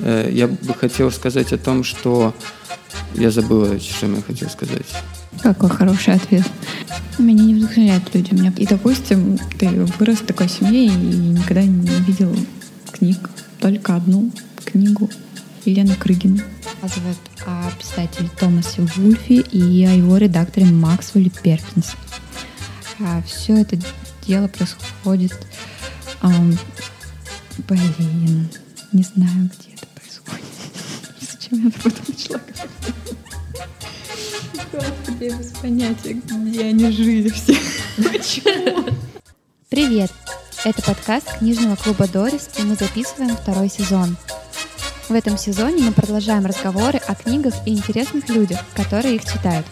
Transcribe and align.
Э, 0.00 0.28
я 0.32 0.48
бы 0.48 0.74
хотел 0.74 1.10
сказать 1.10 1.52
о 1.52 1.58
том, 1.58 1.84
что 1.84 2.34
я 3.14 3.30
забыла, 3.30 3.78
что 3.80 4.06
я 4.06 4.22
хотел 4.22 4.48
сказать. 4.48 4.86
Какой 5.42 5.70
хороший 5.70 6.14
ответ. 6.14 6.44
Меня 7.18 7.44
не 7.44 7.54
вдохновляют 7.54 8.14
люди. 8.14 8.34
Меня... 8.34 8.52
И, 8.56 8.66
допустим, 8.66 9.38
ты 9.58 9.68
вырос 9.98 10.18
в 10.18 10.26
такой 10.26 10.48
семье 10.48 10.86
и 10.86 10.90
никогда 10.90 11.62
не 11.62 11.88
видел 12.02 12.34
книг. 12.90 13.18
Только 13.60 13.94
одну 13.96 14.30
книгу 14.64 15.10
Елены 15.64 15.94
Крыгина. 15.94 16.42
Рассказывает 16.82 17.18
о 17.46 17.70
писателе 17.78 18.28
Томасе 18.38 18.82
Вульфе 18.82 19.36
и 19.36 19.84
о 19.84 19.92
его 19.92 20.16
редакторе 20.16 20.66
Максвелле 20.66 21.30
Перкинс. 21.42 21.94
А 23.00 23.22
все 23.22 23.56
это 23.60 23.78
дело 24.26 24.48
происходит... 24.48 25.34
Эм, 26.22 26.58
блин, 27.68 28.48
не 28.92 29.02
знаю, 29.02 29.50
где. 29.52 29.65
Зачем 31.50 31.62
я 31.62 31.68
об 31.68 31.86
этом 31.86 32.04
начала 32.08 32.40
Господи, 34.72 35.24
без 35.24 35.52
понятия, 35.52 36.12
где 36.14 36.64
они 36.64 36.90
жили 36.90 37.28
все. 37.28 37.54
Почему? 37.96 38.90
Привет! 39.68 40.10
Это 40.64 40.82
подкаст 40.82 41.38
книжного 41.38 41.76
клуба 41.76 42.08
«Дорис», 42.08 42.50
и 42.58 42.62
мы 42.62 42.74
записываем 42.74 43.36
второй 43.36 43.68
сезон. 43.68 44.16
В 45.08 45.14
этом 45.14 45.38
сезоне 45.38 45.84
мы 45.84 45.92
продолжаем 45.92 46.46
разговоры 46.46 46.98
о 46.98 47.14
книгах 47.14 47.54
и 47.64 47.74
интересных 47.74 48.28
людях, 48.28 48.60
которые 48.74 49.16
их 49.16 49.24
читают. 49.24 49.66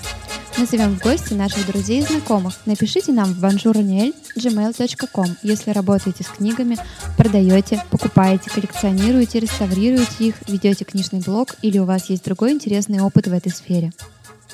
Мы 0.56 0.66
зовем 0.66 0.94
в 0.94 1.02
гости 1.02 1.34
наших 1.34 1.66
друзей 1.66 2.00
и 2.00 2.04
знакомых. 2.04 2.54
Напишите 2.64 3.12
нам 3.12 3.32
в 3.32 3.44
bonjournel.gmail.com, 3.44 5.26
если 5.42 5.70
работаете 5.72 6.22
с 6.22 6.28
книгами, 6.28 6.76
продаете, 7.16 7.82
покупаете, 7.90 8.50
коллекционируете, 8.50 9.40
реставрируете 9.40 10.28
их, 10.28 10.36
ведете 10.46 10.84
книжный 10.84 11.20
блог 11.20 11.56
или 11.62 11.78
у 11.78 11.84
вас 11.84 12.08
есть 12.08 12.24
другой 12.24 12.52
интересный 12.52 13.00
опыт 13.00 13.26
в 13.26 13.32
этой 13.32 13.50
сфере. 13.50 13.90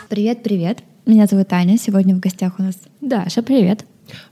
Привет-привет. 0.08 0.78
Меня 1.04 1.26
зовут 1.26 1.52
Аня. 1.52 1.76
Сегодня 1.76 2.16
в 2.16 2.20
гостях 2.20 2.58
у 2.58 2.62
нас 2.62 2.76
Даша. 3.02 3.42
Привет. 3.42 3.84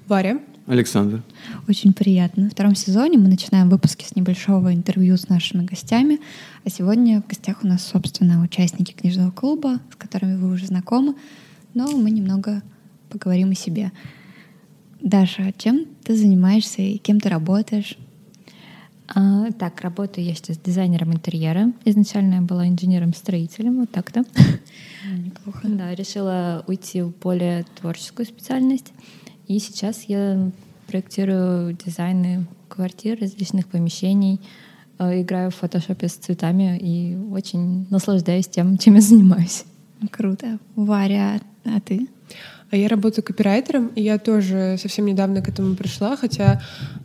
Варя. 0.07 0.39
Александр. 0.67 1.23
Очень 1.69 1.93
приятно. 1.93 2.49
В 2.49 2.53
втором 2.53 2.75
сезоне 2.77 3.19
мы 3.19 3.29
начинаем 3.29 3.69
выпуски 3.69 4.05
с 4.05 4.17
небольшого 4.17 4.73
интервью 4.73 5.19
с 5.19 5.29
нашими 5.29 5.65
гостями. 5.65 6.19
А 6.65 6.71
сегодня 6.71 7.21
в 7.21 7.27
гостях 7.27 7.59
у 7.63 7.67
нас, 7.67 7.87
собственно, 7.87 8.43
участники 8.43 8.93
книжного 8.93 9.31
клуба, 9.31 9.81
с 9.93 9.97
которыми 9.97 10.37
вы 10.37 10.51
уже 10.51 10.67
знакомы 10.67 11.15
но 11.75 11.87
мы 11.97 12.11
немного 12.11 12.63
поговорим 13.09 13.51
о 13.51 13.55
себе. 13.55 13.93
Даша, 15.01 15.53
чем 15.57 15.87
ты 16.05 16.17
занимаешься 16.17 16.83
и 16.83 16.99
кем 16.99 17.21
ты 17.21 17.29
работаешь? 17.29 17.97
А, 19.15 19.51
так, 19.53 19.81
работаю 19.81 20.27
я 20.27 20.35
сейчас 20.35 20.59
дизайнером 20.59 21.13
интерьера. 21.13 21.73
Изначально 21.85 22.37
я 22.37 22.41
была 22.43 22.69
инженером-строителем, 22.69 23.81
вот 23.81 23.91
так-то. 23.91 24.25
Неплохо. 25.17 25.61
Да, 25.65 25.95
решила 25.95 26.65
уйти 26.67 27.01
в 27.03 27.17
более 27.17 27.65
творческую 27.81 28.27
специальность. 28.27 28.93
И 29.47 29.59
сейчас 29.61 30.05
я 30.05 30.51
проектирую 30.87 31.73
дизайны 31.73 32.47
квартир, 32.69 33.19
различных 33.19 33.67
помещений, 33.69 34.41
э, 34.99 35.23
играю 35.23 35.51
в 35.51 35.55
фотошопе 35.55 36.09
с 36.09 36.15
цветами 36.15 36.79
и 36.79 37.17
очень 37.17 37.87
наслаждаюсь 37.91 38.47
тем, 38.47 38.77
чем 38.77 38.97
я 38.97 39.01
занимаюсь. 39.01 39.65
Круто. 40.11 40.59
Варя, 40.77 41.41
а 41.77 41.81
ты? 41.81 42.09
А 42.71 42.77
я 42.77 42.89
работаю 42.89 43.25
копирайтером, 43.25 43.89
и 43.95 44.03
я 44.03 44.19
тоже 44.19 44.77
совсем 44.79 45.07
недавно 45.07 45.41
к 45.41 45.49
этому 45.49 45.75
пришла, 45.75 46.17
хотя 46.17 46.61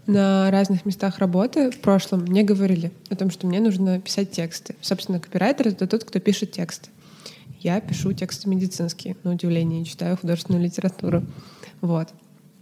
на 0.08 0.52
разных 0.52 0.86
местах 0.86 1.20
работы 1.20 1.72
в 1.72 1.80
прошлом 1.80 2.24
мне 2.24 2.44
говорили 2.44 2.92
о 3.10 3.16
том, 3.16 3.32
что 3.32 3.48
мне 3.48 3.62
нужно 3.62 4.02
писать 4.02 4.32
тексты. 4.32 4.76
Собственно, 4.82 5.22
копирайтер— 5.22 5.68
это 5.70 5.88
тот, 5.88 6.04
кто 6.04 6.20
пишет 6.20 6.52
тексты. 6.52 6.90
Я 7.62 7.80
пишу 7.80 8.12
тексты 8.12 8.50
медицинские, 8.50 9.16
на 9.24 9.32
удивление, 9.32 9.86
читаю 9.86 10.18
художественную 10.18 10.66
литературу. 10.66 11.24
Вот. 11.80 12.10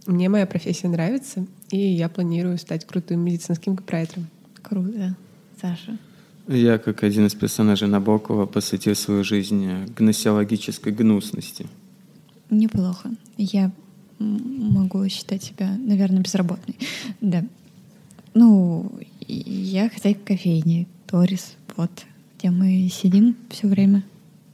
Мне 0.06 0.28
моя 0.28 0.46
профессия 0.46 0.88
нравится, 0.88 1.44
и 1.70 1.78
я 1.78 2.08
планирую 2.08 2.56
стать 2.58 2.86
крутым 2.86 3.20
медицинским 3.20 3.76
копирайтером. 3.76 4.28
Круто. 4.62 5.16
Саша? 5.60 5.98
Я, 6.46 6.78
как 6.78 7.02
один 7.02 7.26
из 7.26 7.34
персонажей 7.34 7.88
Набокова, 7.88 8.46
посвятил 8.46 8.94
свою 8.94 9.24
жизнь 9.24 9.86
гносеологической 9.96 10.92
гнусности. 10.92 11.66
Неплохо. 12.52 13.10
Я 13.38 13.72
могу 14.18 15.08
считать 15.08 15.42
себя, 15.42 15.74
наверное, 15.78 16.20
безработной. 16.22 16.76
Да. 17.22 17.44
Ну, 18.34 18.92
я 19.26 19.88
хозяйка 19.88 20.20
кофейни, 20.34 20.86
Торис, 21.06 21.56
вот, 21.76 21.90
где 22.38 22.50
мы 22.50 22.88
сидим 22.92 23.36
все 23.48 23.68
время, 23.68 24.02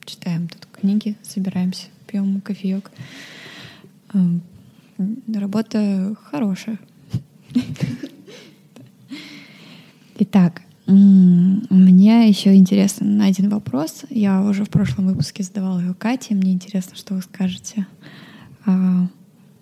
читаем 0.04 0.48
тут 0.48 0.66
книги, 0.66 1.16
собираемся, 1.22 1.86
пьем 2.06 2.40
кофеек. 2.40 2.90
Эм, 4.14 4.42
работа 5.32 6.16
хорошая. 6.30 6.78
Итак, 10.20 10.62
мне 10.88 12.28
еще 12.28 12.54
интересен 12.54 13.20
один 13.20 13.50
вопрос. 13.50 14.04
Я 14.08 14.42
уже 14.42 14.64
в 14.64 14.70
прошлом 14.70 15.06
выпуске 15.08 15.42
задавала 15.42 15.80
его 15.80 15.94
Кате. 15.94 16.34
Мне 16.34 16.52
интересно, 16.52 16.96
что 16.96 17.14
вы 17.14 17.20
скажете. 17.20 17.86
А, 18.64 19.06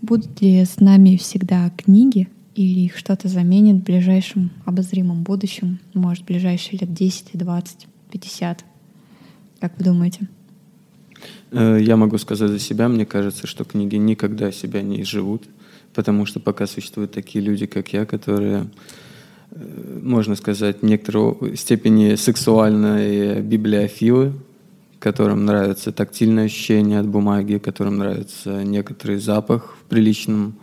будут 0.02 0.40
ли 0.40 0.64
с 0.64 0.78
нами 0.78 1.16
всегда 1.16 1.70
книги 1.70 2.28
или 2.54 2.80
их 2.80 2.96
что-то 2.96 3.26
заменит 3.26 3.82
в 3.82 3.84
ближайшем 3.84 4.50
обозримом 4.64 5.24
будущем? 5.24 5.80
Может, 5.94 6.22
в 6.22 6.26
ближайшие 6.26 6.78
лет 6.78 6.94
10, 6.94 7.30
20, 7.32 7.88
50? 8.12 8.64
Как 9.58 9.76
вы 9.78 9.84
думаете? 9.84 10.28
Э, 11.50 11.78
я 11.80 11.96
могу 11.96 12.18
сказать 12.18 12.50
за 12.50 12.60
себя. 12.60 12.88
Мне 12.88 13.04
кажется, 13.04 13.48
что 13.48 13.64
книги 13.64 13.96
никогда 13.96 14.52
себя 14.52 14.80
не 14.80 15.02
изживут, 15.02 15.48
потому 15.92 16.24
что 16.24 16.38
пока 16.38 16.68
существуют 16.68 17.10
такие 17.10 17.44
люди, 17.44 17.66
как 17.66 17.92
я, 17.92 18.06
которые 18.06 18.68
можно 20.02 20.36
сказать, 20.36 20.82
в 20.82 20.84
некоторой 20.84 21.56
степени 21.56 22.14
сексуальные 22.14 23.40
библиофилы, 23.40 24.32
которым 24.98 25.44
нравится 25.44 25.92
тактильное 25.92 26.46
ощущение 26.46 27.00
от 27.00 27.06
бумаги, 27.06 27.58
которым 27.58 27.98
нравится 27.98 28.64
некоторый 28.64 29.18
запах 29.18 29.76
в 29.80 29.84
приличном 29.88 30.56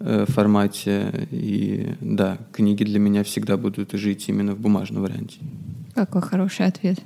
э, 0.00 0.24
формате. 0.28 1.28
И 1.30 1.94
да, 2.00 2.38
книги 2.52 2.84
для 2.84 2.98
меня 2.98 3.24
всегда 3.24 3.56
будут 3.56 3.92
жить 3.92 4.28
именно 4.28 4.54
в 4.54 4.60
бумажном 4.60 5.02
варианте. 5.02 5.38
Какой 5.94 6.22
хороший 6.22 6.66
ответ. 6.66 7.00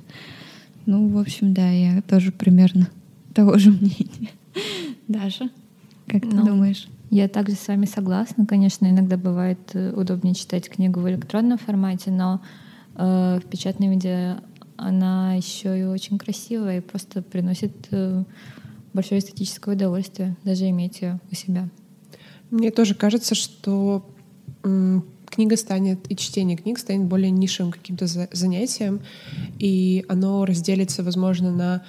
Ну, 0.85 1.07
в 1.07 1.17
общем, 1.17 1.53
да, 1.53 1.69
я 1.69 2.01
тоже 2.01 2.31
примерно 2.31 2.89
того 3.33 3.57
же 3.57 3.71
мнения. 3.71 4.31
Даша, 5.07 5.49
как 6.07 6.21
ты 6.21 6.35
ну, 6.35 6.45
думаешь? 6.45 6.87
Я 7.13 7.27
также 7.27 7.55
с 7.55 7.67
вами 7.67 7.85
согласна. 7.85 8.47
Конечно, 8.47 8.87
иногда 8.87 9.17
бывает 9.17 9.59
э, 9.73 9.93
удобнее 9.95 10.33
читать 10.33 10.67
книгу 10.67 10.99
в 10.99 11.07
электронном 11.07 11.59
формате, 11.59 12.09
но 12.09 12.41
э, 12.95 13.39
в 13.39 13.47
печатном 13.47 13.91
виде 13.91 14.37
она 14.77 15.35
еще 15.35 15.79
и 15.79 15.83
очень 15.83 16.17
красивая 16.17 16.79
и 16.79 16.81
просто 16.81 17.21
приносит 17.21 17.71
э, 17.91 18.23
большое 18.93 19.19
эстетическое 19.19 19.75
удовольствие 19.75 20.35
даже 20.43 20.67
иметь 20.69 21.01
ее 21.01 21.19
у 21.31 21.35
себя. 21.35 21.69
Мне 22.49 22.71
тоже 22.71 22.95
кажется, 22.95 23.35
что 23.35 24.09
книга 24.63 25.55
станет, 25.55 26.11
и 26.11 26.15
чтение 26.15 26.57
книг 26.57 26.79
станет 26.79 27.05
более 27.05 27.29
нишевым 27.29 27.71
каким-то 27.71 28.07
занятием, 28.07 29.01
и 29.59 30.03
оно 30.09 30.45
разделится, 30.45 31.03
возможно, 31.03 31.51
на 31.51 31.83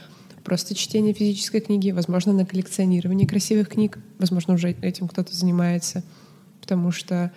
просто 0.44 0.75
чтение 0.75 1.15
физической 1.15 1.60
книги, 1.60 1.91
возможно, 1.91 2.32
на 2.32 2.47
коллекционирование 2.47 3.27
красивых 3.27 3.69
книг, 3.69 3.99
возможно, 4.19 4.55
уже 4.55 4.72
этим 4.82 5.09
кто-то 5.09 5.34
занимается, 5.34 6.05
потому 6.60 6.93
что 6.93 7.32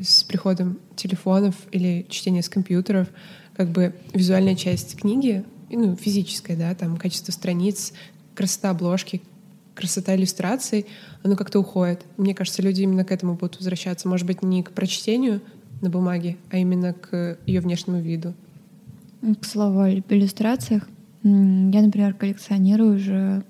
с 0.00 0.24
приходом 0.24 0.78
телефонов 0.96 1.54
или 1.72 2.06
чтения 2.08 2.42
с 2.42 2.48
компьютеров 2.48 3.08
как 3.56 3.68
бы 3.68 3.94
визуальная 4.12 4.56
часть 4.56 4.96
книги, 4.96 5.44
ну, 5.70 5.96
физическая, 5.96 6.56
да, 6.56 6.74
там 6.74 6.96
качество 6.96 7.32
страниц, 7.32 7.92
красота 8.34 8.70
обложки, 8.70 9.22
красота 9.74 10.14
иллюстраций, 10.14 10.86
оно 11.22 11.36
как-то 11.36 11.60
уходит. 11.60 12.04
Мне 12.16 12.34
кажется, 12.34 12.62
люди 12.62 12.82
именно 12.82 13.04
к 13.04 13.12
этому 13.12 13.34
будут 13.34 13.56
возвращаться. 13.56 14.08
Может 14.08 14.26
быть, 14.26 14.42
не 14.42 14.62
к 14.62 14.70
прочтению 14.70 15.40
на 15.80 15.90
бумаге, 15.90 16.36
а 16.50 16.58
именно 16.58 16.92
к 16.92 17.38
ее 17.46 17.60
внешнему 17.60 18.00
виду. 18.00 18.34
К 19.40 19.44
слову 19.44 19.80
о 19.80 19.90
иллюстрациях, 19.90 20.88
я, 21.24 21.82
например, 21.82 22.14
коллекционирую 22.14 22.96
уже 22.96 23.44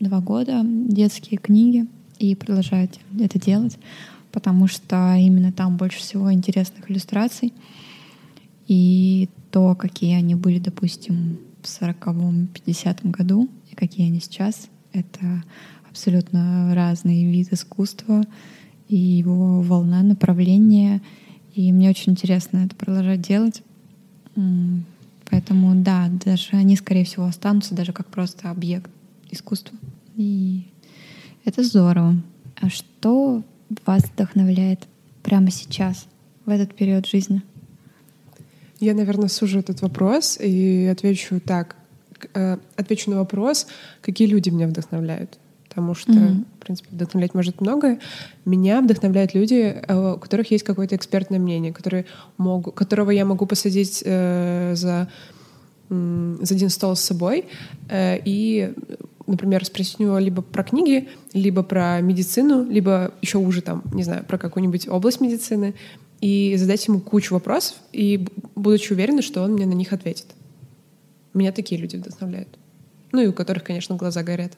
два 0.00 0.20
года 0.20 0.62
детские 0.64 1.38
книги 1.38 1.86
и 2.18 2.34
продолжаю 2.34 2.88
это 3.20 3.38
делать, 3.38 3.76
потому 4.32 4.68
что 4.68 5.14
именно 5.16 5.52
там 5.52 5.76
больше 5.76 5.98
всего 5.98 6.32
интересных 6.32 6.90
иллюстраций. 6.90 7.52
И 8.68 9.28
то, 9.50 9.74
какие 9.74 10.14
они 10.14 10.34
были, 10.34 10.58
допустим, 10.58 11.38
в 11.62 11.66
40-м, 11.66 12.48
50-м 12.54 13.10
году, 13.10 13.48
и 13.70 13.74
какие 13.74 14.06
они 14.06 14.20
сейчас, 14.20 14.68
это 14.92 15.42
абсолютно 15.90 16.72
разный 16.74 17.24
вид 17.24 17.52
искусства 17.52 18.22
и 18.88 18.96
его 18.96 19.60
волна, 19.62 20.02
направления. 20.02 21.02
И 21.54 21.72
мне 21.72 21.90
очень 21.90 22.12
интересно 22.12 22.58
это 22.58 22.76
продолжать 22.76 23.22
делать. 23.22 23.62
Поэтому, 25.30 25.74
да, 25.74 26.08
даже 26.24 26.56
они, 26.56 26.76
скорее 26.76 27.04
всего, 27.04 27.26
останутся 27.26 27.74
даже 27.74 27.92
как 27.92 28.06
просто 28.06 28.50
объект 28.50 28.90
искусства. 29.30 29.76
И 30.16 30.68
это 31.44 31.62
здорово. 31.62 32.16
А 32.56 32.70
что 32.70 33.42
вас 33.84 34.04
вдохновляет 34.04 34.86
прямо 35.22 35.50
сейчас, 35.50 36.06
в 36.46 36.50
этот 36.50 36.74
период 36.74 37.06
жизни? 37.06 37.42
Я, 38.80 38.94
наверное, 38.94 39.28
сужу 39.28 39.58
этот 39.58 39.82
вопрос 39.82 40.38
и 40.40 40.86
отвечу 40.86 41.40
так. 41.40 41.76
Э, 42.34 42.56
отвечу 42.76 43.10
на 43.10 43.18
вопрос, 43.18 43.66
какие 44.00 44.26
люди 44.28 44.48
меня 44.48 44.66
вдохновляют. 44.66 45.38
Потому 45.68 45.94
что, 45.94 46.12
mm-hmm. 46.12 46.44
в 46.56 46.58
принципе, 46.58 46.88
вдохновлять 46.92 47.34
может 47.34 47.60
многое. 47.60 48.00
Меня 48.44 48.80
вдохновляют 48.80 49.34
люди, 49.34 49.76
э, 49.86 50.12
у 50.14 50.18
которых 50.18 50.50
есть 50.50 50.64
какое-то 50.64 50.96
экспертное 50.96 51.38
мнение, 51.38 51.72
которые 51.72 52.06
могут, 52.38 52.74
которого 52.74 53.10
я 53.10 53.24
могу 53.24 53.46
посадить 53.46 54.02
э, 54.04 54.72
за, 54.74 55.08
э, 55.90 56.36
за 56.40 56.54
один 56.54 56.70
стол 56.70 56.96
с 56.96 57.00
собой 57.00 57.44
э, 57.88 58.18
и 58.24 58.72
например, 59.26 59.64
спросить 59.66 60.00
у 60.00 60.04
него 60.04 60.18
либо 60.18 60.40
про 60.40 60.64
книги, 60.64 61.06
либо 61.34 61.62
про 61.62 62.00
медицину, 62.00 62.64
либо 62.64 63.12
еще 63.20 63.36
уже 63.36 63.60
там, 63.60 63.82
не 63.92 64.02
знаю, 64.02 64.24
про 64.24 64.38
какую-нибудь 64.38 64.88
область 64.88 65.20
медицины, 65.20 65.74
и 66.20 66.56
задать 66.56 66.86
ему 66.88 67.00
кучу 67.00 67.34
вопросов, 67.34 67.76
и 67.92 68.26
будучи 68.56 68.92
уверена, 68.92 69.22
что 69.22 69.42
он 69.42 69.52
мне 69.52 69.66
на 69.66 69.74
них 69.74 69.92
ответит. 69.92 70.26
Меня 71.34 71.52
такие 71.52 71.80
люди 71.80 71.96
вдохновляют. 71.96 72.48
Ну 73.12 73.20
и 73.20 73.26
у 73.26 73.32
которых, 73.32 73.64
конечно, 73.64 73.96
глаза 73.96 74.22
горят. 74.22 74.52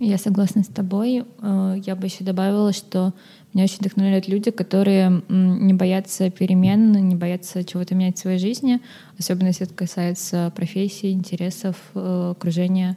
Я 0.00 0.18
согласна 0.18 0.62
с 0.64 0.66
тобой. 0.66 1.24
Э, 1.40 1.76
я 1.84 1.94
бы 1.94 2.06
еще 2.06 2.24
добавила, 2.24 2.72
что 2.72 3.14
меня 3.52 3.64
очень 3.64 3.78
вдохновляют 3.78 4.26
люди, 4.26 4.50
которые 4.50 5.22
не 5.28 5.72
боятся 5.74 6.30
перемен, 6.30 6.92
не 6.92 7.14
боятся 7.14 7.62
чего-то 7.62 7.94
менять 7.94 8.16
в 8.16 8.20
своей 8.20 8.38
жизни, 8.38 8.80
особенно 9.18 9.48
если 9.48 9.66
это 9.66 9.74
касается 9.74 10.52
профессии, 10.56 11.12
интересов, 11.12 11.76
э, 11.94 12.30
окружения. 12.32 12.96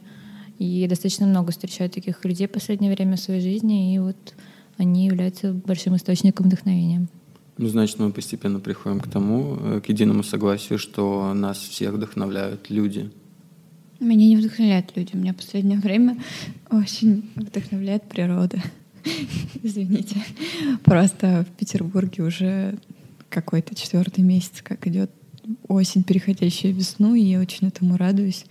И 0.58 0.86
достаточно 0.88 1.26
много 1.26 1.52
встречаю 1.52 1.88
таких 1.88 2.24
людей 2.24 2.48
в 2.48 2.50
последнее 2.50 2.92
время 2.92 3.16
в 3.16 3.20
своей 3.20 3.40
жизни, 3.40 3.94
и 3.94 3.98
вот 4.00 4.34
они 4.76 5.06
являются 5.06 5.52
большим 5.52 5.94
источником 5.94 6.46
вдохновения. 6.46 7.06
Ну, 7.58 7.68
значит, 7.68 7.98
мы 8.00 8.12
постепенно 8.12 8.58
приходим 8.58 8.98
к 8.98 9.08
тому, 9.08 9.56
э, 9.60 9.80
к 9.80 9.88
единому 9.88 10.24
согласию, 10.24 10.80
что 10.80 11.32
нас 11.34 11.58
всех 11.58 11.92
вдохновляют 11.92 12.70
люди. 12.70 13.10
Меня 14.00 14.28
не 14.28 14.36
вдохновляют 14.36 14.96
люди. 14.96 15.16
Меня 15.16 15.32
в 15.32 15.36
последнее 15.36 15.78
время 15.78 16.16
очень 16.70 17.28
вдохновляет 17.34 18.04
природа. 18.04 18.62
Извините. 19.62 20.22
Просто 20.84 21.44
в 21.48 21.56
Петербурге 21.58 22.22
уже 22.22 22.78
какой-то 23.28 23.74
четвертый 23.74 24.22
месяц, 24.22 24.62
как 24.62 24.86
идет 24.86 25.10
осень, 25.66 26.04
переходящая 26.04 26.72
в 26.72 26.76
весну, 26.76 27.14
и 27.14 27.22
я 27.22 27.40
очень 27.40 27.68
этому 27.68 27.96
радуюсь. 27.96 28.44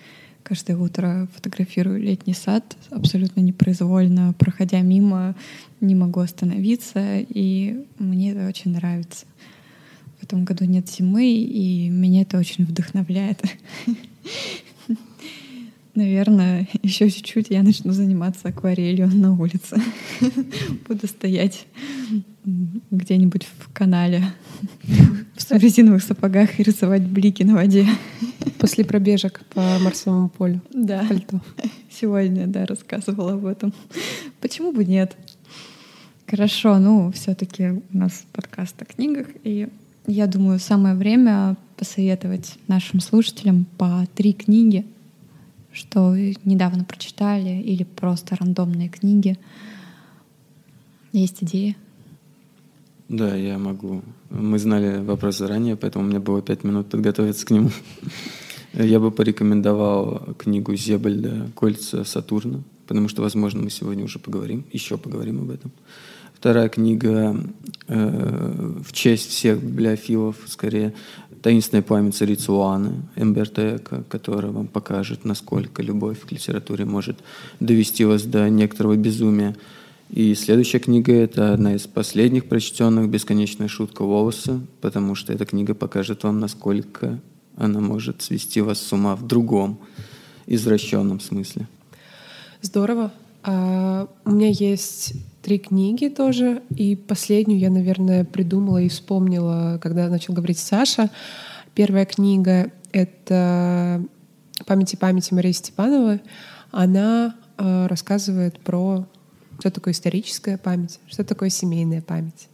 Каждое 0.43 0.77
утро 0.77 1.27
фотографирую 1.33 2.01
летний 2.01 2.33
сад, 2.33 2.77
абсолютно 2.89 3.41
непроизвольно, 3.41 4.33
проходя 4.37 4.81
мимо, 4.81 5.35
не 5.81 5.93
могу 5.93 6.21
остановиться, 6.21 7.19
и 7.19 7.85
мне 7.99 8.31
это 8.31 8.47
очень 8.47 8.71
нравится. 8.71 9.25
В 10.19 10.23
этом 10.23 10.45
году 10.45 10.65
нет 10.65 10.89
зимы, 10.89 11.25
и 11.27 11.89
меня 11.89 12.21
это 12.21 12.37
очень 12.37 12.65
вдохновляет. 12.65 13.41
Наверное, 15.97 16.67
еще 16.83 17.09
чуть-чуть 17.09 17.47
я 17.49 17.63
начну 17.63 17.91
заниматься 17.91 18.49
акварелью 18.49 19.07
на 19.07 19.33
улице. 19.33 19.81
Буду 20.87 21.07
стоять 21.07 21.65
где-нибудь 22.91 23.47
в 23.57 23.73
канале 23.73 24.23
в 24.83 25.51
резиновых 25.51 26.03
сапогах 26.03 26.59
и 26.59 26.63
рисовать 26.63 27.01
блики 27.01 27.41
на 27.41 27.55
воде. 27.55 27.87
После 28.59 28.85
пробежек 28.85 29.41
по 29.55 29.79
Марсовому 29.79 30.29
полю. 30.29 30.61
Да. 30.71 31.03
Пальто. 31.09 31.41
Сегодня, 31.89 32.45
да, 32.45 32.67
рассказывала 32.67 33.33
об 33.33 33.47
этом. 33.47 33.73
Почему 34.39 34.71
бы 34.73 34.85
нет? 34.85 35.17
Хорошо, 36.27 36.77
ну, 36.77 37.11
все-таки 37.11 37.69
у 37.91 37.97
нас 37.97 38.23
подкаст 38.33 38.79
о 38.83 38.85
книгах, 38.85 39.29
и 39.43 39.67
я 40.05 40.27
думаю, 40.27 40.59
самое 40.59 40.93
время 40.93 41.57
посоветовать 41.75 42.53
нашим 42.67 42.99
слушателям 42.99 43.65
по 43.79 44.05
три 44.13 44.33
книги 44.33 44.85
что 45.77 46.15
недавно 46.43 46.83
прочитали, 46.83 47.61
или 47.61 47.83
просто 47.83 48.35
рандомные 48.35 48.89
книги. 48.89 49.37
Есть 51.13 51.43
идеи? 51.43 51.77
Да, 53.09 53.35
я 53.35 53.57
могу. 53.57 54.01
Мы 54.29 54.57
знали 54.59 55.01
вопрос 55.01 55.37
заранее, 55.37 55.75
поэтому 55.75 56.05
у 56.05 56.07
меня 56.07 56.19
было 56.19 56.41
пять 56.41 56.63
минут 56.63 56.89
подготовиться 56.89 57.45
к 57.45 57.51
нему. 57.51 57.69
Я 58.73 58.99
бы 58.99 59.11
порекомендовал 59.11 60.35
книгу 60.37 60.75
Зебальда 60.75 61.49
«Кольца 61.55 62.03
Сатурна», 62.03 62.63
потому 62.87 63.07
что, 63.07 63.21
возможно, 63.21 63.63
мы 63.63 63.69
сегодня 63.69 64.03
уже 64.03 64.19
поговорим, 64.19 64.65
еще 64.73 64.97
поговорим 64.97 65.41
об 65.41 65.51
этом. 65.51 65.71
Вторая 66.37 66.69
книга 66.69 67.35
э, 67.87 68.81
в 68.83 68.93
честь 68.93 69.29
всех 69.29 69.63
библиофилов, 69.63 70.35
скорее, 70.45 70.93
таинственная 71.41 71.81
память 71.81 72.15
царицы 72.15 72.51
Луаны 72.51 73.03
Эмберто 73.15 73.79
которая 74.09 74.51
вам 74.51 74.67
покажет, 74.67 75.25
насколько 75.25 75.81
любовь 75.81 76.21
к 76.21 76.31
литературе 76.31 76.85
может 76.85 77.17
довести 77.59 78.05
вас 78.05 78.23
до 78.23 78.49
некоторого 78.49 78.95
безумия. 78.95 79.55
И 80.09 80.35
следующая 80.35 80.79
книга— 80.79 81.13
это 81.13 81.53
одна 81.53 81.75
из 81.75 81.85
последних 81.85 82.45
прочтенных 82.45 83.09
«Бесконечная 83.09 83.67
шутка 83.67 84.03
волоса», 84.03 84.61
потому 84.79 85.15
что 85.15 85.33
эта 85.33 85.45
книга 85.45 85.73
покажет 85.73 86.23
вам, 86.23 86.39
насколько 86.39 87.19
она 87.57 87.81
может 87.81 88.21
свести 88.21 88.61
вас 88.61 88.79
с 88.79 88.93
ума 88.93 89.15
в 89.15 89.27
другом, 89.27 89.79
извращенном 90.45 91.19
смысле. 91.19 91.67
Здорово. 92.61 93.11
А, 93.43 94.07
у 94.25 94.31
меня 94.31 94.49
есть 94.49 95.13
три 95.47 95.59
книги 95.59 96.09
тоже, 96.09 96.61
и 96.75 96.97
последнюю 96.97 97.57
я, 97.57 97.69
наверное, 97.69 98.25
придумала 98.25 98.79
и 98.79 98.89
вспомнила, 98.89 99.79
когда 99.81 100.09
начал 100.09 100.33
говорить 100.33 100.59
Саша. 100.59 101.09
Первая 101.73 102.03
книга— 102.03 102.69
это 102.91 104.03
«Памяти 104.65 104.97
памяти» 104.97 105.33
Марии 105.33 105.53
Степановой. 105.53 106.19
Она 106.71 107.33
э, 107.57 107.87
рассказывает 107.87 108.59
про 108.59 109.07
что 109.59 109.71
такое 109.71 109.93
историческая 109.93 110.57
память, 110.57 110.99
что 111.07 111.23
такое 111.23 111.47
семейная 111.47 112.01
память. 112.01 112.49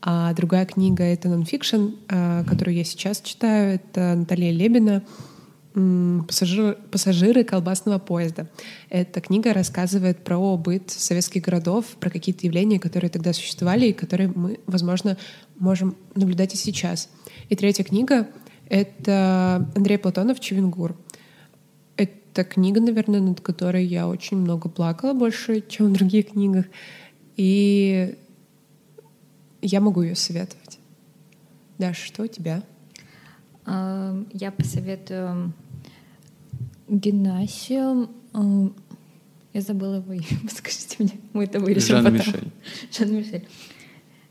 А 0.00 0.32
другая 0.34 0.66
книга— 0.66 1.02
это 1.02 1.28
нонфикшн, 1.28 1.96
э, 2.08 2.44
которую 2.46 2.76
я 2.76 2.84
сейчас 2.84 3.20
читаю. 3.20 3.74
Это 3.74 4.14
Наталья 4.14 4.52
Лебина— 4.52 5.02
Пассажиры, 5.74 6.76
пассажиры 6.90 7.44
колбасного 7.44 7.98
поезда. 7.98 8.46
Эта 8.90 9.22
книга 9.22 9.54
рассказывает 9.54 10.22
про 10.22 10.58
быт 10.58 10.90
советских 10.90 11.42
городов, 11.42 11.86
про 11.98 12.10
какие-то 12.10 12.46
явления, 12.46 12.78
которые 12.78 13.08
тогда 13.08 13.32
существовали 13.32 13.86
и 13.86 13.92
которые 13.94 14.30
мы, 14.34 14.60
возможно, 14.66 15.16
можем 15.58 15.96
наблюдать 16.14 16.52
и 16.52 16.58
сейчас. 16.58 17.08
И 17.48 17.56
третья 17.56 17.84
книга— 17.84 18.28
это 18.68 19.66
Андрей 19.74 19.96
Платонов 19.96 20.40
«Чевенгур». 20.40 20.94
Это 21.96 22.44
книга, 22.44 22.80
наверное, 22.80 23.20
над 23.20 23.40
которой 23.40 23.86
я 23.86 24.08
очень 24.08 24.36
много 24.36 24.68
плакала, 24.68 25.14
больше, 25.14 25.62
чем 25.66 25.86
в 25.86 25.92
других 25.92 26.32
книгах. 26.32 26.66
И 27.36 28.14
я 29.62 29.80
могу 29.80 30.02
ее 30.02 30.16
советовать. 30.16 30.78
Даша, 31.78 32.04
что 32.04 32.24
у 32.24 32.26
тебя? 32.26 32.62
Я 33.66 34.52
посоветую 34.56 35.52
гимнасию. 36.88 38.08
Я 39.52 39.60
забыла 39.60 39.96
его 39.96 40.12
имя, 40.14 40.24
подскажите 40.42 40.96
мне. 40.98 41.12
Мы 41.32 41.44
это 41.44 41.60
вырежем 41.60 42.02
Жан 42.02 42.04
потом. 42.04 42.18
Мишель. 42.18 42.48
Жан 42.98 43.14
Мишель. 43.14 43.46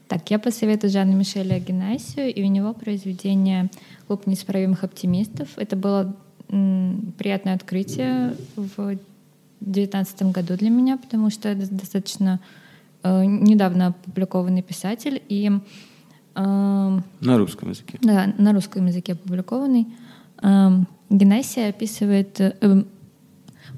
Так, 0.08 0.30
я 0.30 0.40
посоветую 0.40 0.92
Жанна 0.92 1.14
Мишеля 1.14 1.60
гимнасию, 1.60 2.34
и 2.34 2.44
у 2.44 2.48
него 2.48 2.74
произведение 2.74 3.70
«Клуб 4.08 4.28
неисправимых 4.28 4.84
оптимистов». 4.84 5.48
Это 5.56 5.76
было 5.78 6.16
м, 6.50 7.14
приятное 7.18 7.54
открытие 7.54 8.36
в 8.58 8.98
девятнадцатом 9.62 10.32
году 10.32 10.58
для 10.58 10.70
меня, 10.70 10.98
потому 10.98 11.30
что 11.30 11.48
это 11.50 11.72
достаточно 11.72 12.42
э, 13.04 13.24
недавно 13.24 13.88
опубликованный 13.88 14.64
писатель, 14.64 15.22
и 15.30 15.52
на 16.36 17.38
русском 17.38 17.70
языке. 17.70 17.98
Да, 18.02 18.34
на 18.38 18.54
русском 18.54 18.86
языке 18.86 19.14
опубликованный. 19.14 19.88
Генесия 21.12 21.70
описывает 21.70 22.40
э, 22.40 22.84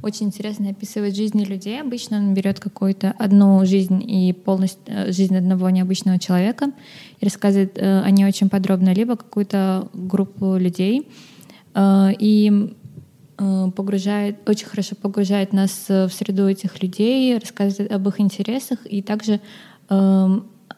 очень 0.04 0.28
интересно 0.28 0.70
описывает 0.70 1.16
жизни 1.16 1.44
людей. 1.44 1.82
Обычно 1.82 2.18
он 2.18 2.36
берет 2.36 2.60
какую-то 2.60 3.16
одну 3.18 3.66
жизнь 3.66 4.04
и 4.08 4.34
полностью 4.34 4.82
э, 4.86 5.12
жизнь 5.12 5.36
одного 5.36 5.70
необычного 5.72 6.20
человека 6.20 6.72
и 7.20 7.26
рассказывает 7.26 7.78
э, 7.78 8.02
о 8.02 8.12
ней 8.12 8.26
очень 8.26 8.50
подробно, 8.50 8.94
либо 8.94 9.16
какую-то 9.16 9.90
группу 9.94 10.58
людей 10.58 11.10
и 11.76 12.76
погружает, 13.76 14.48
очень 14.48 14.68
хорошо 14.68 14.96
погружает 14.96 15.54
нас 15.54 15.86
в 15.90 16.10
среду 16.10 16.48
этих 16.48 16.84
людей, 16.84 17.36
рассказывает 17.36 17.92
об 17.92 18.08
их 18.08 18.20
интересах 18.20 18.80
и 18.86 19.02
также 19.02 19.42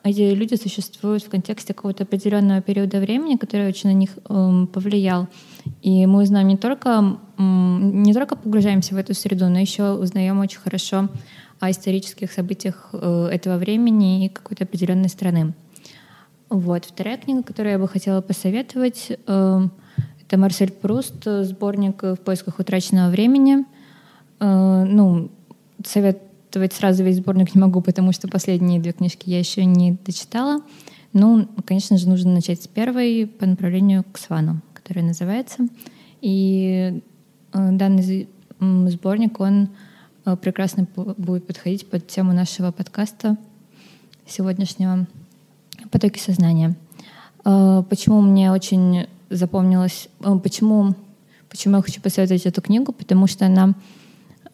эти 0.04 0.34
люди 0.34 0.56
существуют 0.56 1.24
в 1.24 1.30
контексте 1.30 1.74
какого-то 1.74 2.04
определенного 2.04 2.62
периода 2.62 3.00
времени, 3.00 3.38
который 3.38 3.68
очень 3.68 3.89
на 3.89 3.94
них 3.94 4.12
э, 4.30 4.65
повлиял. 4.72 5.27
И 5.82 6.06
мы 6.06 6.22
узнаем 6.22 6.48
не 6.48 6.58
только, 6.58 7.18
э, 7.38 7.42
не 7.42 8.13
только 8.13 8.36
погружаемся 8.36 8.94
в 8.94 8.98
эту 8.98 9.13
среду, 9.13 9.50
но 9.50 9.60
еще 9.60 9.94
узнаем 9.94 10.39
очень 10.39 10.60
хорошо 10.60 11.10
о 11.60 11.72
исторических 11.72 12.32
событиях 12.32 12.89
э, 12.94 13.30
этого 13.32 13.58
времени 13.58 14.25
и 14.25 14.30
какой-то 14.30 14.65
определенной 14.65 15.10
страны. 15.10 15.54
Вот. 16.50 16.86
Вторая 16.86 17.18
книга, 17.18 17.42
которую 17.42 17.74
я 17.74 17.80
бы 17.80 17.88
хотела 17.88 18.22
посоветовать, 18.22 19.08
э, 19.10 19.62
это 20.22 20.38
Марсель 20.38 20.72
Пруст, 20.72 21.24
сборник 21.25 22.04
«В 22.04 22.18
поисках 22.18 22.60
утраченного 22.60 23.10
времени». 23.10 23.65
Э, 24.39 24.84
ну, 24.88 25.32
советовать 26.56 26.74
сразу 26.74 27.04
весь 27.04 27.18
сборник 27.18 27.54
не 27.54 27.60
могу, 27.60 27.82
потому 27.82 28.14
что 28.14 28.30
последние 28.30 28.80
две 28.80 28.94
книжки 28.94 29.30
я 29.30 29.40
еще 29.40 29.66
не 29.66 29.98
дочитала. 30.06 30.62
Ну, 31.12 31.50
конечно 31.66 31.98
же, 31.98 32.08
нужно 32.08 32.34
начать 32.34 32.64
с 32.64 32.68
первой 32.68 33.28
по 33.28 33.46
направлению 33.46 34.06
к 34.10 34.18
Свану, 34.18 34.62
которая 34.74 35.04
называется. 35.04 35.68
И 36.22 37.02
данный 37.52 38.30
сборник, 38.60 39.40
он 39.42 39.70
прекрасно 40.42 40.88
будет 40.96 41.46
подходить 41.46 41.90
под 41.90 42.08
тему 42.08 42.32
нашего 42.32 42.72
подкаста 42.72 43.36
сегодняшнего 44.26 45.08
потоки 45.92 46.20
сознания. 46.20 46.76
Э, 47.44 47.84
почему 47.90 48.22
мне 48.22 48.52
очень 48.52 49.08
запомнилось, 49.30 50.08
э, 50.22 50.36
почему, 50.42 50.96
почему 51.50 51.78
я 51.78 51.84
хочу 51.84 52.02
посоветовать 52.02 52.46
эту 52.46 52.62
книгу, 52.62 52.94
потому 52.94 53.28
что 53.28 53.46
она 53.46 53.74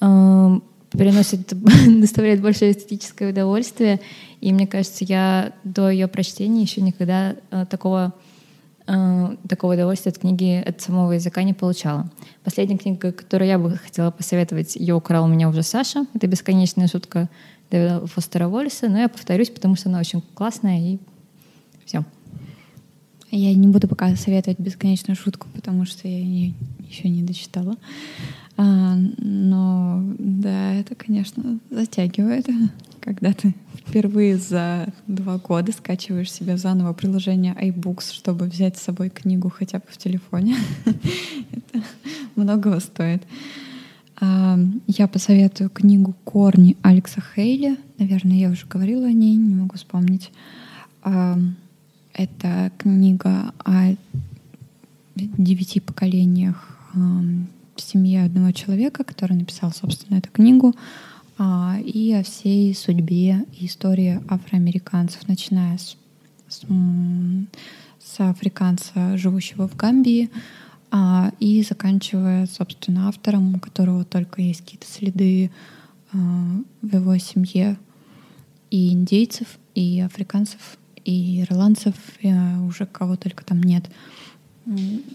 э, 0.02 0.60
приносит, 0.92 1.48
доставляет 2.00 2.42
большое 2.42 2.72
эстетическое 2.72 3.32
удовольствие, 3.32 4.00
и 4.40 4.52
мне 4.54 4.68
кажется, 4.68 5.06
я 5.06 5.54
до 5.64 5.90
ее 5.90 6.08
прочтения 6.08 6.62
еще 6.62 6.82
никогда 6.82 7.36
такого 7.70 8.14
такого 9.48 9.74
удовольствия 9.74 10.12
от 10.12 10.18
книги 10.18 10.62
от 10.68 10.82
самого 10.82 11.14
языка 11.14 11.44
не 11.44 11.54
получала. 11.54 12.10
Последняя 12.44 12.78
книга, 12.78 13.12
которую 13.12 13.48
я 13.48 13.58
бы 13.58 13.78
хотела 13.78 14.12
посоветовать, 14.12 14.76
ее 14.76 14.96
украл 14.96 15.26
у 15.26 15.28
меня 15.28 15.48
уже 15.48 15.64
Саша. 15.64 16.06
Это 16.14 16.28
«Бесконечная 16.28 16.88
шутка» 16.88 17.30
Дэвида 17.70 18.06
Фостера 18.08 18.48
Уоллеса, 18.48 18.90
но 18.90 19.00
я 19.00 19.08
повторюсь, 19.08 19.50
потому 19.50 19.76
что 19.76 19.88
она 19.88 20.00
очень 20.00 20.22
классная 20.34 20.80
и 20.80 21.00
все. 21.86 22.04
Я 23.30 23.54
не 23.54 23.68
буду 23.68 23.88
пока 23.88 24.14
советовать 24.18 24.60
бесконечную 24.60 25.16
шутку, 25.16 25.48
потому 25.54 25.86
что 25.86 26.08
я 26.10 26.18
ее 26.18 26.54
еще 26.80 27.08
не 27.08 27.24
дочитала. 27.24 27.78
А, 28.58 28.96
но 29.18 30.04
да, 30.20 30.74
это, 30.74 30.96
конечно, 30.96 31.60
затягивает, 31.70 32.48
когда 33.00 33.34
ты 33.34 33.56
впервые 33.76 34.38
за 34.38 34.88
два 35.08 35.38
года 35.38 35.72
скачиваешь 35.72 36.32
себе 36.32 36.58
заново 36.58 36.94
приложение 36.94 37.54
iBooks, 37.54 38.14
чтобы 38.14 38.46
взять 38.46 38.78
с 38.78 38.84
собой 38.84 39.10
книгу 39.10 39.50
хотя 39.50 39.80
бы 39.80 39.86
в 39.88 39.98
телефоне. 39.98 40.56
это 40.86 41.84
многого 42.36 42.80
стоит. 42.80 43.24
А, 44.20 44.60
я 44.88 45.08
посоветую 45.08 45.70
книгу 45.70 46.14
«Корни» 46.24 46.78
Алекса 46.84 47.22
Хейли. 47.22 47.78
Наверное, 47.98 48.38
я 48.38 48.50
уже 48.50 48.68
говорила 48.68 49.08
о 49.08 49.12
ней, 49.12 49.36
не 49.36 49.56
могу 49.56 49.76
вспомнить. 49.78 50.32
А, 51.02 51.40
это 52.14 52.72
книга 52.78 53.54
о 53.66 53.96
девяти 55.16 55.80
поколениях 55.80 56.78
семьи 57.82 58.18
одного 58.18 58.52
человека, 58.52 59.04
который 59.04 59.34
написал, 59.34 59.72
собственно, 59.72 60.18
эту 60.18 60.30
книгу, 60.30 60.74
э, 61.38 61.82
и 61.82 62.14
о 62.14 62.24
всей 62.24 62.74
судьбе 62.76 63.46
и 63.58 63.66
истории 63.66 64.22
афроамериканцев, 64.30 65.28
начиная 65.28 65.78
с, 65.78 65.98
с, 66.48 68.20
африканца, 68.20 69.18
живущего 69.18 69.68
в 69.68 69.76
Гамбии, 69.76 70.30
э, 70.92 71.32
и 71.40 71.64
заканчивая, 71.64 72.48
собственно, 72.48 73.08
автором, 73.08 73.56
у 73.56 73.60
которого 73.60 74.06
только 74.06 74.42
есть 74.42 74.62
какие-то 74.62 74.88
следы 74.88 75.52
э, 76.14 76.18
в 76.82 76.96
его 76.96 77.18
семье 77.18 77.78
и 78.70 78.94
индейцев, 78.94 79.48
и 79.76 80.00
африканцев 80.02 80.78
и 81.06 81.42
ирландцев, 81.42 81.96
и 82.22 82.34
уже 82.68 82.86
кого 82.86 83.16
только 83.16 83.44
там 83.44 83.62
нет. 83.62 83.90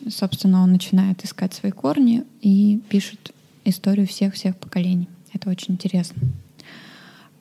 Собственно, 0.09 0.63
он 0.63 0.73
начинает 0.73 1.25
искать 1.25 1.55
свои 1.55 1.73
корни 1.73 2.25
и 2.41 2.81
пишет 2.89 3.33
историю 3.65 4.07
всех-всех 4.07 4.57
поколений. 4.57 5.09
Это 5.33 5.51
очень 5.51 5.75
интересно. 5.75 6.21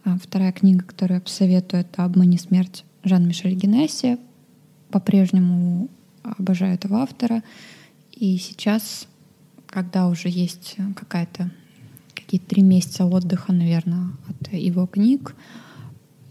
А 0.03 0.17
вторая 0.17 0.51
книга, 0.51 0.83
которую 0.83 1.17
я 1.17 1.21
посоветую, 1.21 1.81
это 1.81 2.03
«Обмани 2.03 2.38
смерть» 2.38 2.83
Жан-Мишель 3.03 3.55
Генесси. 3.55 4.17
По-прежнему 4.89 5.89
обожаю 6.24 6.75
этого 6.75 7.01
автора. 7.01 7.43
И 8.12 8.38
сейчас, 8.38 9.07
когда 9.67 10.07
уже 10.07 10.29
есть 10.29 10.77
какая-то 10.95 11.51
какие-то 12.13 12.47
три 12.47 12.63
месяца 12.63 13.05
отдыха, 13.05 13.51
наверное, 13.51 14.09
от 14.27 14.53
его 14.53 14.88
книг, 14.88 15.35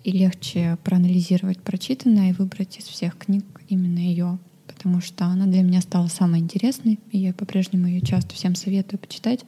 и 0.02 0.10
легче 0.12 0.76
проанализировать 0.84 1.60
прочитанное 1.60 2.30
и 2.30 2.32
выбрать 2.32 2.78
из 2.78 2.84
всех 2.84 3.16
книг 3.16 3.44
именно 3.68 3.98
ее, 3.98 4.38
потому 4.84 5.00
что 5.00 5.24
она 5.24 5.46
для 5.46 5.62
меня 5.62 5.80
стала 5.80 6.08
самой 6.08 6.40
интересной, 6.40 7.00
и 7.10 7.16
я 7.16 7.32
по-прежнему 7.32 7.86
ее 7.86 8.02
часто 8.02 8.34
всем 8.34 8.54
советую 8.54 9.00
почитать. 9.00 9.40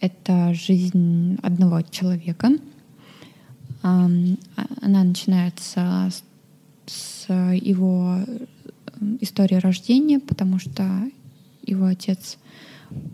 Это 0.00 0.52
жизнь 0.52 1.38
одного 1.44 1.80
человека. 1.82 2.58
Она 3.82 4.36
начинается 4.82 6.10
с 6.86 7.32
его 7.54 8.18
истории 9.20 9.54
рождения, 9.54 10.18
потому 10.18 10.58
что 10.58 11.08
его 11.64 11.86
отец 11.86 12.36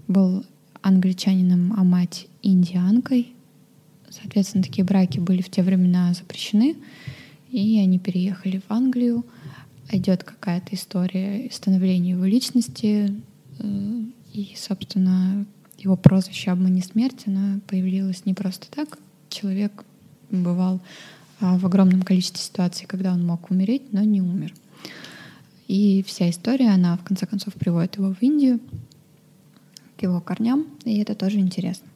был 0.08 0.46
англичанином, 0.80 1.75
а 1.76 1.84
мать 1.84 2.26
индианкой, 2.40 3.34
Соответственно, 4.08 4.64
такие 4.64 4.82
браки 4.82 5.20
были 5.20 5.40
в 5.40 5.50
те 5.50 5.62
времена 5.62 6.12
запрещены, 6.14 6.75
и 7.50 7.78
они 7.78 8.00
переехали 8.00 8.60
в 8.66 8.72
Англию. 8.72 9.25
Идет 9.92 10.23
какая-то 10.23 10.76
история 10.76 11.50
становления 11.50 12.11
его 12.11 12.25
личности, 12.25 13.12
э, 13.59 14.00
и, 14.32 14.54
собственно, 14.56 15.44
его 15.78 15.97
прозвище 15.97 16.52
«Обмани 16.52 16.82
смерть» 16.82 17.25
она 17.26 17.59
появилась 17.66 18.25
не 18.25 18.35
просто 18.35 18.70
так. 18.70 18.99
Человек 19.28 19.85
бывал 20.30 20.80
а, 21.40 21.59
в 21.59 21.66
огромном 21.66 22.02
количестве 22.02 22.40
ситуаций, 22.40 22.87
когда 22.87 23.12
он 23.12 23.26
мог 23.26 23.50
умереть, 23.50 23.92
но 23.92 24.02
не 24.02 24.20
умер. 24.20 24.54
И 25.66 26.04
вся 26.06 26.30
история, 26.30 26.70
она 26.70 26.97
в 26.97 27.02
конце 27.02 27.26
концов 27.26 27.54
приводит 27.54 27.97
его 27.97 28.12
в 28.12 28.23
Индию, 28.23 28.61
к 29.97 30.02
его 30.02 30.20
корням, 30.20 30.66
и 30.85 30.99
это 30.99 31.14
тоже 31.14 31.38
интересно. 31.38 31.87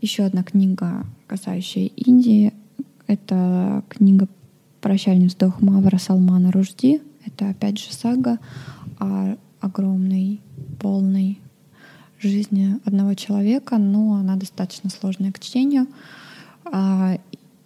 Еще 0.00 0.24
одна 0.24 0.42
книга, 0.42 1.06
касающая 1.26 1.86
Индии, 1.96 2.52
это 3.06 3.82
книга 3.88 4.28
«Прощальный 4.80 5.26
вздох 5.26 5.60
Мавра 5.60 5.98
Салмана 5.98 6.52
Ружди». 6.52 7.00
Это 7.26 7.50
опять 7.50 7.78
же 7.78 7.92
сага 7.92 8.38
о 8.98 9.36
огромной, 9.60 10.40
полной 10.78 11.38
жизни 12.20 12.78
одного 12.84 13.14
человека, 13.14 13.78
но 13.78 14.14
она 14.14 14.36
достаточно 14.36 14.90
сложная 14.90 15.32
к 15.32 15.40
чтению. 15.40 15.86
А, 16.64 17.18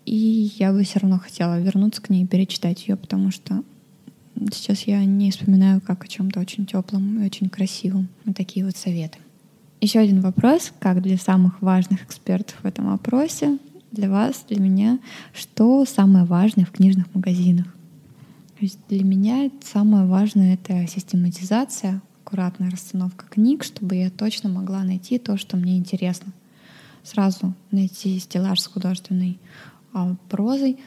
и 0.05 0.51
я 0.59 0.73
бы 0.73 0.83
все 0.85 1.01
равно 1.01 1.19
хотела 1.19 1.61
вернуться 1.61 2.03
к 2.03 2.11
ней 2.11 2.25
и 2.25 2.27
перечитать 2.27 2.87
ее, 2.87 2.97
потому 2.97 3.31
что 3.31 3.63
сейчас 4.53 4.83
я 4.83 5.05
не 5.05 5.31
вспоминаю 5.31 5.81
как 5.81 6.05
о 6.05 6.09
чем-то 6.09 6.41
очень 6.41 6.67
теплом 6.67 7.21
и 7.21 7.27
очень 7.27 7.49
красивом. 7.49 8.09
Вот 8.25 8.37
такие 8.37 8.65
вот 8.65 8.77
советы. 8.77 9.19
Еще 9.81 10.01
один 10.01 10.21
вопрос, 10.21 10.73
как 10.81 11.03
для 11.03 11.19
самых 11.19 11.63
важных 11.63 12.05
экспертов 12.05 12.57
в 12.63 12.67
этом 12.67 12.91
вопросе, 12.91 13.59
для 13.93 14.11
вас, 14.11 14.45
для 14.49 14.61
меня, 14.61 14.99
что 15.33 15.85
самое 15.85 16.25
важное 16.25 16.65
в 16.65 16.73
книжных 16.73 17.15
магазинах? 17.15 17.67
То 18.59 18.65
есть 18.65 18.81
для 18.89 19.05
меня 19.05 19.53
самое 19.63 20.05
важное— 20.07 20.55
это 20.61 20.85
систематизация, 20.89 22.03
аккуратная 22.25 22.71
расстановка 22.71 23.25
книг, 23.27 23.63
чтобы 23.63 23.95
я 23.95 24.11
точно 24.11 24.49
могла 24.49 24.83
найти 24.83 25.21
то, 25.21 25.37
что 25.37 25.57
мне 25.57 25.77
интересно. 25.77 26.33
Сразу 27.05 27.55
найти 27.71 28.19
стеллаж 28.19 28.59
с 28.59 28.67
художественной 28.67 29.39
а, 29.95 30.17
прозой, 30.29 30.81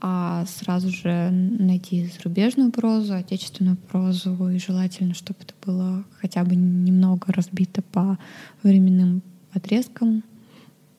а 0.00 0.46
сразу 0.46 0.88
же 0.88 1.28
найти 1.30 2.10
зарубежную 2.16 2.72
прозу, 2.72 3.12
отечественную 3.12 3.76
прозу, 3.76 4.48
и 4.48 4.58
желательно, 4.58 5.12
чтобы 5.12 5.40
это 5.42 5.52
было 5.66 6.06
хотя 6.22 6.42
бы 6.42 6.56
немного 6.56 7.34
разбито 7.34 7.82
по 7.82 8.18
временным 8.62 9.20
отрезкам, 9.52 10.24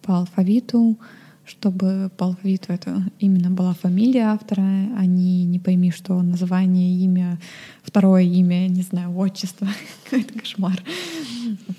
по 0.04 0.20
алфавиту, 0.20 1.00
чтобы 1.46 2.12
по 2.18 2.28
алфавиту 2.28 2.72
это 2.72 3.04
именно 3.20 3.50
была 3.50 3.74
фамилия 3.74 4.28
автора, 4.28 4.62
а 4.62 5.06
не 5.06 5.44
не 5.44 5.60
пойми, 5.60 5.92
что 5.92 6.22
название, 6.22 6.98
имя, 7.04 7.40
второе 7.84 8.24
имя, 8.24 8.68
не 8.68 8.82
знаю, 8.82 9.16
отчество. 9.18 9.68
Какой-то 10.04 10.40
кошмар. 10.40 10.82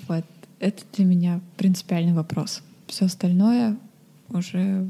Вот. 0.07 0.25
Это 0.59 0.83
для 0.93 1.05
меня 1.05 1.41
принципиальный 1.57 2.13
вопрос. 2.13 2.61
Все 2.87 3.05
остальное 3.05 3.77
уже 4.29 4.87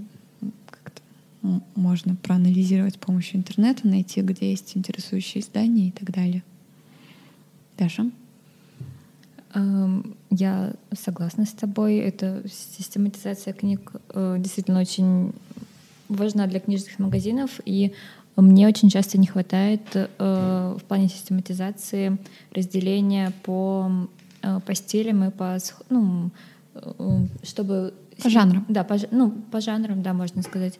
можно 1.75 2.15
проанализировать 2.15 2.95
с 2.95 2.97
помощью 2.97 3.37
интернета, 3.37 3.87
найти, 3.87 4.21
где 4.21 4.51
есть 4.51 4.77
интересующие 4.77 5.41
издания 5.43 5.89
и 5.89 5.91
так 5.91 6.11
далее. 6.11 6.43
Даша? 7.77 8.09
Эм, 9.55 10.15
я 10.31 10.73
согласна 10.93 11.45
с 11.45 11.51
тобой. 11.51 11.97
Это 11.97 12.43
систематизация 12.49 13.53
книг 13.53 13.91
э, 14.09 14.37
действительно 14.39 14.79
очень 14.79 15.33
важна 16.09 16.47
для 16.47 16.59
книжных 16.59 16.97
магазинов, 16.97 17.59
и 17.65 17.93
мне 18.35 18.67
очень 18.67 18.89
часто 18.89 19.19
не 19.19 19.27
хватает 19.27 19.81
э, 19.93 20.07
в 20.79 20.83
плане 20.85 21.07
систематизации 21.07 22.17
разделения 22.51 23.31
по, 23.43 23.91
э, 24.41 24.59
по 24.65 24.73
стилям 24.73 25.23
и 25.23 25.29
по, 25.29 25.57
ну, 25.89 26.31
чтобы... 27.43 27.93
По 28.23 28.29
жанрам. 28.29 28.65
Да, 28.69 28.83
по, 28.83 28.97
ну, 29.11 29.31
по 29.51 29.61
жанрам, 29.61 30.01
да, 30.01 30.13
можно 30.13 30.41
сказать 30.41 30.79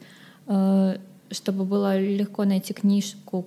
чтобы 1.30 1.64
было 1.64 1.98
легко 1.98 2.44
найти 2.44 2.74
книжку, 2.74 3.46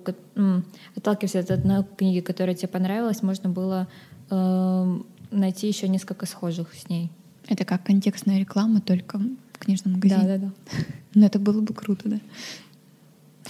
отталкиваясь 0.96 1.36
от 1.36 1.50
одной 1.50 1.84
книги, 1.96 2.20
которая 2.20 2.54
тебе 2.54 2.68
понравилась, 2.68 3.22
можно 3.22 3.48
было 3.48 3.86
эм, 4.30 5.06
найти 5.30 5.68
еще 5.68 5.88
несколько 5.88 6.26
схожих 6.26 6.74
с 6.74 6.88
ней. 6.88 7.10
Это 7.48 7.64
как 7.64 7.84
контекстная 7.84 8.38
реклама, 8.38 8.80
только 8.80 9.18
в 9.18 9.58
книжном 9.58 9.94
магазине. 9.94 10.22
Да, 10.22 10.38
да, 10.38 10.46
да. 10.46 10.78
Но 11.14 11.26
это 11.26 11.38
было 11.38 11.60
бы 11.60 11.74
круто, 11.74 12.08
да. 12.08 12.20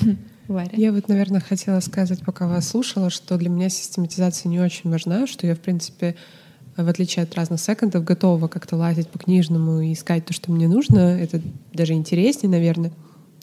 Варя. 0.49 0.71
Я 0.73 0.93
вот, 0.93 1.09
наверное, 1.09 1.41
хотела 1.41 1.81
сказать, 1.81 2.25
пока 2.25 2.49
вас 2.49 2.69
слушала, 2.69 3.11
что 3.11 3.37
для 3.37 3.51
меня 3.51 3.69
систематизация 3.69 4.49
не 4.49 4.61
очень 4.61 4.89
важна, 4.89 5.27
что 5.27 5.47
я, 5.47 5.55
в 5.55 5.59
принципе, 5.61 6.17
в 6.77 6.89
отличие 6.89 7.25
от 7.25 7.35
разных 7.35 7.61
секондов, 7.61 8.05
готова 8.05 8.49
как-то 8.49 8.77
лазить 8.77 9.09
по 9.09 9.19
книжному 9.19 9.81
и 9.81 9.93
искать 9.93 10.25
то, 10.25 10.33
что 10.33 10.51
мне 10.51 10.69
нужно. 10.69 10.99
Это 10.99 11.43
даже 11.73 11.93
интереснее, 11.93 12.51
наверное. 12.51 12.93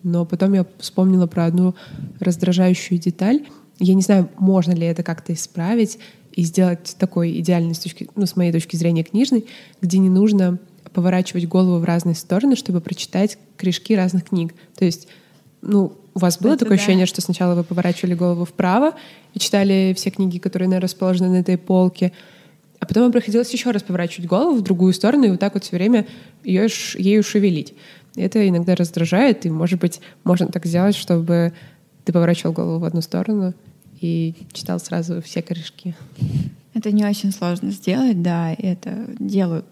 Но 0.04 0.26
потом 0.26 0.54
я 0.54 0.66
вспомнила 0.80 1.28
про 1.28 1.46
одну 1.46 1.76
раздражающую 2.20 3.00
деталь. 3.00 3.46
Я 3.78 3.94
не 3.94 4.02
знаю, 4.02 4.30
можно 4.38 4.72
ли 4.72 4.88
это 4.88 5.04
как-то 5.04 5.34
исправить 5.34 6.00
и 6.36 6.44
сделать 6.44 6.96
такой 7.00 7.40
идеальный 7.40 7.74
с 7.74 7.80
точки, 7.80 8.10
ну, 8.16 8.26
с 8.26 8.36
моей 8.36 8.52
точки 8.52 8.76
зрения, 8.76 9.04
книжный, 9.04 9.46
где 9.82 9.98
не 9.98 10.10
нужно 10.10 10.60
поворачивать 10.94 11.48
голову 11.48 11.80
в 11.80 11.86
разные 11.86 12.16
стороны, 12.16 12.56
чтобы 12.56 12.82
прочитать 12.82 13.38
корешки 13.58 13.96
разных 13.96 14.26
книг. 14.26 14.54
То 14.76 14.86
есть, 14.86 15.08
ну, 15.62 15.94
у 16.14 16.20
вас 16.20 16.38
было 16.38 16.54
Это 16.54 16.60
такое 16.60 16.78
да. 16.78 16.84
ощущение, 16.84 17.06
что 17.06 17.22
сначала 17.22 17.56
вы 17.56 17.64
поворачивали 17.64 18.14
голову 18.14 18.46
вправо 18.46 18.94
и 19.34 19.40
читали 19.40 19.94
все 19.98 20.10
книги, 20.10 20.38
которые 20.38 20.68
наверное, 20.68 20.88
расположены 20.88 21.30
на 21.30 21.38
этой 21.38 21.58
полке, 21.58 22.12
а 22.80 22.86
потом 22.86 23.04
вам 23.04 23.12
приходилось 23.12 23.52
еще 23.52 23.72
раз 23.72 23.84
поворачивать 23.84 24.28
голову 24.28 24.58
в 24.58 24.62
другую 24.62 24.94
сторону 24.94 25.26
и 25.26 25.30
вот 25.32 25.40
так 25.40 25.54
вот 25.54 25.64
все 25.64 25.76
время 25.76 26.06
ее, 26.44 26.68
ею 26.98 27.24
шевелить. 27.24 27.74
Это 28.16 28.48
иногда 28.48 28.76
раздражает, 28.76 29.46
и, 29.46 29.50
может 29.50 29.80
быть, 29.80 30.02
можно 30.24 30.48
так 30.48 30.66
сделать, 30.66 30.96
чтобы 30.96 31.54
ты 32.04 32.14
поворачивал 32.14 32.54
голову 32.54 32.80
в 32.80 32.86
одну 32.86 33.02
сторону 33.02 33.54
и 34.02 34.36
читал 34.52 34.80
сразу 34.80 35.22
все 35.22 35.42
корешки. 35.42 35.96
Это 36.74 36.92
не 36.92 37.06
очень 37.06 37.32
сложно 37.32 37.72
сделать, 37.72 38.22
да, 38.22 38.54
это 38.54 39.08
делают 39.20 39.66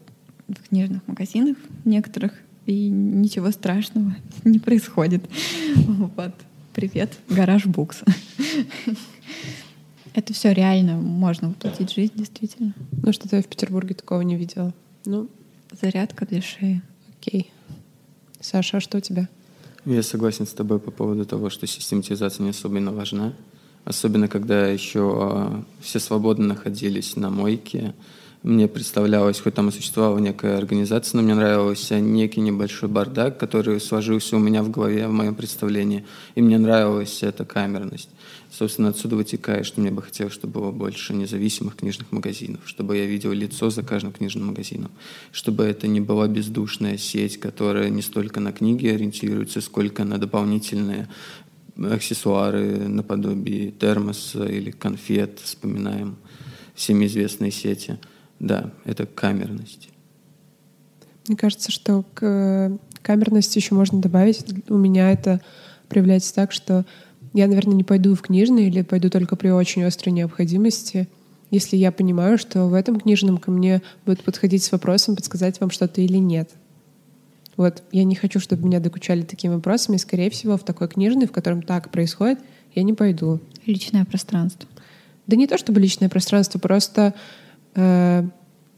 в 0.48 0.70
книжных 0.70 1.06
магазинах 1.08 1.58
некоторых, 1.86 2.34
и 2.65 2.89
ничего 2.89 3.51
страшного 3.51 4.15
не 4.44 4.60
происходит. 4.60 5.24
Вот. 5.75 6.34
Привет, 6.74 7.13
гараж 7.30 7.65
букс. 7.65 8.01
Это 10.15 10.34
все 10.34 10.53
реально 10.53 10.98
можно 10.98 11.50
воплотить 11.50 11.92
в 11.92 11.96
жизнь, 11.96 12.13
действительно. 12.15 12.74
Ну, 12.92 13.13
что-то 13.13 13.38
я 13.38 13.42
в 13.42 13.48
Петербурге 13.48 13.96
такого 13.96 14.22
не 14.22 14.36
видела. 14.36 14.74
Ну, 15.06 15.27
зарядка 15.82 16.25
для 16.25 16.42
шеи. 16.42 16.82
Окей. 17.20 17.51
Саша, 18.39 18.77
а 18.77 18.80
что 18.80 19.00
у 19.00 19.01
тебя? 19.01 19.27
Я 19.86 20.03
согласен 20.03 20.46
с 20.46 20.53
тобой 20.53 20.80
по 20.80 20.92
поводу 20.92 21.25
того, 21.25 21.50
что 21.50 21.65
систематизация 21.65 22.44
не 22.44 22.51
особенно 22.51 22.92
важна. 22.92 23.34
Особенно, 23.86 24.28
когда 24.28 24.68
еще 24.68 25.18
а, 25.22 25.63
все 25.82 26.00
свободно 26.00 26.48
находились 26.48 27.16
на 27.16 27.30
мойке, 27.30 27.94
мне 28.44 28.68
представлялось, 28.68 29.40
хоть 29.40 29.54
там 29.54 29.70
и 29.70 29.72
существовала 29.72 30.20
некая 30.20 30.58
организация, 30.58 31.18
но 31.18 31.24
мне 31.24 31.34
нравился 31.34 32.01
некий 32.01 32.42
небольшой 32.42 32.90
бардак, 32.90 33.38
который 33.38 33.79
сложился 33.79 34.36
у 34.36 34.40
меня 34.40 34.64
в 34.64 34.70
голове, 34.70 35.07
в 35.07 35.14
моем 35.14 35.34
представлении. 35.34 36.05
И 36.36 36.42
мне 36.42 36.57
нравилась 36.57 37.24
эта 37.24 37.46
камерность. 37.46 38.10
Собственно, 38.51 38.90
отсюда 38.90 39.16
вытекает, 39.16 39.66
что 39.66 39.79
мне 39.79 39.92
бы 39.92 40.01
хотелось, 40.01 40.34
чтобы 40.34 40.60
было 40.60 40.72
больше 40.72 41.14
независимых 41.14 41.77
книжных 41.77 42.12
магазинов, 42.12 42.62
чтобы 42.66 42.98
я 42.98 43.05
видел 43.05 43.31
лицо 43.31 43.70
за 43.70 43.81
каждым 43.81 44.12
книжным 44.12 44.48
магазином, 44.48 44.92
чтобы 45.31 45.64
это 45.64 45.88
не 45.88 46.01
была 46.01 46.27
бездушная 46.27 46.98
сеть, 46.98 47.40
которая 47.40 47.90
не 47.90 48.01
столько 48.01 48.42
на 48.42 48.51
книги 48.51 48.88
ориентируется, 48.88 49.62
сколько 49.62 50.03
на 50.03 50.20
дополнительные 50.20 51.07
аксессуары 51.77 52.88
наподобие 52.88 53.72
термоса 53.72 54.46
или 54.46 54.72
конфет, 54.72 55.40
вспоминаем 55.40 56.18
всеми 56.75 57.05
известные 57.05 57.51
сети– 57.51 57.98
да, 58.44 58.72
это 58.83 59.05
камерность. 59.05 59.90
Мне 61.27 61.38
кажется, 61.38 61.72
что 61.72 62.03
к 62.14 62.77
камерности 63.01 63.57
еще 63.57 63.74
можно 63.74 64.01
добавить. 64.01 64.44
У 64.68 64.75
меня 64.75 65.12
это 65.12 65.40
проявляется 65.88 66.33
так, 66.33 66.51
что 66.51 66.86
я, 67.33 67.48
наверное, 67.48 67.75
не 67.75 67.86
пойду 67.86 68.16
в 68.16 68.22
книжный 68.22 68.68
или 68.68 68.81
пойду 68.81 69.09
только 69.09 69.38
при 69.38 69.48
очень 69.48 69.83
острой 69.86 70.12
необходимости, 70.12 71.07
если 71.51 71.77
я 71.77 71.94
понимаю, 71.94 72.38
что 72.38 72.68
в 72.68 72.74
этом 72.74 73.00
книжном 73.00 73.38
ко 73.38 73.50
мне 73.50 73.81
будут 74.05 74.24
подходить 74.24 74.64
с 74.64 74.72
вопросом, 74.74 75.16
подсказать 75.16 75.62
вам 75.62 75.70
что-то 75.70 76.01
или 76.01 76.18
нет. 76.18 76.50
Вот 77.57 77.83
я 77.92 78.03
не 78.03 78.16
хочу, 78.16 78.39
чтобы 78.39 78.66
меня 78.66 78.79
докучали 78.79 79.22
такими 79.22 79.53
вопросами. 79.53 79.98
Скорее 79.98 80.29
всего, 80.29 80.57
в 80.57 80.63
такой 80.63 80.87
книжный, 80.87 81.27
в 81.27 81.31
котором 81.31 81.61
так 81.61 81.92
происходит, 81.92 82.39
я 82.74 82.83
не 82.83 82.94
пойду. 82.94 83.39
Личное 83.66 84.05
пространство. 84.05 84.68
Да 85.27 85.35
не 85.35 85.48
то 85.48 85.57
чтобы 85.57 85.79
личное 85.79 86.09
пространство, 86.09 86.59
просто 86.59 87.13
Э, 87.75 88.24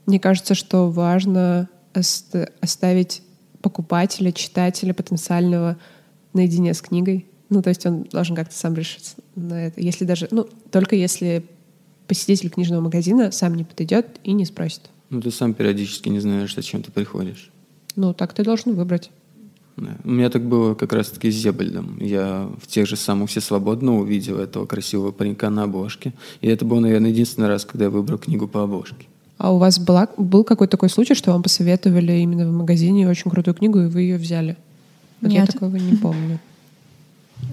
мне 0.05 0.19
кажется, 0.19 0.55
что 0.55 0.89
важно 0.89 1.69
оставить 1.93 3.21
покупателя, 3.61 4.31
читателя 4.31 4.93
потенциального 4.93 5.77
наедине 6.33 6.73
с 6.73 6.81
книгой. 6.81 7.25
Ну, 7.49 7.61
то 7.61 7.69
есть 7.69 7.85
он 7.85 8.03
должен 8.03 8.35
как-то 8.35 8.55
сам 8.55 8.75
решиться 8.75 9.15
на 9.35 9.67
это. 9.67 9.79
Если 9.81 10.03
даже, 10.03 10.27
ну, 10.31 10.47
только 10.71 10.95
если 10.95 11.45
посетитель 12.07 12.49
книжного 12.49 12.81
магазина 12.81 13.31
сам 13.31 13.55
не 13.55 13.63
подойдет 13.63 14.19
и 14.23 14.33
не 14.33 14.45
спросит. 14.45 14.81
Ну, 15.09 15.21
ты 15.21 15.31
сам 15.31 15.53
периодически 15.53 16.09
не 16.09 16.19
знаешь, 16.19 16.53
зачем 16.53 16.83
ты 16.83 16.91
приходишь. 16.91 17.51
Ну, 17.95 18.13
так 18.13 18.33
ты 18.33 18.43
должен 18.43 18.75
выбрать. 18.75 19.11
Да. 19.77 19.97
У 20.03 20.09
меня 20.09 20.29
так 20.29 20.43
было 20.43 20.73
как 20.73 20.93
раз-таки 20.93 21.31
с 21.31 21.35
Зебальдом. 21.35 21.97
Я 21.99 22.49
в 22.61 22.67
тех 22.67 22.87
же 22.87 22.95
самых 22.95 23.29
«Все 23.29 23.41
свободно» 23.41 23.97
увидел 23.97 24.39
этого 24.39 24.65
красивого 24.65 25.11
паренька 25.11 25.49
на 25.49 25.63
обложке. 25.63 26.13
И 26.41 26.47
это 26.47 26.63
был, 26.63 26.79
наверное, 26.79 27.09
единственный 27.09 27.47
раз, 27.47 27.65
когда 27.65 27.85
я 27.85 27.91
выбрал 27.91 28.17
книгу 28.17 28.47
по 28.47 28.63
обложке. 28.63 29.05
А 29.37 29.53
у 29.53 29.57
вас 29.57 29.79
была, 29.79 30.07
был 30.17 30.45
какой-то 30.45 30.71
такой 30.71 30.89
случай, 30.89 31.13
что 31.13 31.33
вам 31.33 31.43
посоветовали 31.43 32.13
именно 32.13 32.47
в 32.47 32.53
магазине 32.53 33.09
очень 33.09 33.29
крутую 33.29 33.53
книгу, 33.53 33.79
и 33.79 33.87
вы 33.87 34.01
ее 34.01 34.17
взяли? 34.17 34.55
Вот 35.19 35.31
Нет. 35.31 35.45
я 35.45 35.45
такого 35.45 35.75
не 35.75 35.97
помню. 35.97 36.39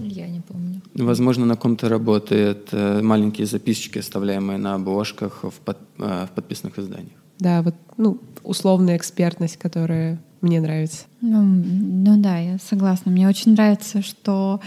Я 0.01 0.29
не 0.29 0.41
помню. 0.41 0.81
Возможно, 0.95 1.45
на 1.45 1.57
ком-то 1.57 1.89
работают 1.89 2.69
э, 2.71 3.03
маленькие 3.03 3.49
записочки, 3.49 3.99
оставляемые 3.99 4.59
на 4.59 4.75
обложках 4.75 5.43
в, 5.43 5.53
под, 5.65 5.79
э, 5.99 6.27
в 6.31 6.35
подписанных 6.35 6.79
изданиях. 6.79 7.19
Да, 7.41 7.63
вот 7.63 7.75
ну, 7.97 8.21
условная 8.45 8.97
экспертность, 8.97 9.57
которая 9.57 10.21
мне 10.43 10.61
нравится. 10.61 11.05
Ну, 11.21 11.43
ну 11.43 12.21
да, 12.21 12.39
я 12.39 12.59
согласна. 12.59 13.11
Мне 13.11 13.29
очень 13.29 13.53
нравится, 13.53 14.03
что 14.03 14.61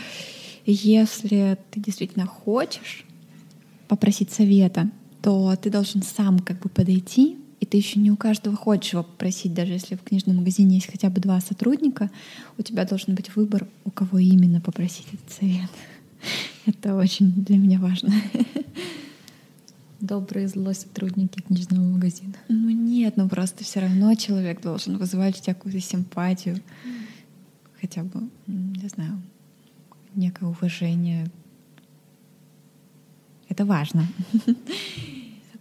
если 0.66 1.58
ты 1.70 1.80
действительно 1.80 2.26
хочешь 2.26 3.06
попросить 3.88 4.32
совета, 4.32 4.90
то 5.22 5.56
ты 5.56 5.70
должен 5.70 6.02
сам 6.02 6.40
как 6.40 6.60
бы 6.62 6.70
подойти, 6.70 7.38
и 7.60 7.66
ты 7.66 7.78
еще 7.78 8.00
не 8.00 8.10
у 8.10 8.16
каждого 8.16 8.56
хочешь 8.56 8.94
его 8.94 9.04
попросить, 9.04 9.54
даже 9.54 9.74
если 9.74 9.96
в 9.96 10.04
книжном 10.04 10.38
магазине 10.38 10.76
есть 10.76 10.90
хотя 10.90 11.10
бы 11.10 11.20
два 11.20 11.40
сотрудника, 11.42 12.10
у 12.58 12.62
тебя 12.62 12.86
должен 12.86 13.16
быть 13.16 13.36
выбор, 13.36 13.68
у 13.84 13.92
кого 13.92 14.18
именно 14.20 14.62
попросить 14.62 15.08
этот 15.14 15.32
совет. 15.32 15.70
Это 16.66 16.96
очень 16.96 17.32
для 17.34 17.58
меня 17.58 17.80
важно. 17.80 18.14
добрые 20.06 20.48
злой 20.48 20.76
сотрудники 20.76 21.42
книжного 21.42 21.84
магазина. 21.84 22.34
Ну 22.50 22.70
нет, 22.70 23.18
ну 23.18 23.28
просто 23.28 23.64
все 23.64 23.80
равно 23.80 24.14
человек 24.16 24.62
должен 24.62 24.98
вызывать 24.98 25.40
у 25.40 25.44
тебя 25.44 25.54
какую-то 25.54 25.80
симпатию, 25.80 26.60
хотя 27.80 28.04
бы, 28.04 28.30
не 28.48 28.88
знаю, 28.88 29.22
некое 30.16 30.48
уважение. 30.48 31.28
Это 33.50 33.66
важно. 33.66 34.08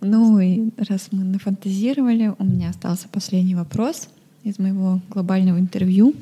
Ну 0.07 0.39
и 0.39 0.69
раз 0.77 1.09
мы 1.13 1.25
нафантазировали, 1.25 2.35
у 2.39 2.45
меня 2.45 2.69
остался 2.69 3.09
последний 3.09 3.55
вопрос 3.55 4.11
из 4.43 4.59
моего 4.59 5.01
глобального 5.09 5.59
интервью. 5.59 6.15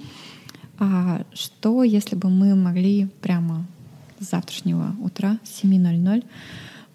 А 0.79 1.25
что, 1.35 1.83
если 1.83 2.15
бы 2.15 2.31
мы 2.31 2.55
могли 2.55 3.09
прямо 3.23 3.67
с 4.21 4.31
завтрашнего 4.31 4.95
утра 5.01 5.41
с 5.43 5.65
7.00 5.65 6.25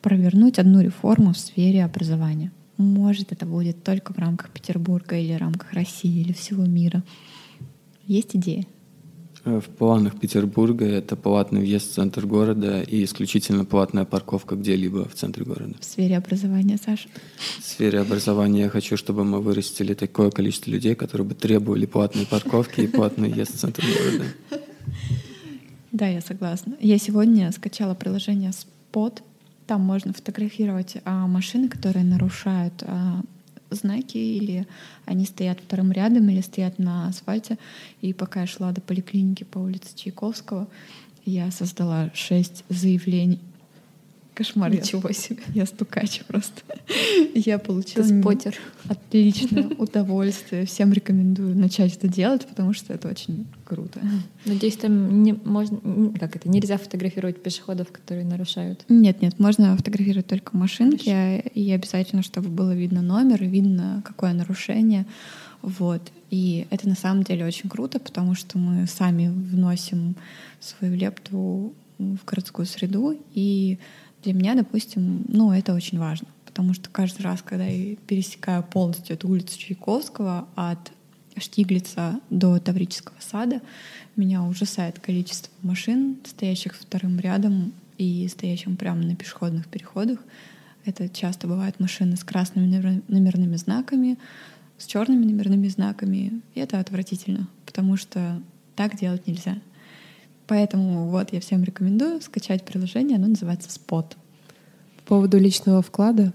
провернуть 0.07 0.57
одну 0.57 0.79
реформу 0.79 1.33
в 1.33 1.37
сфере 1.37 1.83
образования. 1.83 2.53
Может, 2.77 3.33
это 3.33 3.45
будет 3.45 3.83
только 3.83 4.13
в 4.13 4.17
рамках 4.17 4.51
Петербурга 4.51 5.17
или 5.17 5.33
в 5.33 5.37
рамках 5.37 5.73
России 5.73 6.21
или 6.21 6.31
всего 6.31 6.63
мира. 6.63 7.03
Есть 8.05 8.33
идеи? 8.33 8.65
Э, 9.43 9.59
в 9.59 9.65
планах 9.65 10.17
Петербурга 10.17 10.85
это 10.85 11.17
платный 11.17 11.59
въезд 11.59 11.91
в 11.91 11.93
центр 11.95 12.25
города 12.25 12.81
и 12.83 13.03
исключительно 13.03 13.65
платная 13.65 14.05
парковка 14.05 14.55
где-либо 14.55 15.09
в 15.09 15.13
центре 15.13 15.43
города. 15.43 15.75
В 15.77 15.83
сфере 15.83 16.15
образования, 16.15 16.77
Саша? 16.77 17.09
В 17.59 17.65
сфере 17.65 17.99
образования 17.99 18.61
я 18.61 18.69
хочу, 18.69 18.95
чтобы 18.95 19.25
мы 19.25 19.41
вырастили 19.41 19.93
такое 19.93 20.31
количество 20.31 20.71
людей, 20.71 20.95
которые 20.95 21.27
бы 21.27 21.35
требовали 21.35 21.85
платной 21.85 22.25
парковки 22.25 22.79
и 22.79 22.87
платный 22.87 23.29
въезд 23.29 23.55
в 23.55 23.59
центр 23.59 23.83
города. 23.83 24.25
Да, 25.91 26.07
я 26.07 26.21
согласна. 26.21 26.77
Я 26.79 26.97
сегодня 26.97 27.51
скачала 27.51 27.93
приложение 27.93 28.51
Spot. 28.51 29.21
Там 29.67 29.81
можно 29.81 30.13
фотографировать 30.13 30.97
а, 31.03 31.27
машины, 31.27 31.67
которые 31.67 32.05
нарушают 32.05 32.83
а, 32.83 33.21
знаки, 33.69 34.17
или 34.17 34.65
они 35.05 35.25
стоят 35.25 35.59
вторым 35.59 35.91
рядом, 35.91 36.29
или 36.29 36.41
стоят 36.41 36.79
на 36.79 37.09
асфальте. 37.09 37.57
И 38.01 38.13
пока 38.13 38.41
я 38.41 38.47
шла 38.47 38.71
до 38.71 38.81
поликлиники 38.81 39.43
по 39.43 39.59
улице 39.59 39.95
Чайковского, 39.95 40.67
я 41.25 41.51
создала 41.51 42.09
шесть 42.13 42.63
заявлений 42.69 43.41
Кошмар. 44.37 44.71
Ничего 44.71 45.11
себе. 45.11 45.41
Я 45.55 45.65
стукач 45.65 46.21
просто. 46.27 46.61
Я 47.33 47.57
получила 47.57 48.05
Ты 48.05 48.21
спотер. 48.21 48.55
отличное 48.87 49.63
удовольствие. 49.79 50.67
Всем 50.67 50.93
рекомендую 50.93 51.57
начать 51.57 51.95
это 51.95 52.07
делать, 52.07 52.45
потому 52.45 52.73
что 52.73 52.93
это 52.93 53.07
очень 53.07 53.47
круто. 53.65 53.99
Надеюсь, 54.45 54.77
там 54.77 55.23
не 55.23 55.33
можно, 55.33 55.79
как 56.19 56.35
это, 56.35 56.47
нельзя 56.49 56.77
фотографировать 56.77 57.41
пешеходов, 57.41 57.91
которые 57.91 58.25
нарушают. 58.27 58.85
Нет, 58.89 59.23
нет, 59.23 59.39
можно 59.39 59.75
фотографировать 59.75 60.27
только 60.27 60.55
машинки, 60.55 61.39
и 61.55 61.71
обязательно, 61.71 62.21
чтобы 62.21 62.49
было 62.49 62.75
видно 62.75 63.01
номер, 63.01 63.43
видно 63.43 64.03
какое 64.05 64.33
нарушение. 64.33 65.07
Вот. 65.63 66.01
И 66.29 66.67
это 66.69 66.87
на 66.87 66.95
самом 66.95 67.23
деле 67.23 67.43
очень 67.43 67.69
круто, 67.69 67.99
потому 67.99 68.35
что 68.35 68.59
мы 68.59 68.85
сами 68.85 69.29
вносим 69.29 70.15
свою 70.59 70.93
лепту 70.95 71.73
в 71.97 72.23
городскую 72.23 72.67
среду, 72.67 73.17
и 73.33 73.79
для 74.23 74.33
меня, 74.33 74.55
допустим, 74.55 75.25
ну, 75.27 75.51
это 75.51 75.73
очень 75.73 75.99
важно, 75.99 76.27
потому 76.45 76.73
что 76.73 76.89
каждый 76.89 77.21
раз, 77.21 77.41
когда 77.41 77.65
я 77.65 77.95
пересекаю 78.07 78.63
полностью 78.63 79.15
эту 79.15 79.29
улицу 79.29 79.57
Чайковского 79.57 80.47
от 80.55 80.91
Штиглица 81.37 82.19
до 82.29 82.59
Таврического 82.59 83.17
сада, 83.19 83.61
меня 84.15 84.43
ужасает 84.43 84.99
количество 84.99 85.53
машин, 85.61 86.17
стоящих 86.25 86.75
вторым 86.75 87.19
рядом 87.19 87.73
и 87.97 88.27
стоящим 88.27 88.75
прямо 88.75 89.03
на 89.03 89.15
пешеходных 89.15 89.67
переходах. 89.67 90.19
Это 90.85 91.09
часто 91.09 91.47
бывают 91.47 91.79
машины 91.79 92.15
с 92.15 92.23
красными 92.23 93.01
номерными 93.07 93.55
знаками, 93.55 94.17
с 94.77 94.85
черными 94.85 95.25
номерными 95.25 95.67
знаками. 95.67 96.41
И 96.55 96.59
это 96.59 96.79
отвратительно, 96.79 97.47
потому 97.65 97.97
что 97.97 98.41
так 98.75 98.97
делать 98.97 99.27
нельзя. 99.27 99.57
Поэтому 100.47 101.09
вот 101.09 101.33
я 101.33 101.41
всем 101.41 101.63
рекомендую 101.63 102.21
скачать 102.21 102.63
приложение, 102.63 103.17
оно 103.17 103.27
называется 103.27 103.69
Spot. 103.69 104.05
По 104.97 105.03
поводу 105.05 105.37
личного 105.37 105.81
вклада, 105.81 106.33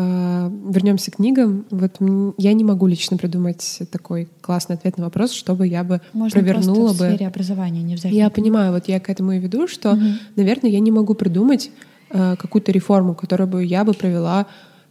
а, 0.00 0.52
вернемся 0.68 1.10
к 1.10 1.16
книгам. 1.16 1.66
Вот 1.70 1.96
я 2.38 2.52
не 2.52 2.62
могу 2.62 2.86
лично 2.86 3.16
придумать 3.16 3.82
такой 3.90 4.28
классный 4.40 4.76
ответ 4.76 4.96
на 4.96 5.04
вопрос, 5.04 5.32
чтобы 5.32 5.66
я 5.66 5.82
бы 5.82 6.00
Можно 6.12 6.40
провернула 6.40 6.90
бы. 6.90 6.94
В 6.94 7.08
сфере 7.08 7.26
образования 7.26 7.82
не 7.82 7.96
взять. 7.96 8.12
Я 8.12 8.30
понимаю, 8.30 8.72
вот 8.72 8.86
я 8.86 9.00
к 9.00 9.10
этому 9.10 9.32
и 9.32 9.38
веду, 9.40 9.66
что, 9.66 9.92
угу. 9.92 10.04
наверное, 10.36 10.70
я 10.70 10.78
не 10.78 10.92
могу 10.92 11.14
придумать 11.14 11.72
э, 12.10 12.36
какую-то 12.36 12.70
реформу, 12.70 13.16
которую 13.16 13.48
бы 13.48 13.64
я 13.64 13.82
бы 13.82 13.92
провела 13.92 14.46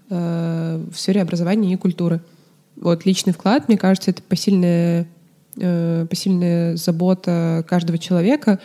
э, 0.09 0.85
в 0.91 0.99
сфере 0.99 1.21
образования 1.21 1.73
и 1.73 1.77
культуры. 1.77 2.19
Вот 2.75 3.05
личный 3.05 3.31
вклад, 3.31 3.69
мне 3.69 3.77
кажется, 3.77 4.11
это 4.11 4.21
посильная 4.21 5.07
посильная 5.57 6.75
забота 6.75 7.65
каждого 7.67 7.97
человека. 7.97 8.59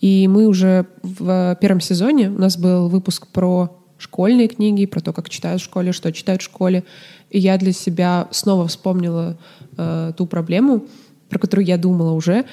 И 0.00 0.26
мы 0.28 0.46
уже 0.46 0.86
в 1.02 1.56
первом 1.60 1.80
сезоне, 1.80 2.30
у 2.30 2.38
нас 2.38 2.56
был 2.56 2.88
выпуск 2.88 3.26
про 3.26 3.80
школьные 4.00 4.48
книги, 4.48 4.86
про 4.86 5.00
то, 5.00 5.12
как 5.12 5.28
читают 5.28 5.60
в 5.60 5.64
школе, 5.64 5.92
что 5.92 6.12
читают 6.12 6.40
в 6.40 6.44
школе. 6.44 6.84
И 7.28 7.38
я 7.38 7.58
для 7.58 7.72
себя 7.72 8.28
снова 8.30 8.66
вспомнила 8.66 9.38
э, 9.76 10.12
ту 10.16 10.26
проблему, 10.26 10.86
про 11.28 11.38
которую 11.38 11.66
я 11.66 11.76
думала 11.76 12.12
уже, 12.12 12.44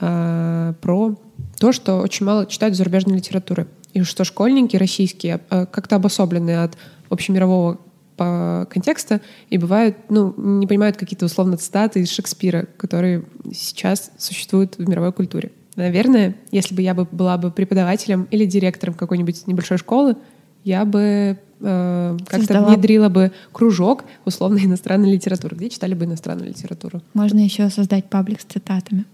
э, 0.00 0.74
про 0.80 1.14
то, 1.58 1.72
что 1.72 2.00
очень 2.00 2.26
мало 2.26 2.46
читают 2.46 2.76
зарубежной 2.76 3.16
литературы. 3.16 3.68
И 3.94 4.02
что 4.02 4.24
школьники 4.24 4.76
российские 4.76 5.40
э, 5.50 5.66
как-то 5.66 5.96
обособлены 5.96 6.62
от 6.62 6.76
общемирового 7.08 7.78
по 8.18 8.66
контекста 8.70 9.22
и 9.48 9.56
бывают, 9.56 9.96
ну, 10.10 10.34
не 10.36 10.66
понимают 10.66 10.96
какие-то 10.96 11.24
условно 11.24 11.56
цитаты 11.56 12.00
из 12.00 12.10
Шекспира, 12.10 12.66
которые 12.76 13.24
сейчас 13.54 14.10
существуют 14.18 14.76
в 14.76 14.86
мировой 14.86 15.12
культуре. 15.12 15.52
Наверное, 15.76 16.34
если 16.50 16.74
бы 16.74 16.82
я 16.82 16.92
бы 16.92 17.06
была 17.10 17.38
бы 17.38 17.50
преподавателем 17.50 18.26
или 18.32 18.44
директором 18.44 18.94
какой-нибудь 18.94 19.46
небольшой 19.46 19.78
школы, 19.78 20.16
я 20.64 20.84
бы 20.84 21.38
э, 21.60 22.16
как-то 22.26 22.62
внедрила 22.62 23.08
бы 23.08 23.30
кружок 23.52 24.04
условно 24.24 24.58
иностранной 24.58 25.12
литературы, 25.12 25.56
где 25.56 25.70
читали 25.70 25.94
бы 25.94 26.04
иностранную 26.04 26.48
литературу. 26.48 27.00
Можно 27.14 27.38
еще 27.38 27.70
создать 27.70 28.06
паблик 28.06 28.40
с 28.40 28.44
цитатами. 28.44 29.04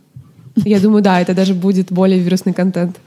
Я 0.56 0.80
думаю, 0.80 1.02
да, 1.02 1.20
это 1.20 1.34
даже 1.34 1.54
будет 1.54 1.92
более 1.92 2.18
вирусный 2.18 2.54
контент. 2.54 2.98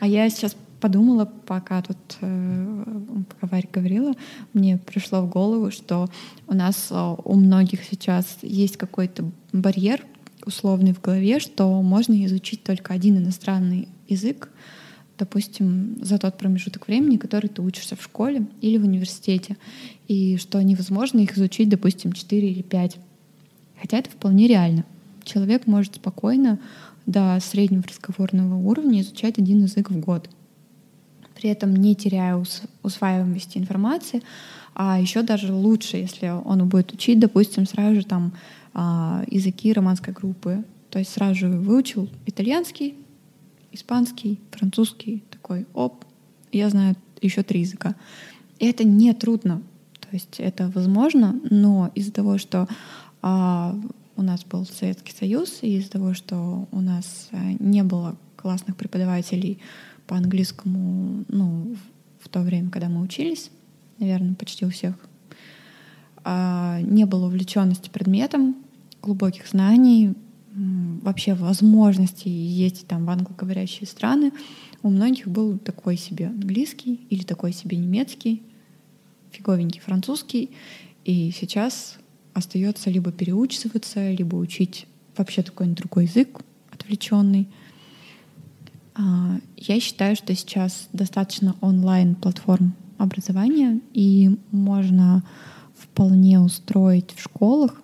А 0.00 0.06
я 0.06 0.28
сейчас 0.28 0.56
подумала, 0.80 1.24
пока 1.46 1.82
тут 1.82 1.96
э, 2.20 2.84
пока 3.28 3.46
Варя 3.46 3.68
говорила, 3.72 4.14
мне 4.52 4.78
пришло 4.78 5.22
в 5.22 5.28
голову, 5.28 5.70
что 5.70 6.08
у 6.46 6.54
нас 6.54 6.88
э, 6.90 7.16
у 7.24 7.34
многих 7.34 7.84
сейчас 7.84 8.38
есть 8.42 8.76
какой-то 8.76 9.24
барьер 9.52 10.04
условный 10.44 10.92
в 10.92 11.00
голове, 11.00 11.40
что 11.40 11.82
можно 11.82 12.24
изучить 12.26 12.62
только 12.62 12.94
один 12.94 13.18
иностранный 13.18 13.88
язык, 14.08 14.50
допустим, 15.18 15.96
за 16.00 16.18
тот 16.18 16.38
промежуток 16.38 16.86
времени, 16.86 17.16
который 17.16 17.48
ты 17.48 17.62
учишься 17.62 17.96
в 17.96 18.02
школе 18.02 18.46
или 18.60 18.78
в 18.78 18.84
университете, 18.84 19.56
и 20.08 20.36
что 20.36 20.62
невозможно 20.62 21.20
их 21.20 21.36
изучить, 21.36 21.68
допустим, 21.68 22.12
4 22.12 22.48
или 22.48 22.62
5. 22.62 22.98
Хотя 23.80 23.98
это 23.98 24.10
вполне 24.10 24.46
реально. 24.46 24.84
Человек 25.24 25.66
может 25.66 25.96
спокойно 25.96 26.60
до 27.06 27.38
среднего 27.40 27.82
разговорного 27.82 28.56
уровня 28.56 29.00
изучать 29.00 29.38
один 29.38 29.62
язык 29.62 29.90
в 29.90 29.98
год 29.98 30.30
при 31.36 31.50
этом 31.50 31.74
не 31.74 31.94
теряя 31.94 32.42
усваиваемости 32.82 33.58
информации. 33.58 34.22
А 34.74 35.00
еще 35.00 35.22
даже 35.22 35.52
лучше, 35.52 35.96
если 35.98 36.28
он 36.28 36.68
будет 36.68 36.92
учить, 36.92 37.18
допустим, 37.18 37.66
сразу 37.66 37.96
же 37.96 38.04
там 38.04 38.32
а, 38.74 39.24
языки 39.28 39.72
романской 39.72 40.12
группы. 40.12 40.64
То 40.90 40.98
есть 40.98 41.12
сразу 41.12 41.34
же 41.34 41.48
выучил 41.48 42.08
итальянский, 42.26 42.94
испанский, 43.72 44.40
французский, 44.50 45.22
такой, 45.30 45.66
оп, 45.74 46.04
я 46.52 46.68
знаю 46.70 46.96
еще 47.20 47.42
три 47.42 47.60
языка. 47.60 47.94
И 48.58 48.66
это 48.66 48.84
не 48.84 49.12
трудно, 49.12 49.62
то 50.00 50.08
есть 50.12 50.36
это 50.38 50.70
возможно, 50.74 51.38
но 51.50 51.90
из-за 51.94 52.12
того, 52.12 52.38
что 52.38 52.68
а, 53.22 53.74
у 54.16 54.22
нас 54.22 54.44
был 54.44 54.64
Советский 54.64 55.12
Союз, 55.12 55.58
и 55.62 55.76
из-за 55.76 55.90
того, 55.90 56.14
что 56.14 56.68
у 56.70 56.80
нас 56.80 57.28
а, 57.32 57.36
не 57.58 57.82
было 57.82 58.16
классных 58.36 58.76
преподавателей 58.76 59.58
по 60.06 60.16
английскому, 60.16 61.24
ну, 61.28 61.76
в 62.20 62.28
то 62.28 62.40
время, 62.40 62.70
когда 62.70 62.88
мы 62.88 63.02
учились, 63.02 63.50
наверное, 63.98 64.34
почти 64.34 64.64
у 64.64 64.70
всех, 64.70 64.94
а, 66.24 66.80
не 66.82 67.04
было 67.04 67.26
увлеченности 67.26 67.88
предметом, 67.90 68.56
глубоких 69.02 69.46
знаний, 69.46 70.14
вообще 70.52 71.34
возможности 71.34 72.28
ездить 72.28 72.86
там 72.86 73.04
в 73.04 73.10
англоговорящие 73.10 73.86
страны. 73.86 74.32
У 74.82 74.88
многих 74.88 75.28
был 75.28 75.58
такой 75.58 75.96
себе 75.96 76.28
английский 76.28 77.06
или 77.10 77.22
такой 77.22 77.52
себе 77.52 77.76
немецкий, 77.76 78.42
фиговенький 79.32 79.80
французский. 79.80 80.50
И 81.04 81.30
сейчас 81.38 81.98
остается 82.32 82.88
либо 82.88 83.12
переучиваться, 83.12 84.10
либо 84.10 84.36
учить 84.36 84.86
вообще 85.16 85.42
такой 85.42 85.66
другой 85.68 86.06
язык 86.06 86.40
отвлеченный— 86.72 87.48
я 88.98 89.80
считаю, 89.80 90.16
что 90.16 90.34
сейчас 90.34 90.88
достаточно 90.92 91.54
онлайн-платформ 91.60 92.74
образования, 92.98 93.80
и 93.92 94.38
можно 94.50 95.22
вполне 95.76 96.40
устроить 96.40 97.12
в 97.12 97.20
школах 97.22 97.80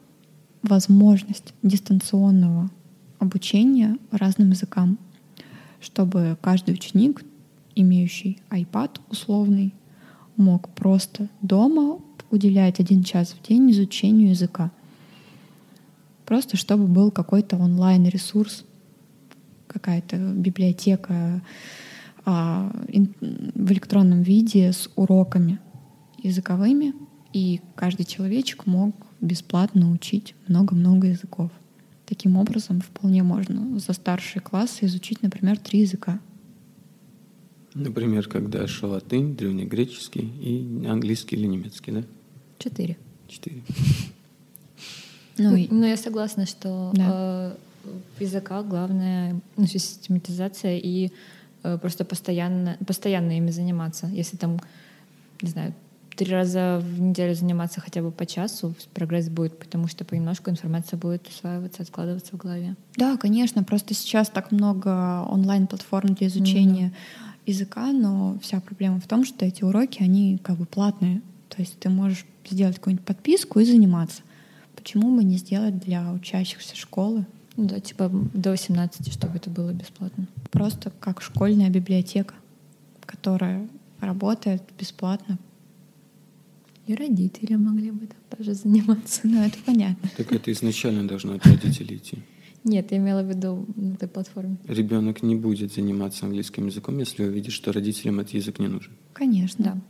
возможность 0.63 1.53
дистанционного 1.63 2.71
обучения 3.19 3.99
разным 4.11 4.51
языкам, 4.51 4.99
чтобы 5.81 6.39
каждый 6.41 6.75
ученик, 6.75 7.25
имеющий 7.75 8.39
iPad 8.51 9.01
условный, 9.11 9.75
мог 10.37 10.69
просто 10.71 11.29
дома 11.43 11.99
уделять 12.31 12.81
один 12.81 13.03
час 13.03 13.35
в 13.35 13.47
день 13.47 13.71
изучению 13.71 14.31
языка. 14.31 14.71
Просто 16.25 16.57
чтобы 16.57 16.87
был 16.87 17.11
какой-то 17.11 17.57
онлайн-ресурс, 17.57 18.65
какая-то 19.73 20.17
библиотека 20.17 21.43
а, 22.25 22.71
ин, 22.89 23.15
в 23.21 23.73
электронном 23.73 24.23
виде 24.23 24.73
с 24.73 24.89
уроками 24.97 25.59
языковыми, 26.23 26.95
и 27.33 27.61
каждый 27.75 28.05
человечек 28.05 28.67
мог 28.67 28.95
бесплатно 29.21 29.91
учить 29.91 30.35
много-много 30.49 31.09
языков. 31.09 31.51
Таким 32.07 32.37
образом, 32.37 32.81
вполне 32.81 33.23
можно 33.23 33.79
за 33.79 33.93
старшие 33.93 34.43
классы 34.43 34.85
изучить, 34.87 35.23
например, 35.23 35.59
три 35.59 35.81
языка. 35.81 36.21
Например, 37.75 38.29
когда 38.29 38.67
шел 38.67 38.91
латынь, 38.91 39.35
древнегреческий 39.35 40.21
и 40.41 40.87
английский 40.87 41.37
или 41.37 41.47
немецкий, 41.47 41.91
да? 41.93 42.03
Четыре. 42.59 42.99
Четыре. 43.29 43.63
Ну, 45.39 45.51
Ну, 45.51 45.57
и- 45.57 45.69
ну, 45.71 45.87
я 45.87 45.97
согласна, 45.97 46.45
что 46.45 46.91
Да. 46.95 47.09
э, 47.09 47.57
в 47.85 48.21
языках 48.21 48.67
главное 48.67 49.41
ну, 49.57 49.67
систематизация 49.67 50.79
и 50.79 51.11
э, 51.63 51.79
просто 51.79 52.05
постоянно, 52.05 52.77
постоянно 52.87 53.37
ими 53.37 53.51
заниматься. 53.51 54.07
Если 54.07 54.37
там, 54.37 54.61
не 55.41 55.49
знаю, 55.49 55.75
три 56.17 56.31
раза 56.33 56.81
в 56.83 57.01
неделю 57.01 57.35
заниматься 57.35 57.81
хотя 57.81 58.03
бы 58.03 58.11
по 58.11 58.27
часу, 58.27 58.75
прогресс 58.95 59.29
будет, 59.29 59.59
потому 59.59 59.89
что 59.89 60.05
понемножку 60.05 60.51
информация 60.51 60.99
будет 60.99 61.27
усваиваться, 61.29 61.83
откладываться 61.83 62.37
в 62.37 62.39
голове. 62.39 62.77
Да, 62.97 63.17
конечно, 63.17 63.65
просто 63.65 63.95
сейчас 63.95 64.29
так 64.29 64.53
много 64.53 65.25
онлайн-платформ 65.29 66.15
для 66.15 66.27
изучения 66.29 66.93
языка, 67.47 67.93
но 67.93 68.39
вся 68.43 68.61
проблема 68.61 69.01
в 69.01 69.07
том, 69.07 69.25
что 69.25 69.45
эти 69.45 69.65
уроки, 69.65 70.03
они 70.03 70.39
как 70.43 70.57
бы 70.57 70.67
платные. 70.67 71.23
То 71.49 71.61
есть 71.61 71.79
ты 71.79 71.89
можешь 71.89 72.25
сделать 72.49 72.77
какую-нибудь 72.77 73.05
подписку 73.05 73.61
и 73.61 73.65
заниматься. 73.65 74.23
Почему 74.77 75.15
бы 75.15 75.25
не 75.25 75.37
сделать 75.37 75.79
для 75.79 76.13
учащихся 76.13 76.77
школы 76.77 77.27
Ну 77.57 77.67
да, 77.67 77.81
типа 77.81 78.11
до 78.35 78.51
18, 78.51 79.13
чтобы 79.13 79.37
это 79.37 79.51
было 79.51 79.73
бесплатно. 79.73 80.27
просто 80.51 80.91
как 81.01 81.21
школьная 81.21 81.69
библиотека, 81.71 82.35
которая 83.05 83.69
работает 84.01 84.63
бесплатно? 84.79 85.39
И 86.87 86.95
родители 86.95 87.55
могли 87.55 87.91
бы 87.91 88.07
там 88.07 88.19
тоже 88.37 88.55
заниматься. 88.55 89.21
Ну, 89.25 89.43
это 89.43 89.57
понятно. 89.65 90.11
Так 90.17 90.33
это 90.33 90.51
изначально 90.51 91.07
должно 91.07 91.35
от 91.35 91.47
родителей 91.47 91.97
идти. 91.97 92.19
Нет, 92.65 92.93
я 92.93 92.99
имела 92.99 93.23
в 93.23 93.29
виду 93.29 93.67
на 93.77 93.95
этой 93.95 94.09
платформе. 94.09 94.57
Ребенок 94.67 95.23
не 95.23 95.37
будет 95.37 95.73
заниматься 95.73 96.27
английским 96.27 96.67
языком, 96.67 96.99
если 96.99 97.25
увидит, 97.25 97.53
что 97.53 97.73
родителям 97.73 98.21
этот 98.21 98.35
язык 98.35 98.59
не 98.59 98.69
нужен. 98.69 98.93
Конечно. 99.13 99.65
Да. 99.65 99.81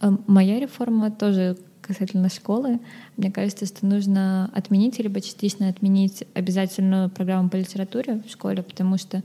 А 0.00 0.18
Моя 0.26 0.60
реформа 0.60 1.10
тоже 1.10 1.56
касательно 1.90 2.28
школы. 2.28 2.78
Мне 3.16 3.32
кажется, 3.32 3.66
что 3.66 3.84
нужно 3.84 4.48
отменить 4.54 5.00
либо 5.00 5.20
частично 5.20 5.68
отменить 5.68 6.22
обязательную 6.34 7.10
программу 7.10 7.48
по 7.48 7.56
литературе 7.56 8.22
в 8.24 8.30
школе, 8.30 8.62
потому 8.62 8.96
что 8.96 9.24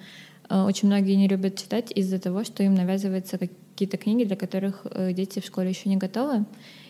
э, 0.50 0.62
очень 0.64 0.88
многие 0.88 1.14
не 1.14 1.28
любят 1.28 1.60
читать 1.60 1.92
из-за 1.96 2.18
того, 2.18 2.44
что 2.44 2.64
им 2.64 2.74
навязываются 2.74 3.38
какие-то 3.38 3.98
книги, 3.98 4.24
для 4.24 4.36
которых 4.36 4.82
э, 4.86 5.14
дети 5.14 5.42
в 5.42 5.46
школе 5.46 5.70
еще 5.70 5.90
не 5.90 5.98
готовы. 5.98 6.46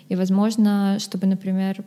И, 0.07 0.15
возможно, 0.15 0.97
чтобы, 0.99 1.27
например, 1.27 1.83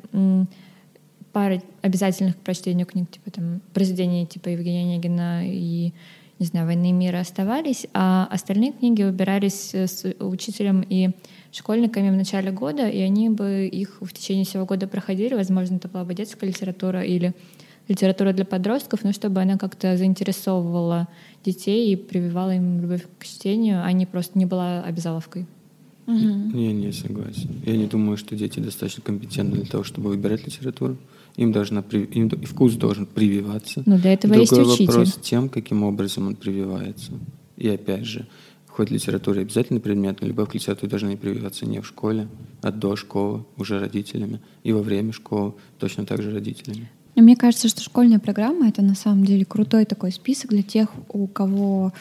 пара 1.32 1.62
обязательных 1.80 2.36
к 2.36 2.40
прочтению 2.40 2.86
книг, 2.86 3.10
типа 3.10 3.30
там 3.30 3.62
произведений 3.72 4.26
типа 4.26 4.50
Евгения 4.50 4.82
Онегина 4.82 5.42
и 5.46 5.94
не 6.38 6.46
знаю, 6.46 6.66
«Войны 6.66 6.90
и 6.90 6.92
мира» 6.92 7.18
оставались, 7.18 7.86
а 7.94 8.28
остальные 8.30 8.72
книги 8.72 9.02
выбирались 9.02 9.74
э, 9.74 9.86
с 9.86 10.14
учителем 10.20 10.84
и 10.88 11.10
школьниками 11.52 12.10
в 12.10 12.16
начале 12.16 12.52
года, 12.52 12.88
и 12.88 13.00
они 13.00 13.28
бы 13.28 13.66
их 13.66 13.98
в 14.00 14.12
течение 14.12 14.44
всего 14.44 14.64
года 14.64 14.86
проходили. 14.86 15.34
Возможно, 15.34 15.76
это 15.76 15.88
была 15.88 16.04
бы 16.04 16.14
детская 16.14 16.46
литература 16.46 17.02
или 17.02 17.34
литература 17.88 18.32
для 18.32 18.44
подростков, 18.44 19.02
но 19.02 19.12
чтобы 19.12 19.40
она 19.40 19.56
как-то 19.56 19.96
заинтересовывала 19.96 21.08
детей 21.44 21.92
и 21.92 21.96
прививала 21.96 22.54
им 22.54 22.80
любовь 22.80 23.06
к 23.18 23.24
чтению, 23.24 23.82
а 23.82 23.90
не 23.92 24.06
просто 24.06 24.38
не 24.38 24.46
была 24.46 24.82
обязаловкой. 24.82 25.46
Мгм. 26.06 26.56
Я 26.56 26.72
не 26.72 26.92
согласен. 26.92 27.50
Я 27.66 27.76
не 27.76 27.86
думаю, 27.86 28.16
что 28.16 28.36
дети 28.36 28.60
достаточно 28.60 29.02
компетентны 29.02 29.56
для 29.56 29.66
того, 29.66 29.84
чтобы 29.84 30.10
выбирать 30.10 30.46
литературу. 30.46 30.96
Им, 31.38 31.52
должна, 31.52 31.84
им 31.92 32.30
вкус 32.30 32.74
должен 32.74 33.06
прививаться. 33.06 33.84
Ну, 33.86 33.96
для 33.96 34.14
этого 34.14 34.34
есть 34.34 34.52
Другой 34.52 34.74
учитель. 34.74 34.86
вопрос 34.86 35.18
тем, 35.22 35.48
каким 35.48 35.84
образом 35.84 36.26
он 36.26 36.34
прививается. 36.34 37.12
И 37.56 37.68
опять 37.68 38.04
же, 38.04 38.26
хоть 38.66 38.90
литература 38.90 39.40
обязательно 39.40 39.78
предмет, 39.78 40.20
но 40.20 40.26
любовь 40.26 40.50
к 40.50 40.54
литературе 40.54 40.90
должна 40.90 41.16
прививаться 41.16 41.64
не 41.64 41.80
в 41.80 41.86
школе, 41.86 42.26
а 42.60 42.72
до 42.72 42.96
школы, 42.96 43.44
уже 43.56 43.78
родителями, 43.78 44.40
и 44.64 44.72
во 44.72 44.82
время 44.82 45.12
школы 45.12 45.54
точно 45.78 46.06
так 46.06 46.22
же 46.22 46.32
родителями. 46.32 46.90
Но 47.14 47.22
Мне 47.22 47.36
кажется, 47.36 47.68
что 47.68 47.82
школьная 47.82 48.18
программа— 48.18 48.68
это 48.70 48.82
на 48.82 48.96
самом 48.96 49.24
деле 49.24 49.44
крутой 49.44 49.84
такой 49.84 50.10
список 50.10 50.50
для 50.50 50.64
тех, 50.64 50.88
у 51.08 51.28
кого 51.28 51.92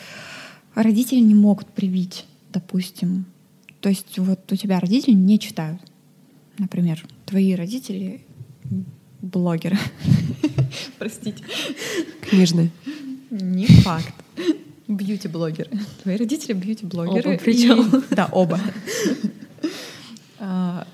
родители 0.74 1.20
не 1.20 1.36
могут 1.36 1.68
привить, 1.68 2.26
допустим. 2.52 3.26
То 3.82 3.90
есть 3.90 4.18
вот 4.18 4.52
у 4.52 4.56
тебя 4.56 4.80
родители 4.80 5.14
не 5.14 5.38
читают. 5.38 5.80
Например, 6.58 7.06
твои 7.28 7.54
родители— 7.54 8.22
блогеры. 9.22 9.78
Простите. 11.00 11.44
Книжные. 12.22 12.70
Не 13.32 13.68
факт. 13.68 14.14
Бьюти-блогеры. 14.88 15.70
Твои 16.04 16.16
родители 16.16 16.54
бьюти-блогеры. 16.54 17.32
Оба 17.36 17.40
причем. 17.44 18.00
И- 18.00 18.04
Да, 18.16 18.30
оба. 18.32 18.60
А, 20.40 20.86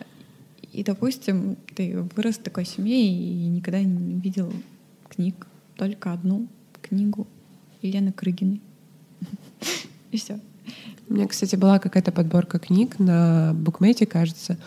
И, 0.72 0.84
допустим, 0.84 1.58
ты 1.76 1.98
вырос 2.16 2.36
в 2.38 2.44
такой 2.44 2.66
семье 2.66 3.06
и 3.06 3.48
никогда 3.48 3.82
не 3.82 4.20
видел 4.20 4.52
книг. 5.10 5.48
Только 5.76 6.14
одну 6.14 6.48
книгу 6.82 7.28
Елены 7.82 8.12
Крыгиной. 8.14 8.62
И 10.12 10.18
все. 10.18 10.40
У 11.10 11.14
меня, 11.14 11.28
кстати, 11.28 11.56
была 11.58 11.80
какая-то 11.80 12.12
подборка 12.12 12.58
книг 12.58 13.00
на 13.00 13.54
букмете, 13.54 14.06
кажется, 14.06 14.58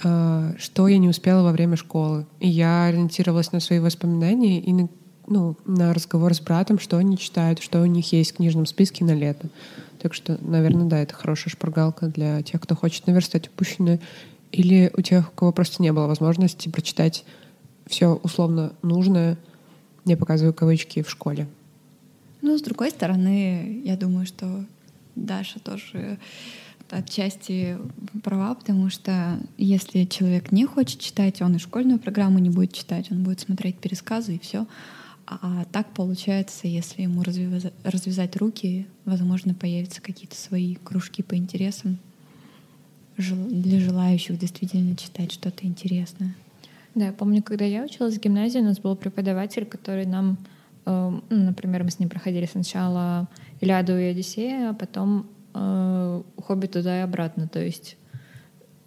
что 0.00 0.88
я 0.88 0.98
не 0.98 1.08
успела 1.08 1.42
во 1.42 1.52
время 1.52 1.76
школы. 1.76 2.26
И 2.40 2.48
я 2.48 2.84
ориентировалась 2.84 3.52
на 3.52 3.60
свои 3.60 3.78
воспоминания 3.78 4.60
и 4.60 4.72
на, 4.72 4.88
ну, 5.26 5.56
на 5.66 5.92
разговор 5.92 6.34
с 6.34 6.40
братом, 6.40 6.78
что 6.78 6.98
они 6.98 7.18
читают, 7.18 7.60
что 7.60 7.80
у 7.80 7.86
них 7.86 8.12
есть 8.12 8.32
в 8.32 8.36
книжном 8.36 8.66
списке 8.66 9.04
на 9.04 9.14
лето. 9.14 9.48
Так 10.00 10.14
что, 10.14 10.38
наверное, 10.40 10.86
да, 10.86 10.98
это 11.00 11.14
хорошая 11.14 11.50
шпаргалка 11.50 12.06
для 12.06 12.42
тех, 12.42 12.60
кто 12.60 12.76
хочет 12.76 13.06
наверстать 13.06 13.48
упущенное. 13.48 14.00
Или 14.52 14.90
у 14.96 15.02
тех, 15.02 15.28
у 15.28 15.36
кого 15.36 15.52
просто 15.52 15.82
не 15.82 15.92
было 15.92 16.06
возможности 16.06 16.68
прочитать 16.68 17.24
все 17.86 18.14
условно 18.22 18.72
нужное, 18.82 19.36
не 20.04 20.16
показываю 20.16 20.54
кавычки, 20.54 21.02
в 21.02 21.10
школе. 21.10 21.46
Ну, 22.40 22.56
с 22.56 22.62
другой 22.62 22.90
стороны, 22.90 23.82
я 23.84 23.96
думаю, 23.96 24.26
что 24.26 24.64
Даша 25.16 25.58
тоже 25.58 26.18
отчасти 26.90 27.78
права, 28.22 28.54
потому 28.54 28.90
что 28.90 29.38
если 29.56 30.04
человек 30.04 30.52
не 30.52 30.66
хочет 30.66 31.00
читать, 31.00 31.42
он 31.42 31.56
и 31.56 31.58
школьную 31.58 31.98
программу 31.98 32.38
не 32.38 32.50
будет 32.50 32.72
читать, 32.72 33.10
он 33.10 33.22
будет 33.22 33.40
смотреть 33.40 33.78
пересказы 33.78 34.36
и 34.36 34.38
все. 34.38 34.66
А 35.26 35.66
так 35.72 35.92
получается, 35.92 36.68
если 36.68 37.02
ему 37.02 37.22
развязать, 37.22 37.74
развязать 37.84 38.36
руки, 38.36 38.86
возможно, 39.04 39.52
появятся 39.52 40.00
какие-то 40.00 40.36
свои 40.36 40.76
кружки 40.76 41.22
по 41.22 41.36
интересам 41.36 41.98
для 43.18 43.80
желающих 43.80 44.38
действительно 44.38 44.96
читать 44.96 45.32
что-то 45.32 45.66
интересное. 45.66 46.34
Да, 46.94 47.06
я 47.06 47.12
помню, 47.12 47.42
когда 47.42 47.64
я 47.64 47.84
училась 47.84 48.16
в 48.16 48.20
гимназии, 48.20 48.58
у 48.58 48.64
нас 48.64 48.78
был 48.78 48.96
преподаватель, 48.96 49.66
который 49.66 50.06
нам, 50.06 50.38
э, 50.86 51.20
ну, 51.28 51.36
например, 51.36 51.84
мы 51.84 51.90
с 51.90 51.98
ним 51.98 52.08
проходили 52.08 52.46
сначала 52.46 53.28
Илиаду 53.60 53.98
и 53.98 54.04
Одиссея, 54.04 54.70
а 54.70 54.74
потом 54.74 55.26
э, 55.58 56.22
Хоббит 56.46 56.72
туда 56.72 56.98
и 56.98 57.02
обратно. 57.02 57.48
То 57.48 57.62
есть 57.62 57.96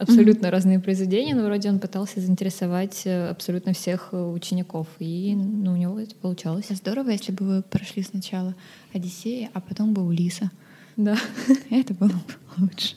абсолютно 0.01 0.49
разные 0.49 0.79
произведения, 0.79 1.35
но 1.35 1.43
вроде 1.43 1.69
он 1.69 1.79
пытался 1.79 2.19
заинтересовать 2.19 3.03
э, 3.05 3.29
абсолютно 3.29 3.73
всех 3.73 4.09
э, 4.11 4.17
учеников, 4.17 4.87
и 4.99 5.35
ну, 5.35 5.73
у 5.73 5.75
него 5.75 5.99
это 5.99 6.15
получалось. 6.15 6.67
Здорово, 6.69 7.09
если 7.09 7.31
бы 7.31 7.45
вы 7.45 7.61
прошли 7.61 8.03
сначала 8.03 8.55
Одиссея, 8.93 9.49
а 9.53 9.61
потом 9.61 9.93
бы 9.93 10.05
Улиса. 10.05 10.49
Да. 10.97 11.17
Это 11.69 11.93
было 11.93 12.09
бы 12.09 12.35
лучше. 12.57 12.95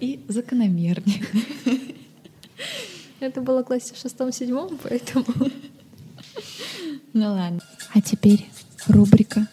И 0.00 0.24
закономернее. 0.28 1.22
Это 3.20 3.40
было 3.40 3.62
в 3.62 3.66
классе 3.66 3.94
в 3.94 3.98
шестом-седьмом, 3.98 4.78
поэтому... 4.82 5.24
Ну 7.12 7.26
ладно. 7.26 7.60
А 7.94 8.00
теперь 8.00 8.46
рубрика 8.88 9.46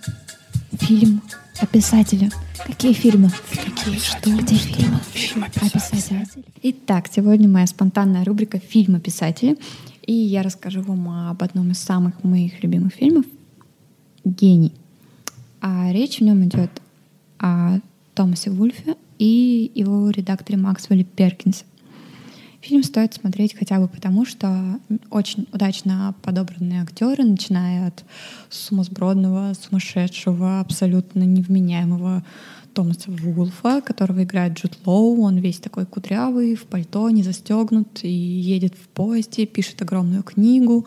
«Фильм 0.82 1.22
о 1.60 1.67
писателе». 1.67 2.32
Какие 2.65 2.94
фильмы? 2.94 3.30
Какие? 3.52 4.00
Что? 4.00 4.30
Где 4.36 4.56
фильмы? 4.56 5.00
Фильм 5.13 5.44
о 5.44 5.50
писателе. 5.50 6.26
Итак, 6.63 7.08
сегодня 7.13 7.48
моя 7.48 7.67
спонтанная 7.67 8.24
рубрика 8.26 8.60
«Фильм 8.60 8.96
о 8.96 9.00
писателе». 9.00 9.58
И 10.06 10.12
я 10.12 10.41
расскажу 10.41 10.82
вам 10.82 11.08
об 11.30 11.44
одном 11.44 11.72
из 11.72 11.78
самых 11.78 12.24
моих 12.24 12.63
любимых 12.63 12.94
фильмов 12.94 13.26
«Гений». 14.26 14.74
А 15.62 15.91
речь 15.91 16.17
в 16.17 16.24
нем 16.24 16.44
идет 16.46 16.82
о 17.38 17.80
Томасе 18.15 18.50
Вульфе 18.50 18.96
и 19.20 19.72
его 19.76 20.10
редакторе 20.10 20.58
Максвелле 20.58 21.04
Перкинсе. 21.04 21.63
Фильм 22.62 22.84
стоит 22.84 23.15
смотреть 23.15 23.58
хотя 23.58 23.80
бы 23.80 23.88
потому, 23.88 24.24
что 24.24 24.80
очень 25.10 25.47
удачно 25.52 26.13
подобранные 26.21 26.84
актеры, 26.84 27.24
начиная 27.24 27.88
от 27.88 28.04
сумасбродного, 28.50 29.54
сумасшедшего, 29.60 30.60
абсолютно 30.60 31.24
невменяемого 31.24 32.24
Томаса 32.76 33.10
Вулфа, 33.10 33.82
которого 33.82 34.24
играет 34.24 34.54
Джуд 34.54 34.78
Лоу. 34.86 35.24
Он 35.24 35.38
весь 35.39 35.60
такой 35.60 35.88
кудрявый, 35.88 36.56
в 36.56 36.65
пальто, 36.65 37.10
не 37.10 37.24
застегнут, 37.24 38.04
и 38.04 38.12
едет 38.12 38.76
в 38.76 38.88
поезде, 38.89 39.47
пишет 39.47 39.82
огромную 39.82 40.21
книгу, 40.21 40.86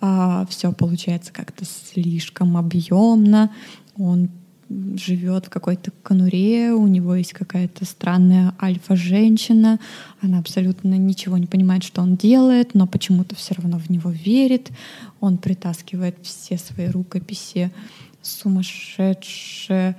а, 0.00 0.44
все 0.50 0.72
получается 0.72 1.32
как-то 1.32 1.64
слишком 1.64 2.56
объемно, 2.56 3.52
он 3.96 4.28
живет 4.96 5.46
в 5.46 5.50
какой-то 5.50 5.90
конуре, 6.02 6.72
у 6.72 6.86
него 6.86 7.14
есть 7.14 7.32
какая-то 7.32 7.84
странная 7.84 8.54
альфа-женщина, 8.60 9.78
она 10.20 10.38
абсолютно 10.38 10.94
ничего 10.94 11.38
не 11.38 11.46
понимает, 11.46 11.84
что 11.84 12.02
он 12.02 12.16
делает, 12.16 12.74
но 12.74 12.86
почему-то 12.86 13.34
все 13.34 13.54
равно 13.54 13.78
в 13.78 13.90
него 13.90 14.10
верит, 14.10 14.70
он 15.20 15.38
притаскивает 15.38 16.16
все 16.22 16.58
свои 16.58 16.88
рукописи 16.88 17.72
сумасшедшие, 18.22 19.96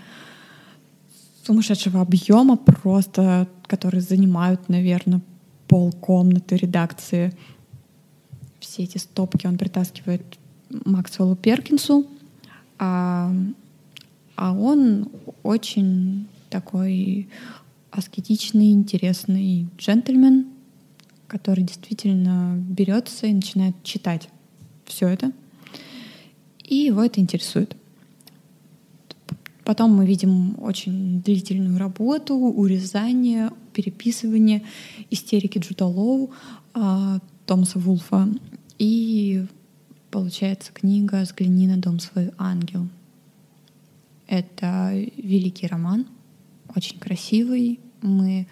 сумасшедшего 1.45 2.01
объема 2.01 2.57
просто, 2.57 3.47
которые 3.67 4.01
занимают, 4.01 4.69
наверное, 4.69 5.21
пол 5.67 5.91
комнаты 5.91 6.55
редакции. 6.55 7.33
Все 8.59 8.83
эти 8.83 8.97
стопки 8.97 9.45
он 9.45 9.57
притаскивает 9.57 10.23
Максвеллу 10.85 11.35
Перкинсу, 11.35 12.07
а, 12.79 13.33
а 14.35 14.53
он 14.53 15.09
очень 15.43 16.27
такой 16.49 17.27
аскетичный, 17.91 18.71
интересный 18.71 19.67
джентльмен, 19.77 20.47
который 21.27 21.63
действительно 21.63 22.55
берется 22.57 23.27
и 23.27 23.33
начинает 23.33 23.75
читать 23.83 24.29
все 24.85 25.07
это. 25.07 25.31
И 26.63 26.75
его 26.75 27.03
это 27.03 27.19
интересует. 27.19 27.75
Потом 29.63 29.95
мы 29.95 30.05
видим 30.05 30.55
очень 30.61 31.21
длительную 31.21 31.77
работу, 31.77 32.35
урезание, 32.35 33.51
переписывание, 33.73 34.63
истерики 35.09 35.59
Джуда 35.59 35.85
Лоу, 35.85 36.31
а, 36.73 37.19
Томаса 37.45 37.79
Вулфа. 37.79 38.27
И 38.77 39.45
получается 40.11 40.73
книга 40.73 41.21
«Взгляни 41.21 41.67
на 41.67 41.77
дом 41.77 41.99
свой 41.99 42.31
ангел». 42.37 42.87
Это 44.33 44.91
великий 45.17 45.67
роман, 45.67 46.07
очень 46.75 46.97
красивый. 46.97 47.79
Мы 48.01 48.47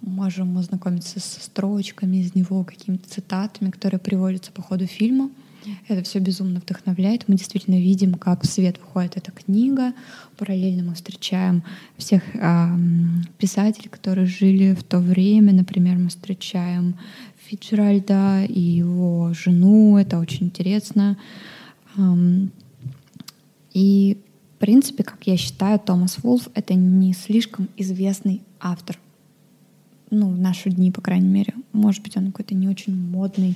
можем 0.00 0.56
ознакомиться 0.58 1.18
со 1.18 1.40
строчками 1.40 2.18
из 2.18 2.34
него, 2.34 2.62
какими-то 2.64 3.08
цитатами, 3.08 3.70
которые 3.70 3.98
приводятся 3.98 4.52
по 4.52 4.62
ходу 4.62 4.86
фильма— 4.86 5.30
это 5.88 6.02
все 6.02 6.18
безумно 6.18 6.60
вдохновляет. 6.60 7.28
Мы 7.28 7.36
действительно 7.36 7.76
видим, 7.76 8.14
как 8.14 8.42
в 8.42 8.46
свет 8.46 8.78
выходит 8.78 9.16
эта 9.16 9.32
книга. 9.32 9.92
Параллельно 10.36 10.82
мы 10.82 10.94
встречаем 10.94 11.62
всех 11.96 12.22
э, 12.34 12.68
писателей, 13.38 13.88
которые 13.88 14.26
жили 14.26 14.74
в 14.74 14.82
то 14.82 14.98
время. 14.98 15.52
Например, 15.52 15.96
мы 15.96 16.08
встречаем 16.08 16.96
Фиджеральда 17.46 18.44
и 18.44 18.60
его 18.60 19.32
жену. 19.34 19.98
Это 19.98 20.18
очень 20.18 20.46
интересно. 20.46 21.16
И, 23.74 24.18
в 24.58 24.60
принципе, 24.60 25.04
как 25.04 25.24
я 25.24 25.36
считаю, 25.36 25.78
Томас 25.78 26.18
Вулф— 26.20 26.48
это 26.54 26.74
не 26.74 27.12
слишком 27.12 27.68
известный 27.76 28.42
автор. 28.58 28.98
Ну, 30.10 30.30
в 30.30 30.36
наши 30.36 30.68
дни, 30.70 30.90
по 30.90 31.00
крайней 31.00 31.28
мере. 31.28 31.54
Может 31.72 32.02
быть, 32.02 32.16
он 32.16 32.32
какой-то 32.32 32.56
не 32.56 32.66
очень 32.66 32.92
модный, 32.92 33.54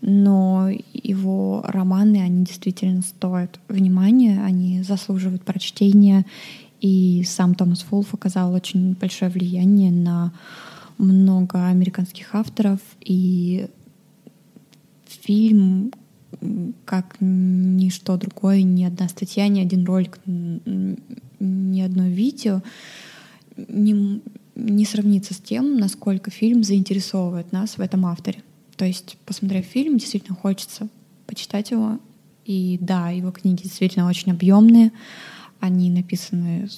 но 0.00 0.70
его 0.94 1.62
романы, 1.66 2.22
они 2.22 2.46
действительно 2.46 3.02
стоят 3.02 3.60
внимания, 3.68 4.42
они 4.42 4.82
заслуживают 4.82 5.42
прочтения, 5.42 6.24
и 6.80 7.22
сам 7.26 7.54
Томас 7.54 7.82
Фулф 7.82 8.14
оказал 8.14 8.54
очень 8.54 8.94
большое 8.94 9.30
влияние 9.30 9.92
на 9.92 10.32
много 10.96 11.66
американских 11.66 12.34
авторов, 12.34 12.80
и 13.02 13.68
фильм 15.06 15.92
как 16.84 17.16
ничто 17.20 18.16
другое, 18.16 18.62
ни 18.62 18.84
одна 18.84 19.08
статья, 19.08 19.48
ни 19.48 19.60
один 19.60 19.84
ролик, 19.84 20.18
ни 20.26 21.80
одно 21.80 22.06
видео 22.08 22.62
не, 23.68 24.20
не 24.54 24.84
сравнится 24.84 25.34
с 25.34 25.38
тем, 25.38 25.78
насколько 25.78 26.30
фильм 26.30 26.62
заинтересовывает 26.62 27.52
нас 27.52 27.78
в 27.78 27.80
этом 27.80 28.06
авторе. 28.06 28.42
То 28.76 28.84
есть, 28.84 29.16
посмотрев 29.26 29.64
фильм, 29.64 29.98
действительно 29.98 30.36
хочется 30.36 30.88
почитать 31.26 31.70
его. 31.70 31.98
И 32.44 32.78
да, 32.80 33.10
его 33.10 33.30
книги 33.30 33.62
действительно 33.62 34.08
очень 34.08 34.32
объемные, 34.32 34.92
они 35.60 35.90
написаны 35.90 36.68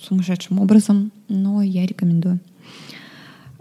сумасшедшим 0.00 0.58
образом, 0.58 1.12
но 1.28 1.62
я 1.62 1.86
рекомендую. 1.86 2.40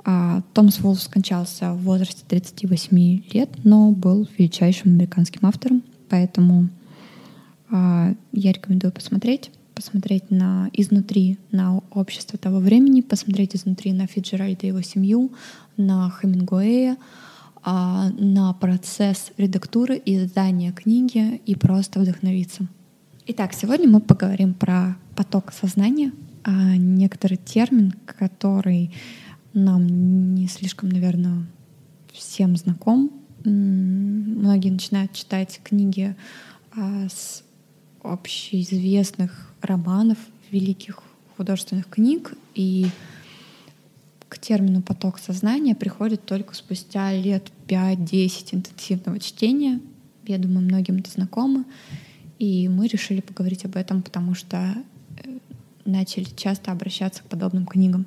А, 0.07 0.43
Томас 0.53 0.79
Волф 0.81 1.01
скончался 1.01 1.73
в 1.73 1.81
возрасте 1.81 2.23
38 2.27 3.23
лет, 3.33 3.49
но 3.63 3.89
был 3.89 4.27
величайшим 4.37 4.91
американским 4.91 5.45
автором, 5.47 5.81
поэтому 6.09 6.69
а, 7.71 8.13
я 8.31 8.51
рекомендую 8.51 8.93
посмотреть 8.93 9.51
посмотреть 9.73 10.31
на 10.31 10.69
изнутри 10.71 11.37
на 11.51 11.81
общество 11.91 12.39
того 12.39 12.59
времени, 12.59 13.01
посмотреть 13.01 13.57
изнутри 13.57 13.91
на 13.91 14.07
Фиджеральда 14.07 14.65
и 14.65 14.67
его 14.67 14.81
семью, 14.81 15.33
на 15.75 16.09
Хемингуэя, 16.09 16.95
а, 17.61 18.09
на 18.11 18.53
процесс 18.53 19.33
редактуры 19.35 19.97
и 19.97 20.15
издания 20.15 20.71
книги 20.71 21.41
и 21.45 21.55
просто 21.55 21.99
вдохновиться. 21.99 22.67
Итак, 23.27 23.53
сегодня 23.53 23.89
мы 23.89 23.99
поговорим 23.99 24.53
про 24.53 24.95
поток 25.13 25.51
сознания, 25.51 26.13
некоторый 26.45 27.37
термин, 27.37 27.95
который 28.05 28.91
нам 29.55 30.35
не 30.35 30.47
слишком, 30.47 30.89
наверное, 30.89 31.45
всем 32.11 32.55
знаком. 32.57 33.11
Многие 33.43 34.69
начинают 34.69 35.13
читать 35.13 35.61
книги 35.63 36.15
а, 36.75 37.07
с 37.07 37.43
общеизвестных 38.03 39.53
романов, 39.61 40.17
великих 40.51 41.01
художественных 41.37 41.87
книг, 41.87 42.33
и 42.53 42.87
к 44.29 44.37
термину 44.39 44.81
«поток 44.81 45.19
сознания» 45.19 45.73
приходит 45.73 46.25
только 46.25 46.53
спустя 46.53 47.13
лет 47.13 47.51
5-10 47.67 48.55
интенсивного 48.55 49.19
чтения. 49.19 49.79
Я 50.25 50.37
думаю, 50.37 50.65
многим 50.65 50.97
это 50.97 51.09
знакомо. 51.09 51.65
И 52.39 52.67
мы 52.67 52.87
решили 52.87 53.21
поговорить 53.21 53.63
об 53.63 53.77
этом, 53.77 54.01
потому 54.01 54.35
что 54.35 54.75
э, 55.23 55.37
начали 55.85 56.25
часто 56.35 56.71
обращаться 56.71 57.23
к 57.23 57.27
подобным 57.27 57.65
книгам. 57.65 58.05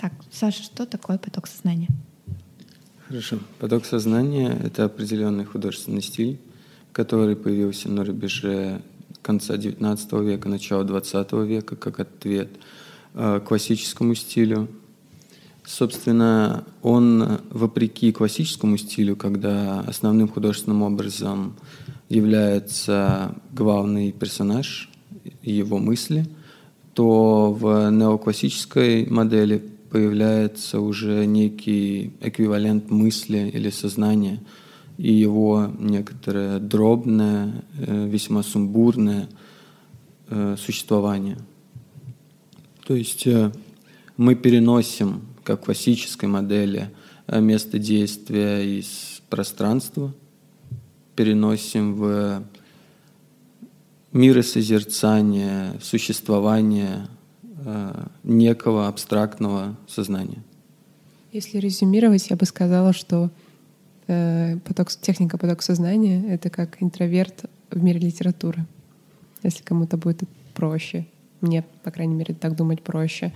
Так, 0.00 0.14
Саша, 0.32 0.62
что 0.62 0.86
такое 0.86 1.18
поток 1.18 1.46
сознания? 1.46 1.88
Хорошо. 3.06 3.38
Поток 3.58 3.84
сознания— 3.84 4.58
это 4.64 4.86
определенный 4.86 5.44
художественный 5.44 6.00
стиль, 6.00 6.40
который 6.92 7.36
появился 7.36 7.90
на 7.90 8.02
рубеже 8.02 8.80
конца 9.20 9.56
XIX 9.56 10.24
века, 10.24 10.48
начала 10.48 10.84
XX 10.84 11.46
века, 11.46 11.76
как 11.76 12.00
ответ 12.00 12.48
э, 13.12 13.40
классическому 13.46 14.14
стилю. 14.14 14.68
Собственно, 15.66 16.64
он, 16.80 17.38
вопреки 17.50 18.10
классическому 18.10 18.78
стилю, 18.78 19.16
когда 19.16 19.80
основным 19.80 20.28
художественным 20.28 20.80
образом 20.80 21.56
является 22.08 23.34
главный 23.52 24.12
персонаж 24.12 24.88
его 25.42 25.76
мысли, 25.76 26.24
то 26.94 27.52
в 27.52 27.90
неоклассической 27.90 29.04
модели 29.04 29.62
появляется 29.90 30.80
уже 30.80 31.26
некий 31.26 32.12
эквивалент 32.20 32.90
мысли 32.90 33.50
или 33.52 33.70
сознания– 33.70 34.40
и 35.00 35.14
его 35.14 35.72
некоторое 35.78 36.58
дробное, 36.58 37.64
э, 37.78 38.06
весьма 38.06 38.42
сумбурное 38.42 39.30
э, 40.28 40.56
существование. 40.58 41.38
То 42.86 42.94
есть 42.94 43.26
э, 43.26 43.50
мы 44.18 44.34
переносим, 44.34 45.22
как 45.42 45.62
в 45.62 45.64
классической 45.64 46.26
модели, 46.26 46.90
место 47.26 47.78
действия 47.78 48.60
из 48.60 49.22
пространства, 49.30 50.12
переносим 51.16 51.94
в 51.94 52.42
миросозерцание, 54.12 55.80
существование 55.80 57.08
некого 58.22 58.88
абстрактного 58.88 59.76
сознания. 59.88 60.42
Если 61.32 61.58
резюмировать, 61.58 62.28
я 62.30 62.36
бы 62.36 62.44
сказала, 62.44 62.92
что 62.92 63.30
Э, 64.12 64.56
поток, 64.64 64.88
техника 64.90 65.38
поток 65.38 65.62
сознания— 65.62 66.24
это 66.28 66.50
как 66.50 66.82
интроверт 66.82 67.44
в 67.70 67.80
мире 67.80 68.00
литературы. 68.00 68.66
Если 69.44 69.62
кому-то 69.62 69.96
будет 69.96 70.24
проще. 70.52 71.06
Мне, 71.40 71.64
по 71.84 71.92
крайней 71.92 72.14
мере, 72.14 72.34
так 72.34 72.56
думать 72.56 72.82
проще. 72.82 73.32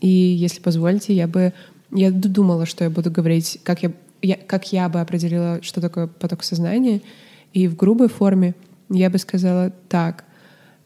И 0.00 0.08
если 0.08 0.60
позволите, 0.60 1.12
я 1.14 1.26
бы... 1.26 1.52
Я 1.90 2.12
думала, 2.12 2.64
что 2.64 2.84
я 2.84 2.90
буду 2.90 3.10
говорить, 3.10 3.58
как 3.64 3.82
я, 3.82 3.90
я, 4.22 4.36
как 4.36 4.72
я 4.72 4.88
бы 4.88 5.00
определила, 5.00 5.60
что 5.62 5.80
такое 5.80 6.06
поток 6.06 6.44
сознания. 6.44 7.00
И 7.52 7.66
в 7.66 7.74
грубой 7.74 8.08
форме 8.08 8.54
я 8.90 9.10
бы 9.10 9.18
сказала 9.18 9.72
так. 9.88 10.24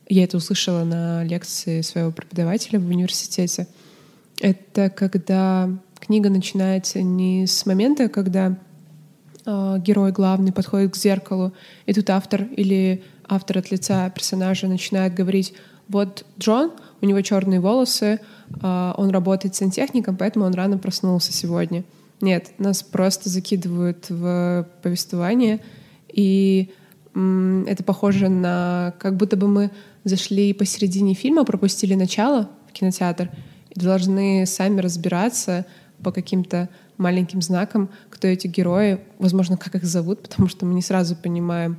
Я 0.09 0.25
это 0.25 0.39
услышала 0.39 0.85
на 0.85 1.23
лекции 1.25 1.83
своего 1.83 2.11
преподавателя 2.11 2.81
в 2.81 2.89
университете. 2.89 3.67
Это 4.41 4.89
когда 4.89 5.69
книга 6.01 6.31
начинается 6.31 7.03
не 7.03 7.47
с 7.47 7.67
момента, 7.67 8.09
когда 8.09 8.57
э, 9.45 9.77
герой 9.81 10.13
главный 10.13 10.53
подходит 10.53 10.95
к 10.95 10.97
зеркалу, 10.97 11.53
и 11.85 11.93
тут 11.93 12.09
автор 12.09 12.45
или 12.45 13.03
автор 13.29 13.59
от 13.59 13.71
лица 13.71 14.09
персонажа 14.11 14.67
начинает 14.67 15.15
говорить, 15.15 15.53
вот 15.89 16.25
Джон, 16.39 16.73
у 17.01 17.07
него 17.07 17.21
черные 17.21 17.61
волосы, 17.61 18.21
э, 18.63 18.93
он 18.97 19.11
работает 19.11 19.57
сантехником, 19.57 20.17
поэтому 20.17 20.47
он 20.47 20.55
рано 20.55 20.79
проснулся 20.79 21.33
сегодня. 21.33 21.85
Нет, 22.23 22.53
нас 22.59 22.83
просто 22.83 23.29
закидывают 23.29 24.07
в 24.09 24.67
повествование, 24.83 25.61
и 26.11 26.71
это 27.15 27.83
похоже 27.85 28.29
на 28.29 28.95
как 28.99 29.17
будто 29.17 29.37
бы 29.37 29.49
мы 29.49 29.71
зашли 30.05 30.53
посередине 30.53 31.15
фильма, 31.15 31.45
пропустили 31.45 31.95
начало 31.95 32.51
в 32.69 32.73
кинотеатр 32.73 33.31
и 33.71 33.81
должны 33.81 34.47
сами 34.47 34.81
разбираться 34.81 35.67
по 36.03 36.13
каким-то 36.13 36.69
маленьким 36.97 37.43
знакам, 37.43 37.91
кто 38.11 38.29
эти 38.29 38.47
герои, 38.47 39.01
возможно, 39.19 39.57
как 39.57 39.75
их 39.75 39.85
зовут, 39.85 40.23
потому 40.29 40.49
что 40.49 40.67
мы 40.67 40.75
не 40.75 40.83
сразу 40.83 41.17
понимаем 41.17 41.79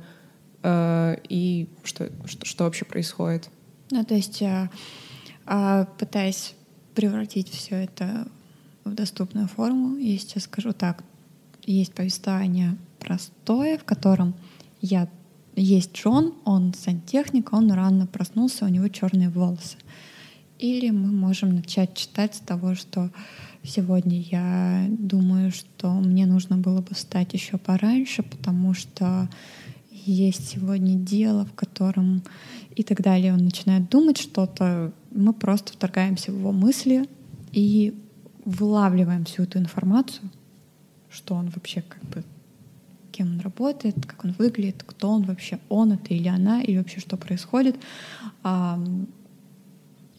э, 0.62 1.16
и 1.28 1.68
что, 1.84 2.10
что, 2.26 2.44
что 2.44 2.64
вообще 2.64 2.84
происходит. 2.84 3.48
Ну, 3.90 4.04
то 4.04 4.14
есть, 4.14 4.42
э, 4.42 4.68
э, 5.46 5.86
пытаясь 5.98 6.54
превратить 6.94 7.48
все 7.48 7.76
это 7.76 8.26
в 8.84 8.94
доступную 8.94 9.48
форму, 9.48 9.96
я 9.96 10.18
сейчас 10.18 10.44
скажу 10.44 10.72
так, 10.72 11.04
есть 11.66 11.94
повествование 11.94 12.76
простое, 12.98 13.78
в 13.78 13.84
котором 13.84 14.34
я 14.80 15.08
есть 15.56 15.94
Джон, 15.94 16.34
он 16.44 16.74
сантехник, 16.74 17.52
он 17.52 17.70
рано 17.72 18.06
проснулся, 18.06 18.64
у 18.64 18.68
него 18.68 18.88
черные 18.88 19.28
волосы. 19.28 19.76
Или 20.58 20.90
мы 20.90 21.10
можем 21.10 21.54
начать 21.54 21.94
читать 21.94 22.34
с 22.34 22.40
того, 22.40 22.74
что 22.74 23.10
сегодня 23.62 24.20
я 24.20 24.86
думаю, 24.90 25.50
что 25.52 25.92
мне 25.92 26.26
нужно 26.26 26.58
было 26.58 26.82
бы 26.82 26.94
встать 26.94 27.32
еще 27.32 27.56
пораньше, 27.56 28.22
потому 28.22 28.74
что 28.74 29.28
есть 29.90 30.48
сегодня 30.48 30.96
дело, 30.96 31.46
в 31.46 31.54
котором 31.54 32.22
и 32.74 32.82
так 32.82 33.02
далее. 33.02 33.32
Он 33.32 33.44
начинает 33.44 33.88
думать 33.88 34.18
что-то, 34.18 34.92
мы 35.10 35.32
просто 35.32 35.72
вторгаемся 35.72 36.32
в 36.32 36.38
его 36.38 36.52
мысли 36.52 37.08
и 37.52 37.94
вылавливаем 38.44 39.24
всю 39.24 39.44
эту 39.44 39.58
информацию, 39.58 40.30
что 41.10 41.34
он 41.34 41.48
вообще 41.50 41.82
как 41.82 42.02
бы 42.04 42.24
кем 43.20 43.34
он 43.34 43.40
работает, 43.40 43.96
как 44.06 44.24
он 44.24 44.32
выглядит, 44.38 44.82
кто 44.86 45.10
он 45.10 45.24
вообще, 45.24 45.58
он 45.68 45.92
это 45.92 46.14
или 46.14 46.28
она, 46.28 46.62
или 46.62 46.78
вообще 46.78 47.00
что 47.00 47.18
происходит. 47.18 47.76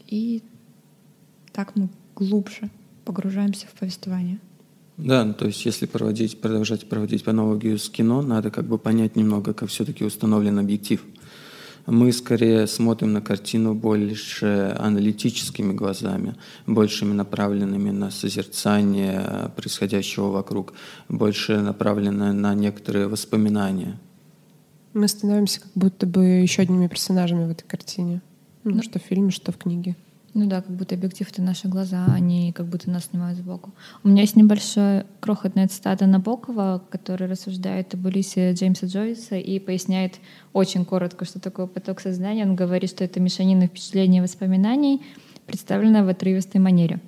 И 0.05 0.43
так 1.51 1.75
мы 1.75 1.89
глубже 2.15 2.69
погружаемся 3.03 3.65
в 3.65 3.71
повествование. 3.71 4.37
Да, 4.97 5.25
ну, 5.25 5.33
то 5.33 5.47
есть 5.47 5.65
если 5.65 5.87
проводить, 5.87 6.39
продолжать 6.39 6.87
проводить 6.87 7.27
аналогию 7.27 7.79
с 7.79 7.89
кино, 7.89 8.21
надо 8.21 8.51
как 8.51 8.65
бы 8.65 8.77
понять 8.77 9.15
немного, 9.15 9.55
как 9.55 9.69
все-таки 9.69 10.05
установлен 10.05 10.59
объектив. 10.59 11.03
Мы 11.85 12.11
скорее 12.11 12.67
смотрим 12.67 13.13
на 13.13 13.21
картину 13.21 13.73
больше 13.73 14.75
аналитическими 14.79 15.73
глазами, 15.73 16.35
большими 16.67 17.13
направленными 17.13 17.91
на 17.91 18.11
созерцание 18.11 19.51
происходящего 19.55 20.29
вокруг, 20.29 20.73
больше 21.09 21.59
направлены 21.59 22.33
на 22.33 22.53
некоторые 22.53 23.07
воспоминания. 23.07 23.99
Мы 24.93 25.07
становимся 25.07 25.61
как 25.61 25.71
будто 25.73 26.05
бы 26.05 26.25
еще 26.25 26.61
одними 26.63 26.87
персонажами 26.87 27.45
в 27.45 27.51
этой 27.51 27.65
картине. 27.65 28.21
Ну, 28.63 28.75
ну 28.75 28.83
что 28.83 28.99
в 28.99 29.03
фильме, 29.03 29.31
что 29.31 29.51
в 29.51 29.57
книге. 29.57 29.95
Ну 30.33 30.45
да, 30.45 30.61
как 30.61 30.71
будто 30.71 30.95
объектив— 30.95 31.29
это 31.31 31.41
наши 31.41 31.67
глаза, 31.67 32.05
они 32.13 32.53
как 32.53 32.65
будто 32.67 32.89
нас 32.89 33.05
снимают 33.05 33.37
сбоку. 33.37 33.73
У 34.03 34.07
меня 34.07 34.21
есть 34.21 34.37
небольшая 34.37 35.05
крохотная 35.19 35.67
цитата 35.67 36.05
Набокова, 36.05 36.81
который 36.89 37.27
рассуждает 37.27 37.93
об 37.93 38.05
Улисе 38.05 38.53
Джеймса 38.53 38.87
Джойса 38.87 39.35
и 39.35 39.59
поясняет 39.59 40.19
очень 40.53 40.85
коротко, 40.85 41.25
что 41.25 41.41
такое 41.41 41.67
поток 41.67 41.99
сознания. 41.99 42.45
Он 42.45 42.55
говорит, 42.55 42.89
что 42.89 43.03
это 43.03 43.19
мешанина 43.19 43.67
впечатлений 43.67 44.19
и 44.19 44.21
воспоминаний, 44.21 45.01
представленная 45.47 46.05
в 46.05 46.07
отрывистой 46.07 46.61
манере. 46.61 47.01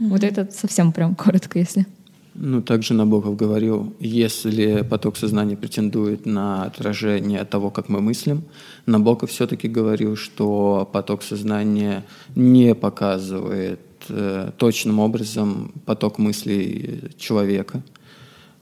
Mm-hmm. 0.00 0.08
Вот 0.08 0.24
это 0.24 0.50
совсем 0.50 0.92
прям 0.92 1.14
коротко, 1.14 1.58
если... 1.58 1.86
Ну, 2.34 2.62
также 2.62 2.94
Набоков 2.94 3.36
говорил, 3.36 3.92
если 3.98 4.82
поток 4.82 5.16
сознания 5.16 5.56
претендует 5.56 6.26
на 6.26 6.64
отражение 6.64 7.44
того, 7.44 7.70
как 7.70 7.88
мы 7.88 8.00
мыслим, 8.00 8.44
Набоков 8.86 9.30
все-таки 9.30 9.66
говорил, 9.66 10.16
что 10.16 10.88
поток 10.92 11.22
сознания 11.22 12.04
не 12.36 12.74
показывает 12.74 13.80
э, 14.08 14.52
точным 14.56 15.00
образом 15.00 15.72
поток 15.86 16.18
мыслей 16.18 17.10
человека. 17.18 17.82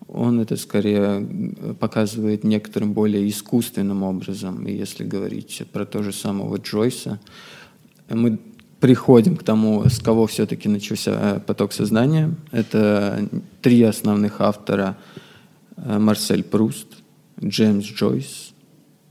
Он 0.09 0.41
это 0.41 0.57
скорее 0.57 1.29
показывает 1.79 2.45
некоторым 2.45 2.95
более 2.95 3.29
искусственным 3.29 4.03
образом. 4.03 4.67
И 4.67 4.73
если 4.73 5.05
говорить 5.05 5.63
про 5.71 5.85
то 5.85 6.03
же 6.03 6.13
самого 6.13 6.57
Джойса, 6.57 7.21
мы 8.09 8.39
приходим 8.81 9.37
к 9.37 9.43
тому, 9.43 9.89
с 9.89 9.99
кого 9.99 10.27
все-таки 10.27 10.69
начался 10.69 11.37
э, 11.37 11.41
поток 11.41 11.73
сознания. 11.73 12.35
Это 12.53 13.29
три 13.61 13.83
основных 13.83 14.41
автора. 14.41 14.97
Э, 15.77 15.99
Марсель 15.99 16.45
Пруст, 16.45 16.87
Джеймс 17.43 17.85
Джойс 17.85 18.53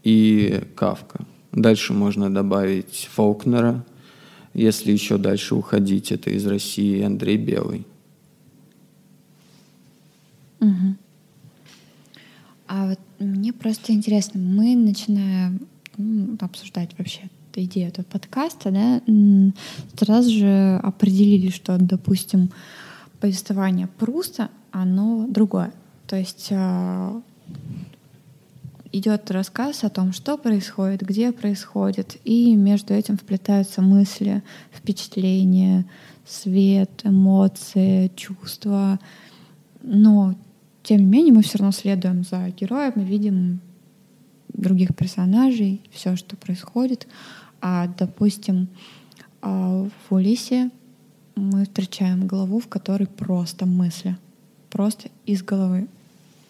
и 0.03 0.61
Кавка. 0.75 1.25
Дальше 1.51 1.93
можно 1.93 2.33
добавить 2.33 3.09
Фолкнера. 3.13 3.85
Если 4.53 4.91
еще 4.91 5.17
дальше 5.17 5.55
уходить, 5.55 6.11
это 6.11 6.29
из 6.29 6.45
России 6.45 7.01
Андрей 7.01 7.37
Белый. 7.37 7.85
Угу. 10.59 10.95
А 12.67 12.89
вот 12.89 12.99
мне 13.19 13.53
просто 13.53 13.93
интересно, 13.93 14.39
мы 14.39 14.75
начинаем 14.75 15.67
ну, 15.97 16.35
обсуждать 16.39 16.91
вообще 16.97 17.29
идея 17.63 17.89
этого 17.89 18.05
подкаста, 18.05 18.71
да, 18.71 19.01
сразу 19.97 20.29
же 20.31 20.79
определили, 20.83 21.49
что, 21.49 21.77
допустим, 21.79 22.51
повествование 23.19 23.87
Пруста, 23.87 24.49
оно 24.71 25.27
другое. 25.27 25.71
То 26.07 26.15
есть 26.15 26.49
а, 26.51 27.21
идет 28.91 29.29
рассказ 29.31 29.83
о 29.83 29.89
том, 29.89 30.13
что 30.13 30.37
происходит, 30.37 31.01
где 31.01 31.31
происходит, 31.31 32.17
и 32.23 32.55
между 32.55 32.93
этим 32.93 33.17
вплетаются 33.17 33.81
мысли, 33.81 34.43
впечатления, 34.71 35.85
свет, 36.25 37.01
эмоции, 37.03 38.11
чувства. 38.15 38.99
Но, 39.81 40.35
тем 40.83 40.99
не 40.99 41.05
менее, 41.05 41.33
мы 41.33 41.43
все 41.43 41.57
равно 41.57 41.71
следуем 41.71 42.23
за 42.23 42.49
героем, 42.49 42.93
мы 42.95 43.03
видим 43.03 43.61
других 44.49 44.95
персонажей, 44.95 45.81
все, 45.91 46.15
что 46.15 46.35
происходит. 46.35 47.07
А, 47.69 47.85
допустим, 47.99 48.69
а, 49.41 49.89
в 50.07 50.13
Улисе 50.13 50.71
мы 51.35 51.65
встречаем 51.65 52.25
главу, 52.25 52.61
в 52.61 52.67
которой 52.69 53.07
просто 53.07 53.65
мысли. 53.65 54.17
Просто 54.69 55.09
из 55.25 55.43
головы. 55.43 55.89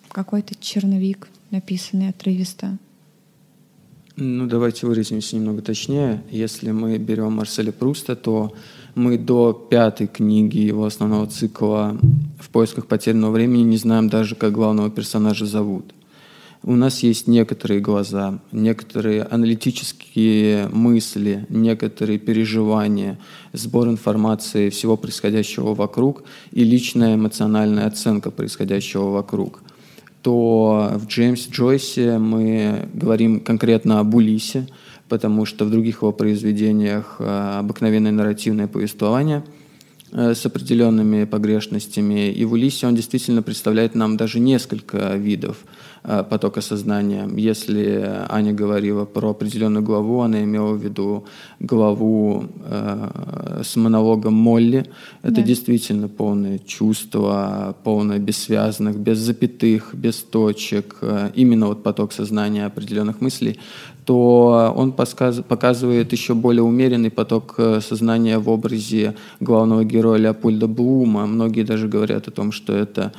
Какой-то 0.09 0.53
черновик, 0.59 1.27
написанный 1.49 2.09
отрывисто. 2.09 2.77
Ну, 4.15 4.45
давайте 4.45 4.85
выразимся 4.85 5.35
немного 5.37 5.63
точнее. 5.63 6.21
Если 6.29 6.69
мы 6.69 6.99
берем 6.99 7.33
Марселя 7.33 7.71
Пруста, 7.71 8.15
то 8.15 8.53
мы 8.93 9.17
до 9.17 9.53
пятой 9.53 10.05
книги 10.05 10.59
его 10.59 10.85
основного 10.85 11.25
цикла 11.25 11.97
«В 12.39 12.49
поисках 12.49 12.85
потерянного 12.85 13.31
времени» 13.31 13.63
не 13.63 13.77
знаем 13.77 14.07
даже, 14.07 14.35
как 14.35 14.51
главного 14.51 14.91
персонажа 14.91 15.47
зовут 15.47 15.95
у 16.67 16.75
нас 16.75 17.01
есть 17.01 17.27
некоторые 17.27 17.79
глаза, 17.79 18.39
некоторые 18.51 19.23
аналитические 19.23 20.67
мысли, 20.67 21.45
некоторые 21.47 22.19
переживания, 22.19 23.17
сбор 23.53 23.87
информации 23.87 24.69
всего 24.69 24.97
происходящего 24.97 25.73
вокруг 25.73 26.23
и 26.51 26.65
личная 26.65 27.15
эмоциональная 27.15 27.87
оценка 27.87 28.31
происходящего 28.31 29.11
вокруг. 29.11 29.61
То 30.21 30.91
в 30.95 31.07
Джеймсе 31.07 31.49
Джойсе 31.51 32.17
мы 32.17 32.89
говорим 32.93 33.39
конкретно 33.39 34.01
об 34.01 34.13
Улисе, 34.13 34.67
потому 35.07 35.45
что 35.45 35.63
в 35.63 35.71
других 35.71 36.01
его 36.01 36.11
произведениях 36.11 37.15
э, 37.19 37.59
обыкновенное 37.59 38.11
нарративное 38.11 38.67
повествование 38.67 39.41
с 40.11 40.45
определенными 40.45 41.25
погрешностями. 41.25 42.31
И 42.31 42.45
в 42.45 42.53
Улисе 42.53 42.87
он 42.87 42.95
действительно 42.95 43.41
представляет 43.41 43.95
нам 43.95 44.17
даже 44.17 44.39
несколько 44.39 45.15
видов 45.15 45.57
Э, 46.09 46.23
потока 46.23 46.61
сознания. 46.61 47.27
Если 47.35 48.01
Аня 48.29 48.53
говорила 48.53 49.03
про 49.03 49.31
определенную 49.31 49.83
главу, 49.83 50.21
она 50.21 50.41
имела 50.41 50.71
в 50.71 50.81
виду 50.81 51.25
главу 51.59 52.45
э, 52.63 53.61
с 53.63 53.75
монологом 53.75 54.33
Молли. 54.33 54.85
Это 55.21 55.35
да. 55.35 55.41
действительно 55.41 56.07
полное 56.07 56.59
чувство, 56.59 57.75
полное 57.83 58.19
бессвязных, 58.19 58.97
без 58.97 59.17
запятых, 59.17 59.93
без 59.93 60.23
точек, 60.23 60.95
э, 61.01 61.31
именно 61.35 61.67
вот 61.67 61.83
поток 61.83 62.13
сознания 62.13 62.65
определенных 62.65 63.19
мыслей, 63.19 63.59
то 64.07 64.73
он 64.73 64.93
показывает 64.93 66.13
еще 66.13 66.33
более 66.33 66.63
умеренный 66.63 67.11
поток 67.11 67.55
э, 67.57 67.81
сознания 67.81 68.39
в 68.39 68.47
образе 68.47 69.15
главного 69.41 69.83
героя 69.83 70.17
Леопольда 70.17 70.67
Блума. 70.67 71.25
Многие 71.25 71.63
даже 71.63 71.89
говорят 71.89 72.29
о 72.29 72.31
том, 72.31 72.53
что 72.53 72.73
это 72.73 73.11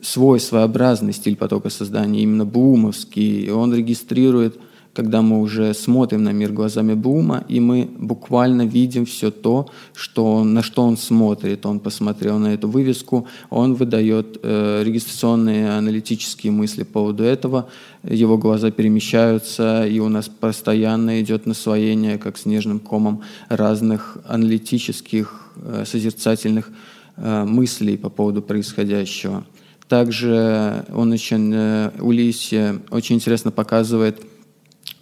свой 0.00 0.40
своеобразный 0.40 1.12
стиль 1.12 1.36
потока 1.36 1.68
создания, 1.68 2.22
именно 2.22 2.46
бумовский. 2.46 3.50
Он 3.50 3.74
регистрирует 3.74 4.58
когда 4.94 5.22
мы 5.22 5.40
уже 5.40 5.74
смотрим 5.74 6.22
на 6.22 6.32
мир 6.32 6.52
глазами 6.52 6.94
Блума, 6.94 7.44
и 7.48 7.60
мы 7.60 7.88
буквально 7.98 8.62
видим 8.62 9.04
все 9.04 9.30
то, 9.30 9.68
что, 9.94 10.44
на 10.44 10.62
что 10.62 10.82
он 10.82 10.96
смотрит. 10.96 11.66
Он 11.66 11.80
посмотрел 11.80 12.38
на 12.38 12.54
эту 12.54 12.68
вывеску, 12.68 13.26
он 13.50 13.74
выдает 13.74 14.38
э, 14.42 14.82
регистрационные 14.84 15.70
аналитические 15.70 16.52
мысли 16.52 16.84
по 16.84 16.92
поводу 16.94 17.24
этого, 17.24 17.68
его 18.04 18.38
глаза 18.38 18.70
перемещаются, 18.70 19.86
и 19.86 19.98
у 19.98 20.08
нас 20.08 20.28
постоянно 20.28 21.20
идет 21.20 21.46
насвоение, 21.46 22.16
как 22.18 22.38
снежным 22.38 22.78
комом, 22.78 23.22
разных 23.48 24.18
аналитических, 24.28 25.50
э, 25.56 25.84
созерцательных 25.86 26.70
э, 27.16 27.44
мыслей 27.44 27.96
по 27.96 28.10
поводу 28.10 28.42
происходящего. 28.42 29.44
Также 29.88 30.84
он 30.94 31.12
очень, 31.12 31.52
э, 31.52 31.90
Улисия 31.98 32.80
очень 32.90 33.16
интересно 33.16 33.50
показывает 33.50 34.20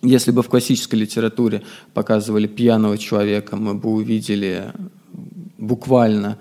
если 0.03 0.33
бы 0.33 0.43
в 0.43 0.49
классической 0.49 0.97
литературе 0.97 1.63
показывали 1.95 2.49
пьяного 2.49 2.99
человека, 2.99 3.57
мы 3.57 3.75
бы 3.75 3.91
увидели 3.91 4.73
буквально 5.59 6.39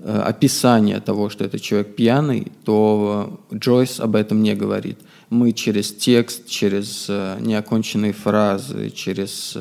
э, 0.00 0.18
описание 0.18 0.98
того, 1.00 1.30
что 1.30 1.44
этот 1.44 1.62
человек 1.62 1.94
пьяный, 1.94 2.50
то 2.64 3.40
Джойс 3.52 4.00
об 4.00 4.16
этом 4.16 4.42
не 4.42 4.56
говорит. 4.56 4.98
Мы 5.30 5.52
через 5.52 5.92
текст, 5.92 6.48
через 6.48 7.06
э, 7.08 7.38
неоконченные 7.40 8.12
фразы, 8.12 8.90
через 8.90 9.56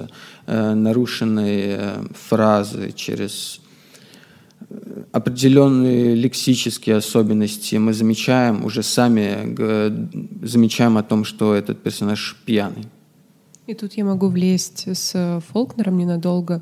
э, 0.47 0.74
нарушенные 0.74 1.99
фразы, 2.28 2.91
через 2.95 3.60
определенные 5.12 6.16
лексические 6.16 6.95
особенности 6.95 7.76
мы 7.76 7.93
замечаем, 7.93 8.66
уже 8.66 8.82
сами 8.82 9.56
замечаем 10.43 10.97
о 10.97 11.04
том, 11.04 11.26
что 11.26 11.54
этот 11.54 11.84
персонаж 11.84 12.36
пьяный. 12.45 12.88
И 13.66 13.74
тут 13.74 13.93
я 13.93 14.03
могу 14.03 14.28
влезть 14.28 14.88
с 14.88 15.41
Фолкнером 15.51 15.97
ненадолго 15.97 16.61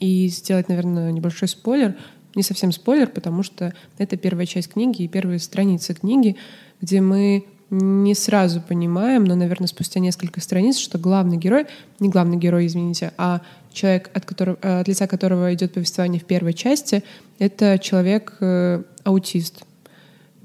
и 0.00 0.26
сделать, 0.28 0.68
наверное, 0.68 1.12
небольшой 1.12 1.48
спойлер. 1.48 1.96
Не 2.34 2.42
совсем 2.42 2.72
спойлер, 2.72 3.08
потому 3.08 3.42
что 3.42 3.72
это 3.98 4.16
первая 4.16 4.46
часть 4.46 4.72
книги 4.72 5.02
и 5.02 5.08
первые 5.08 5.38
страницы 5.38 5.94
книги, 5.94 6.36
где 6.80 7.00
мы 7.00 7.44
не 7.70 8.14
сразу 8.14 8.60
понимаем, 8.60 9.24
но, 9.24 9.34
наверное, 9.34 9.68
спустя 9.68 10.00
несколько 10.00 10.40
страниц, 10.40 10.76
что 10.76 10.98
главный 10.98 11.38
герой, 11.38 11.66
не 12.00 12.08
главный 12.08 12.36
герой, 12.36 12.66
извините, 12.66 13.12
а 13.16 13.40
человек, 13.72 14.10
от, 14.12 14.26
которого, 14.26 14.58
от 14.60 14.88
лица 14.88 15.06
которого 15.06 15.54
идет 15.54 15.72
повествование 15.72 16.20
в 16.20 16.24
первой 16.24 16.52
части, 16.52 17.02
это 17.38 17.78
человек-аутист. 17.78 19.60
Э, 19.60 19.64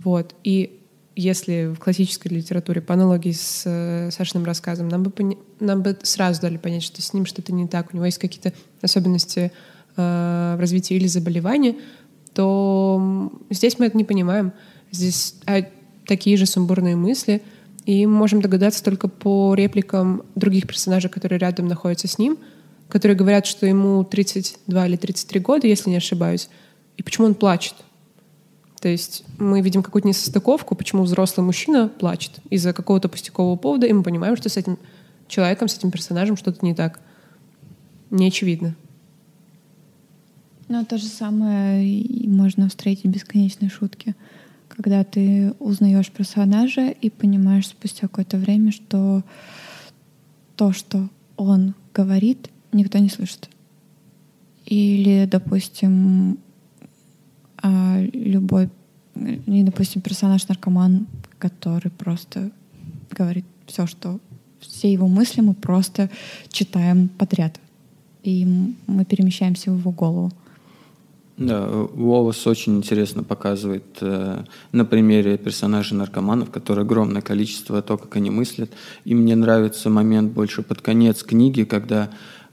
вот. 0.04 0.36
И 0.44 0.77
если 1.18 1.74
в 1.74 1.80
классической 1.80 2.28
литературе 2.28 2.80
по 2.80 2.94
аналогии 2.94 3.32
с 3.32 3.64
э, 3.66 4.12
Сашиным 4.12 4.46
рассказом, 4.46 4.88
нам 4.88 5.02
бы, 5.02 5.10
пони- 5.10 5.38
нам 5.60 5.82
бы 5.82 5.98
сразу 6.04 6.42
дали 6.42 6.58
понять, 6.58 6.84
что 6.84 7.02
с 7.02 7.12
ним 7.12 7.26
что-то 7.26 7.52
не 7.54 7.68
так, 7.68 7.92
у 7.92 7.96
него 7.96 8.06
есть 8.06 8.20
какие-то 8.20 8.54
особенности 8.82 9.52
э, 9.96 10.56
в 10.56 10.60
развитии 10.60 10.96
или 10.96 11.08
заболевания, 11.08 11.76
то 12.34 13.32
здесь 13.50 13.80
мы 13.80 13.88
это 13.88 13.98
не 13.98 14.04
понимаем. 14.04 14.54
Здесь 14.92 15.34
а, 15.48 15.64
такие 16.06 16.38
же 16.38 16.46
сумбурные 16.46 16.96
мысли, 16.96 17.42
и 17.86 18.06
мы 18.06 18.14
можем 18.14 18.42
догадаться 18.42 18.84
только 18.84 19.08
по 19.08 19.56
репликам 19.56 20.22
других 20.36 20.68
персонажей, 20.68 21.10
которые 21.10 21.40
рядом 21.40 21.68
находятся 21.68 22.08
с 22.08 22.20
ним, 22.20 22.38
которые 22.90 23.18
говорят, 23.18 23.48
что 23.48 23.66
ему 23.66 24.04
32 24.04 24.88
или 24.88 24.96
33 24.98 25.40
года, 25.40 25.66
если 25.66 25.90
не 25.90 25.98
ошибаюсь, 25.98 26.48
и 26.96 27.02
почему 27.02 27.26
он 27.26 27.34
плачет. 27.34 27.74
То 28.80 28.90
есть 28.90 29.24
мы 29.40 29.62
видим 29.62 29.82
какую-то 29.82 30.08
несостыковку, 30.08 30.76
почему 30.76 31.04
взрослый 31.04 31.46
мужчина 31.46 31.88
плачет 31.88 32.34
из-за 32.50 32.74
какого-то 32.74 33.10
пустякового 33.10 33.56
повода, 33.56 33.88
и 33.88 33.94
мы 33.94 34.04
понимаем, 34.04 34.38
что 34.38 34.50
с 34.50 34.58
этим 34.58 34.78
человеком, 35.28 35.68
с 35.68 35.78
этим 35.78 35.92
персонажем 35.92 36.38
что-то 36.38 36.66
не 36.66 36.76
так. 36.76 37.00
Не 38.12 38.28
очевидно. 38.28 38.76
Ну, 40.70 40.86
то 40.86 40.98
же 40.98 41.06
самое 41.06 42.06
можно 42.28 42.70
встретить 42.70 43.06
в 43.06 43.10
бесконечной 43.10 43.70
шутке. 43.70 44.16
Когда 44.68 45.04
ты 45.04 45.54
узнаешь 45.60 46.12
персонажа 46.12 46.90
и 46.90 47.10
понимаешь 47.10 47.68
спустя 47.68 48.02
какое-то 48.02 48.38
время, 48.38 48.72
что 48.72 49.24
то, 50.56 50.72
что 50.72 51.10
он 51.36 51.74
говорит, 51.94 52.50
никто 52.72 52.98
не 52.98 53.10
слышит. 53.10 53.50
Или, 54.66 55.26
допустим, 55.26 56.40
а, 57.62 58.02
любой, 58.14 58.70
и, 59.16 59.64
допустим, 59.64 60.02
персонаж-наркоман, 60.02 61.08
который 61.40 61.92
просто 61.92 62.52
говорит 63.12 63.46
все, 63.66 63.88
что 63.88 64.20
все 64.60 64.92
его 64.92 65.08
мысли 65.08 65.42
мы 65.42 65.54
просто 65.54 66.10
читаем 66.50 67.10
подряд. 67.10 67.60
И 68.24 68.46
мы 68.88 69.06
перемещаемся 69.06 69.72
в 69.72 69.78
его 69.78 69.92
голову. 69.92 70.32
Да, 71.38 71.70
Уоллес 71.70 72.48
очень 72.48 72.78
интересно 72.78 73.24
показывает 73.24 73.86
э, 74.02 74.44
на 74.72 74.86
примере 74.86 75.38
персонажей 75.38 75.96
наркоманов, 75.96 76.50
которые 76.50 76.82
огромное 76.82 77.22
количество 77.22 77.84
то, 77.84 77.96
как 77.98 78.16
они 78.16 78.32
мыслят. 78.32 78.72
И 79.06 79.14
мне 79.14 79.36
нравится 79.36 79.92
момент 79.92 80.32
больше 80.34 80.64
под 80.64 80.82
конец 80.82 81.22
книги, 81.22 81.64
когда 81.64 82.10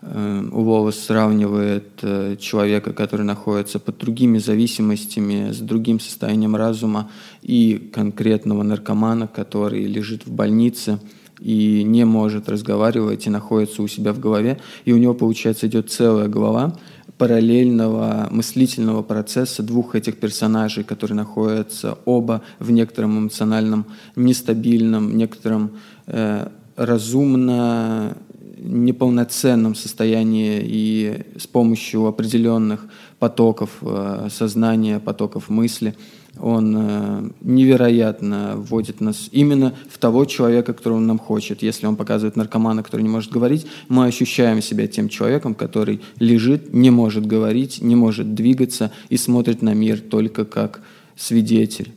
Э, 0.07 0.42
Уоллес 0.52 0.98
сравнивает 0.98 1.88
э, 2.02 2.36
человека, 2.38 2.92
который 2.92 3.24
находится 3.24 3.78
под 3.78 3.96
другими 3.96 4.38
зависимостями, 4.38 5.50
с 5.50 5.59
другим 5.59 5.98
состоянием 5.98 6.57
разума, 6.57 7.11
и 7.40 7.90
конкретного 7.92 8.62
наркомана, 8.62 9.28
который 9.28 9.84
лежит 9.84 10.26
в 10.26 10.32
больнице 10.32 10.98
и 11.40 11.82
не 11.84 12.05
может 12.05 12.48
разговаривать 12.48 13.26
и 13.26 13.30
находится 13.30 13.82
у 13.82 13.88
себя 13.88 14.12
в 14.12 14.20
голове. 14.20 14.59
И 14.84 14.92
у 14.92 14.98
него, 14.98 15.14
получается, 15.14 15.66
идет 15.66 15.90
целая 15.90 16.28
глава 16.28 16.76
параллельного 17.16 18.28
мыслительного 18.30 19.02
процесса 19.02 19.62
двух 19.62 19.94
этих 19.94 20.16
персонажей, 20.16 20.84
которые 20.84 21.16
находятся 21.16 21.96
оба 22.05 22.42
в 22.59 22.70
некотором 22.70 23.18
эмоциональном 23.18 23.86
нестабильном, 24.16 25.16
некотором 25.16 25.70
э, 26.07 26.48
разумно 26.76 28.16
неполноценном 28.64 29.74
состоянии 29.74 30.62
и 30.64 31.22
с 31.36 31.46
помощью 31.46 32.06
определенных 32.06 32.86
потоков 33.18 33.70
э, 33.82 34.28
сознания, 34.30 34.98
потоков 34.98 35.48
мысли, 35.48 35.94
он 36.40 36.74
э, 36.76 37.30
невероятно 37.42 38.54
вводит 38.56 39.00
нас 39.00 39.28
именно 39.32 39.74
в 39.88 39.98
того 39.98 40.24
человека, 40.24 40.72
которого 40.72 40.98
он 40.98 41.06
нам 41.06 41.18
хочет. 41.18 41.62
Если 41.62 41.86
он 41.86 41.96
показывает 41.96 42.36
наркомана, 42.36 42.82
который 42.82 43.02
не 43.02 43.08
может 43.08 43.30
говорить, 43.30 43.66
мы 43.88 44.06
ощущаем 44.06 44.62
себя 44.62 44.86
тем 44.86 45.08
человеком, 45.08 45.54
который 45.54 46.00
лежит, 46.18 46.72
не 46.72 46.90
может 46.90 47.26
говорить, 47.26 47.82
не 47.82 47.96
может 47.96 48.34
двигаться 48.34 48.90
и 49.10 49.16
смотрит 49.16 49.62
на 49.62 49.74
мир 49.74 50.00
только 50.00 50.44
как 50.44 50.80
свидетель. 51.16 51.92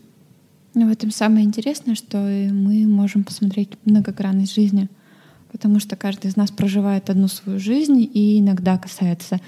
Но 0.76 0.88
в 0.88 0.92
этом 0.92 1.10
самое 1.12 1.46
интересное, 1.46 1.96
что 1.96 2.18
мы 2.18 2.86
можем 2.86 3.24
посмотреть 3.24 3.70
многогранность 3.86 4.54
жизни— 4.54 4.90
потому 5.52 5.80
что 5.80 5.96
каждый 5.96 6.28
из 6.28 6.36
нас 6.36 6.52
проживает 6.52 7.10
одну 7.10 7.28
свою 7.28 7.60
жизнь 7.60 8.10
и 8.14 8.40
иногда 8.40 8.78
касается 8.78 9.40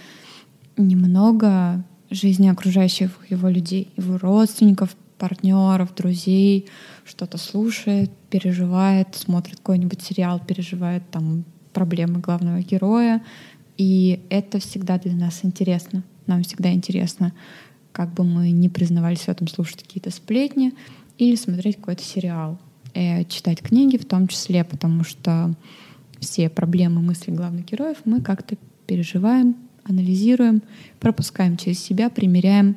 немного 0.77 1.83
жизни 2.09 2.47
окружающих 2.47 3.11
его 3.29 3.49
людей, 3.49 3.91
его 3.97 4.17
родственников, 4.17 4.95
партнеров, 5.17 5.93
друзей, 5.95 6.67
что-то 7.05 7.37
слушает, 7.37 8.09
переживает, 8.29 9.15
смотрит 9.15 9.57
какой-нибудь 9.57 10.01
сериал, 10.01 10.39
переживает 10.39 11.03
там 11.11 11.43
проблемы 11.73 12.19
главного 12.19 12.61
героя. 12.61 13.21
И 13.77 14.21
это 14.29 14.59
всегда 14.59 14.97
для 14.97 15.13
нас 15.13 15.41
интересно. 15.43 16.03
Нам 16.25 16.43
всегда 16.43 16.71
интересно, 16.71 17.33
как 17.91 18.13
бы 18.13 18.23
мы 18.23 18.51
не 18.51 18.69
признавались 18.69 19.21
в 19.21 19.29
этом, 19.29 19.47
слушать 19.47 19.83
какие-то 19.83 20.11
сплетни 20.11 20.73
или 21.17 21.35
смотреть 21.35 21.77
какой-то 21.77 22.03
сериал, 22.03 22.57
и 22.93 23.25
читать 23.29 23.61
книги 23.61 23.97
в 23.97 24.05
том 24.05 24.27
числе, 24.27 24.63
потому 24.63 25.03
что 25.03 25.53
все 26.19 26.49
проблемы, 26.49 27.01
мысли 27.01 27.31
главных 27.31 27.65
героев 27.65 27.97
мы 28.05 28.21
как-то 28.21 28.57
переживаем, 28.87 29.55
анализируем, 29.83 30.61
пропускаем 30.99 31.57
через 31.57 31.79
себя, 31.79 32.09
примеряем 32.09 32.75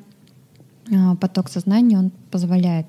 а, 0.90 1.16
поток 1.16 1.48
сознания, 1.48 1.98
он 1.98 2.10
позволяет 2.30 2.86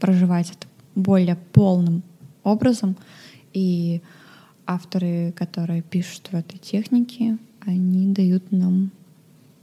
проживать 0.00 0.50
это 0.50 0.66
более 0.94 1.36
полным 1.52 2.02
образом. 2.42 2.96
И 3.52 4.00
авторы, 4.66 5.32
которые 5.36 5.82
пишут 5.82 6.28
в 6.30 6.34
этой 6.34 6.58
технике, 6.58 7.38
они 7.60 8.12
дают 8.12 8.50
нам 8.52 8.90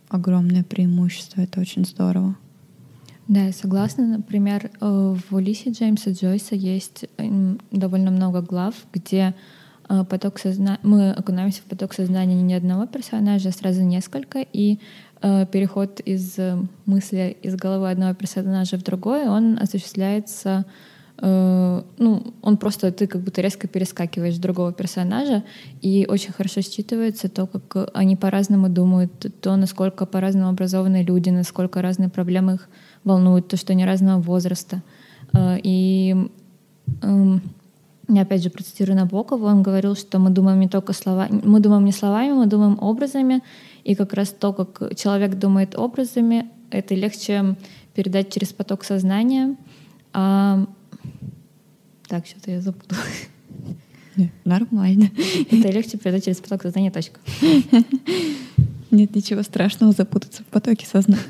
огромное 0.10 0.64
преимущество. 0.64 1.42
Это 1.42 1.62
очень 1.62 1.86
здорово. 1.86 2.36
Да, 3.28 3.46
я 3.46 3.54
согласна. 3.54 4.06
Например, 4.06 4.70
э, 4.82 5.16
в 5.30 5.36
Улисе 5.36 5.72
Джеймса 5.72 6.12
Джойса 6.12 6.56
есть 6.56 7.06
довольно 7.72 8.12
много 8.12 8.42
глав, 8.42 8.76
где 8.94 9.34
поток 10.10 10.40
сознания, 10.40 10.80
мы 10.84 11.12
окунаемся 11.12 11.62
в 11.62 11.66
поток 11.66 11.94
сознания 11.94 12.42
не 12.42 12.54
одного 12.54 12.86
персонажа, 12.88 13.50
а 13.50 13.52
сразу 13.52 13.82
несколько, 13.82 14.40
и 14.40 14.80
э, 15.22 15.46
переход 15.52 16.00
из 16.00 16.38
э, 16.38 16.58
мысли 16.86 17.38
из 17.42 17.56
головы 17.56 17.90
одного 17.92 18.14
персонажа 18.14 18.78
в 18.78 18.84
другой, 18.84 19.28
он 19.28 19.58
осуществляется 19.62 20.66
э, 21.18 21.82
ну, 21.98 22.34
он 22.42 22.58
просто, 22.58 22.92
ты 22.92 23.08
как 23.08 23.22
будто 23.22 23.42
резко 23.42 23.68
перескакиваешь 23.68 24.38
другого 24.38 24.74
персонажа, 24.74 25.44
и 25.82 26.06
очень 26.10 26.32
хорошо 26.32 26.62
считывается 26.62 27.28
то, 27.30 27.48
как 27.48 27.90
они 27.94 28.16
по-разному 28.16 28.70
думают, 28.70 29.12
то, 29.42 29.56
насколько 29.56 30.06
по-разному 30.06 30.50
образованы 30.50 31.04
люди, 31.04 31.30
насколько 31.30 31.82
разные 31.82 32.10
проблемы 32.10 32.56
их 32.56 32.70
волнуют, 33.04 33.48
то, 33.48 33.58
что 33.58 33.74
они 33.74 33.86
разного 33.86 34.22
возраста. 34.22 34.82
Э, 35.34 35.58
и 35.62 36.16
эм, 37.02 37.42
я 38.08 38.22
опять 38.24 38.44
же 38.44 38.50
процитирую 38.50 38.98
Набокова, 38.98 39.48
он 39.48 39.64
говорил, 39.64 39.96
что 39.96 40.20
мы 40.20 40.30
думаем 40.30 40.60
не 40.60 40.68
только 40.68 40.94
слова, 40.94 41.28
мы 41.30 41.60
думаем 41.60 41.86
не 41.86 41.92
словами, 41.92 42.34
мы 42.34 42.46
думаем 42.46 42.78
образами, 42.82 43.42
и 43.84 43.96
как 43.96 44.14
раз 44.14 44.30
то, 44.30 44.54
как 44.54 44.96
человек 44.96 45.36
думает 45.36 45.76
образами, 45.76 46.50
это 46.70 46.96
легче 46.96 47.56
передать 47.94 48.34
через 48.34 48.54
поток 48.54 48.84
сознания. 48.84 49.56
А... 50.14 50.66
Так, 52.08 52.26
что-то 52.26 52.52
я 52.52 52.62
запуталась. 52.62 53.30
Нормально. 54.44 55.10
Это 55.50 55.72
легче 55.72 55.98
передать 55.98 56.26
через 56.26 56.40
поток 56.40 56.64
сознания, 56.64 56.92
точка. 56.92 57.20
Нет 58.92 59.16
ничего 59.16 59.42
страшного 59.44 59.94
запутаться 59.94 60.44
в 60.44 60.48
потоке 60.48 60.86
сознания. 60.86 61.24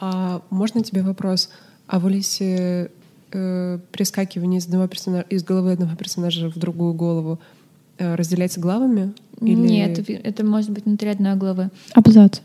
А 0.00 0.42
можно 0.50 0.82
тебе 0.82 1.02
вопрос? 1.02 1.50
А 1.86 2.00
в 2.00 2.06
Улисе 2.06 2.90
э, 3.34 3.78
перескакивание 3.90 4.58
из, 4.58 4.66
одного 4.66 4.86
персонажа, 4.86 5.26
из 5.28 5.44
головы 5.44 5.72
одного 5.72 5.96
персонажа 5.96 6.50
в 6.50 6.58
другую 6.58 6.94
голову 6.94 7.40
э, 7.98 8.14
разделяется 8.14 8.60
главами? 8.60 9.12
Или... 9.40 9.54
Нет, 9.54 9.98
это, 9.98 10.12
это 10.12 10.44
может 10.44 10.70
быть 10.70 10.84
внутри 10.84 11.10
одной 11.10 11.36
главы. 11.36 11.70
Абзац. 11.92 12.40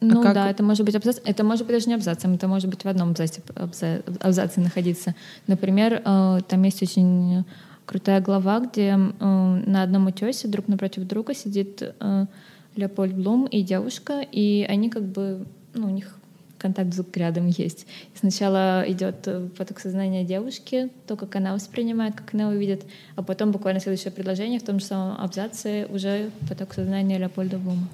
Ну 0.00 0.20
а 0.20 0.34
да, 0.34 0.50
это 0.50 0.62
может 0.62 0.84
быть 0.84 0.94
абзац. 0.94 1.18
Это 1.24 1.42
может 1.42 1.66
быть 1.66 1.76
даже 1.76 1.88
не 1.88 1.94
абзацем, 1.94 2.34
это 2.34 2.48
может 2.48 2.68
быть 2.68 2.84
в 2.84 2.88
одном 2.88 3.10
абзаце, 3.10 3.40
абзаце, 3.54 4.02
абзаце 4.20 4.60
находиться. 4.60 5.14
Например, 5.46 6.02
э, 6.04 6.40
там 6.48 6.62
есть 6.62 6.82
очень 6.82 7.44
крутая 7.86 8.20
глава, 8.20 8.60
где 8.60 8.98
э, 8.98 9.24
на 9.66 9.82
одном 9.82 10.06
утесе 10.06 10.48
друг 10.48 10.68
напротив 10.68 11.04
друга 11.04 11.34
сидит 11.34 11.82
э, 11.82 12.26
Леопольд 12.74 13.14
Блум 13.14 13.46
и 13.46 13.62
девушка, 13.62 14.20
и 14.20 14.66
они 14.68 14.90
как 14.90 15.04
бы, 15.04 15.46
ну, 15.72 15.86
у 15.86 15.90
них 15.90 16.18
контакт 16.66 16.90
взглядом 16.90 17.46
есть. 17.46 17.86
И 18.14 18.18
сначала 18.18 18.84
идет 18.88 19.26
э, 19.26 19.48
поток 19.56 19.78
сознания 19.78 20.24
девушки, 20.24 20.88
то, 21.06 21.16
как 21.16 21.36
она 21.36 21.54
воспринимает, 21.54 22.14
как 22.16 22.34
она 22.34 22.48
увидит, 22.48 22.84
а 23.14 23.22
потом 23.22 23.52
буквально 23.52 23.80
следующее 23.80 24.10
предложение 24.10 24.58
в 24.58 24.64
том 24.64 24.80
же 24.80 24.86
самом 24.86 25.20
абзаце 25.20 25.86
уже 25.90 26.30
поток 26.48 26.74
сознания 26.74 27.18
Леопольда 27.18 27.58
Блума. 27.58 27.88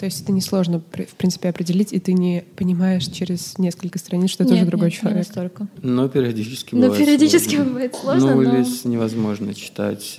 То 0.00 0.06
есть 0.06 0.22
это 0.22 0.32
несложно, 0.32 0.80
в 0.80 1.14
принципе, 1.14 1.50
определить, 1.50 1.92
и 1.92 2.00
ты 2.00 2.12
не 2.12 2.44
понимаешь 2.56 3.06
через 3.06 3.58
несколько 3.58 3.98
страниц, 3.98 4.30
что 4.30 4.44
это 4.44 4.54
нет, 4.54 4.62
уже 4.62 4.70
другой 4.70 4.88
нет, 4.88 4.98
человек. 4.98 5.16
Не 5.16 5.20
настолько. 5.20 5.68
Но 5.82 6.08
периодически 6.08 6.74
но 6.74 6.88
бывает 6.88 7.04
периодически 7.04 7.54
сложно. 7.54 7.72
бывает 7.72 7.94
сложно. 7.94 8.34
Ну, 8.34 8.42
но... 8.42 8.58
или 8.58 8.88
невозможно 8.88 9.54
читать 9.54 10.18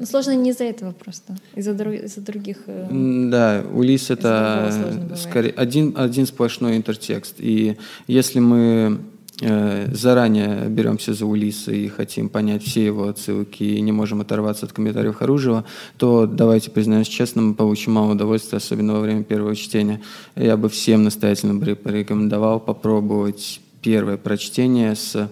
но 0.00 0.06
сложно 0.06 0.34
не 0.34 0.50
из-за 0.50 0.64
этого 0.64 0.92
просто, 0.92 1.36
из-за, 1.54 1.74
друг, 1.74 1.92
из-за 1.92 2.22
других... 2.22 2.56
Э, 2.66 2.88
да, 2.90 3.62
Улис— 3.70 4.10
это 4.10 4.72
скорее 5.14 5.50
один, 5.50 5.92
один 5.94 6.24
сплошной 6.24 6.78
интертекст. 6.78 7.34
И 7.38 7.76
если 8.06 8.38
мы 8.38 8.98
э, 9.42 9.94
заранее 9.94 10.68
беремся 10.68 11.12
за 11.12 11.26
Улиса 11.26 11.72
и 11.72 11.86
хотим 11.88 12.30
понять 12.30 12.62
все 12.62 12.86
его 12.86 13.08
отсылки 13.08 13.62
и 13.62 13.78
не 13.82 13.92
можем 13.92 14.22
оторваться 14.22 14.64
от 14.64 14.72
комментариев 14.72 15.16
Харужева, 15.16 15.66
то 15.98 16.24
давайте 16.24 16.70
признаемся 16.70 17.10
честно, 17.10 17.42
мы 17.42 17.54
получим 17.54 17.92
мало 17.92 18.12
удовольствия, 18.12 18.56
особенно 18.56 18.94
во 18.94 19.00
время 19.00 19.22
первого 19.22 19.54
чтения. 19.54 20.00
Я 20.34 20.56
бы 20.56 20.70
всем 20.70 21.04
настоятельно 21.04 21.60
порекомендовал 21.76 22.58
попробовать 22.58 23.60
первое 23.82 24.16
прочтение 24.16 24.96
с 24.96 25.28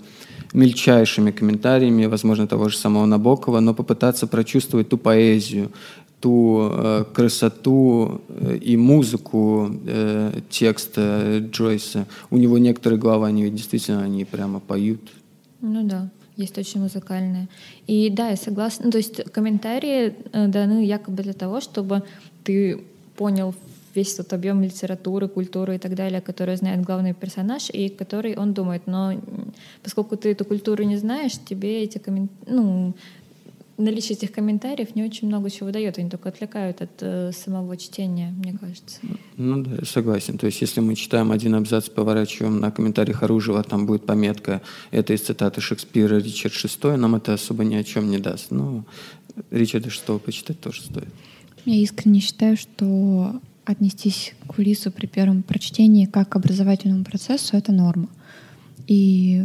мельчайшими 0.53 1.31
комментариями, 1.31 2.07
возможно, 2.07 2.47
того 2.47 2.69
же 2.69 2.77
самого 2.77 3.07
Набокова, 3.07 3.61
но 3.61 3.75
попытаться 3.75 4.27
прочувствовать 4.27 4.89
ту 4.89 4.99
поэзию, 4.99 5.71
ту 6.21 6.69
э, 6.71 7.05
красоту 7.13 8.21
э, 8.29 8.57
и 8.57 8.77
музыку 8.77 9.71
э, 9.87 10.41
текста 10.51 11.39
Джойса. 11.51 12.07
У 12.31 12.39
него 12.39 12.59
некоторые 12.59 12.99
главы, 12.99 13.27
они 13.27 13.51
действительно 13.51 14.03
они 14.03 14.25
прямо 14.25 14.61
поют. 14.61 15.01
Ну 15.61 15.83
да, 15.85 16.09
есть 16.37 16.59
очень 16.59 16.81
музыкальные. 16.81 17.49
И 17.87 18.11
да, 18.11 18.31
я 18.31 18.37
согласна. 18.37 18.91
То 18.91 18.99
есть 18.99 19.23
комментарии 19.33 20.15
э, 20.33 20.49
даны 20.49 20.85
якобы 20.85 21.23
для 21.23 21.35
того, 21.35 21.61
чтобы 21.61 22.03
ты 22.45 22.81
понял 23.17 23.55
весь 23.99 24.15
тот 24.15 24.33
объем 24.33 24.63
литературы, 24.63 25.29
культуры 25.29 25.75
и 25.75 25.79
так 25.79 25.95
далее, 25.95 26.21
который 26.21 26.57
знает 26.57 26.81
главный 26.83 27.15
персонаж 27.15 27.71
и 27.71 27.89
который 27.89 28.37
он 28.37 28.53
думает. 28.53 28.83
Но 28.87 29.13
поскольку 29.83 30.17
ты 30.17 30.31
эту 30.31 30.45
культуру 30.45 30.85
не 30.85 30.99
знаешь, 30.99 31.33
тебе 31.49 31.83
эти 31.83 31.99
коммен... 31.99 32.29
ну, 32.47 32.95
наличие 33.79 34.17
этих 34.19 34.33
комментариев 34.33 34.97
не 34.97 35.05
очень 35.05 35.29
много 35.29 35.51
чего 35.51 35.71
дает, 35.71 35.99
они 35.99 36.11
только 36.11 36.29
отвлекают 36.29 36.83
от 36.83 36.91
э, 37.01 37.33
самого 37.33 37.77
чтения, 37.77 38.35
мне 38.39 38.53
кажется. 38.61 38.99
Ну 39.37 39.63
да, 39.63 39.85
согласен. 39.85 40.39
То 40.39 40.47
есть 40.47 40.61
если 40.61 40.81
мы 40.81 40.95
читаем 40.95 41.31
один 41.31 41.55
абзац, 41.55 41.89
поворачиваем 41.89 42.61
на 42.61 42.71
комментарий 42.71 43.15
Харужева, 43.15 43.63
там 43.63 43.87
будет 43.87 44.07
пометка, 44.07 44.61
это 44.91 45.13
из 45.13 45.23
цитаты 45.23 45.61
Шекспира 45.61 46.19
Ричард 46.19 46.55
VI, 46.55 46.97
нам 46.97 47.15
это 47.15 47.35
особо 47.35 47.65
ни 47.65 47.77
о 47.77 47.85
чем 47.85 48.11
не 48.11 48.19
даст. 48.19 48.51
Но 48.51 48.85
Ричарда 49.51 49.89
VI 49.89 50.19
почитать 50.19 50.61
тоже 50.61 50.83
стоит. 50.83 51.09
Я 51.65 51.77
искренне 51.77 52.21
считаю, 52.21 52.57
что 52.57 53.41
отнестись 53.71 54.35
к 54.47 54.59
Улису 54.59 54.91
при 54.91 55.07
первом 55.07 55.43
прочтении 55.43 56.07
как 56.07 56.31
к 56.31 56.37
образовательному 56.37 57.05
процессу— 57.05 57.57
это 57.59 57.71
норма. 57.71 58.09
И 58.87 59.45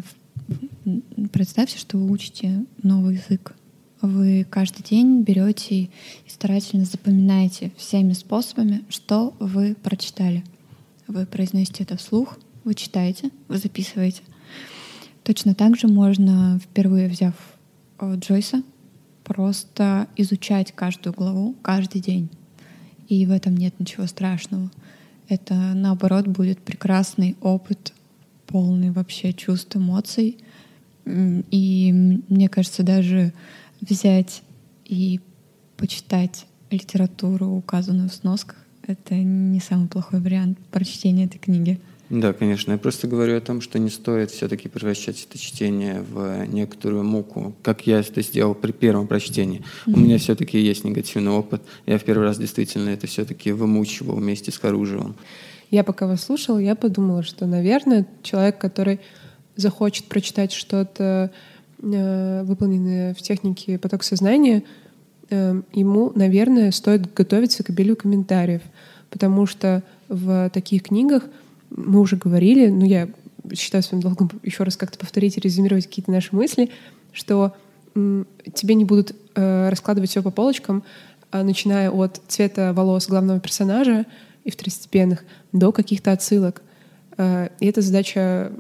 представьте, 1.32 1.78
что 1.78 1.98
вы 1.98 2.10
учите 2.10 2.66
новый 2.82 3.16
язык. 3.16 3.54
Вы 4.02 4.46
каждый 4.50 4.84
день 4.84 5.24
берете 5.24 5.76
и 5.76 5.90
старательно 6.28 6.86
запоминаете 6.86 7.72
всеми 7.78 8.14
способами, 8.14 8.84
что 8.90 9.34
вы 9.40 9.76
прочитали. 9.76 10.44
Вы 11.08 11.26
произносите 11.26 11.84
это 11.84 11.98
вслух, 11.98 12.38
вы 12.64 12.76
читаете, 12.76 13.30
вы 13.50 13.58
записываете. 13.58 14.22
Точно 15.24 15.54
так 15.54 15.78
же 15.78 15.88
можно, 15.88 16.60
впервые 16.64 17.08
взяв 17.08 17.34
э, 18.00 18.16
Джойса, 18.18 18.64
просто 19.24 20.08
изучать 20.16 20.74
каждую 20.74 21.14
главу 21.14 21.56
каждый 21.62 22.02
день. 22.02 22.30
И 23.14 23.28
в 23.28 23.32
этом 23.32 23.56
нет 23.56 23.80
ничего 23.80 24.08
страшного. 24.08 24.72
Это, 25.30 25.54
наоборот, 25.54 26.26
будет 26.26 26.58
прекрасный 26.58 27.38
опыт, 27.42 27.94
полный 28.48 28.90
вообще 28.90 29.34
чувств, 29.34 29.76
эмоций. 29.76 30.38
И 31.06 32.20
мне 32.28 32.50
кажется, 32.50 32.82
даже 32.82 33.32
взять 33.82 34.42
и 34.86 35.20
почитать 35.78 36.48
литературу, 36.72 37.50
указанную 37.50 38.10
в 38.10 38.14
сносках, 38.16 38.58
это 38.88 39.14
не 39.14 39.60
самый 39.60 39.88
плохой 39.88 40.20
вариант 40.20 40.58
прочтения 40.72 41.26
этой 41.26 41.38
книги. 41.38 41.80
Да, 42.14 42.32
конечно. 42.32 42.74
Я 42.74 42.78
просто 42.78 43.08
говорю 43.08 43.36
о 43.36 43.42
том, 43.42 43.60
что 43.60 43.80
не 43.80 43.90
стоит 43.90 44.30
все-таки 44.30 44.70
превращать 44.70 45.26
это 45.28 45.40
чтение 45.40 46.06
в 46.08 46.46
некоторую 46.46 47.04
муку, 47.04 47.56
как 47.64 47.88
я 47.88 48.02
это 48.02 48.22
сделал 48.22 48.54
при 48.54 48.72
первом 48.72 49.08
прочтении. 49.08 49.62
Mm-hmm. 49.62 49.94
У 49.96 50.00
меня 50.00 50.20
все-таки 50.20 50.60
есть 50.60 50.84
негативный 50.84 51.32
опыт. 51.32 51.64
Я 51.88 51.98
в 51.98 52.04
первый 52.04 52.26
раз 52.26 52.38
действительно 52.38 52.90
это 52.90 53.08
все-таки 53.08 53.52
вымучивал 53.52 54.18
вместе 54.18 54.52
с 54.52 54.60
Харужевым. 54.60 55.16
Я 55.72 55.84
пока 55.84 56.06
вас 56.06 56.24
слушала, 56.24 56.60
я 56.60 56.76
подумала, 56.76 57.24
что, 57.24 57.48
наверное, 57.48 58.06
человек, 58.22 58.60
который 58.60 59.00
захочет 59.56 60.06
прочитать 60.06 60.52
что-то, 60.52 61.32
э, 61.82 62.44
выполненное 62.44 63.16
в 63.16 63.24
технике 63.24 63.80
поток 63.80 64.04
сознания, 64.04 64.62
э, 65.32 65.60
ему, 65.74 66.12
наверное, 66.14 66.70
стоит 66.70 67.12
готовиться 67.12 67.64
к 67.64 67.72
обилию 67.72 67.96
комментариев, 67.96 68.62
потому 69.10 69.48
что 69.48 69.82
в 70.10 70.52
таких 70.52 70.84
книгах— 70.84 71.24
мы 71.76 72.00
уже 72.00 72.16
говорили, 72.16 72.68
но 72.68 72.86
я 72.86 73.10
считаю 73.54 73.84
своим 73.84 74.02
долгом 74.02 74.30
еще 74.44 74.64
раз 74.64 74.78
как-то 74.78 74.98
повторить 74.98 75.38
и 75.38 75.42
резюмировать 75.42 75.88
какие-то 75.88 76.12
наши 76.12 76.36
мысли, 76.36 76.70
что 77.12 77.54
тебе 77.94 78.76
не 78.76 78.86
будут 78.86 79.16
э, 79.36 79.70
раскладывать 79.70 80.10
все 80.10 80.24
по 80.24 80.32
полочкам, 80.32 80.84
э, 81.32 81.44
начиная 81.44 81.92
от 81.92 82.22
цвета 82.28 82.74
волос 82.74 83.08
главного 83.08 83.40
персонажа 83.40 84.06
и 84.44 84.52
второстепенных 84.52 85.24
до 85.52 85.72
каких-то 85.72 86.12
отсылок. 86.12 86.64
Э, 87.18 87.50
и 87.60 87.68
это 87.68 87.82
задача 87.82 88.52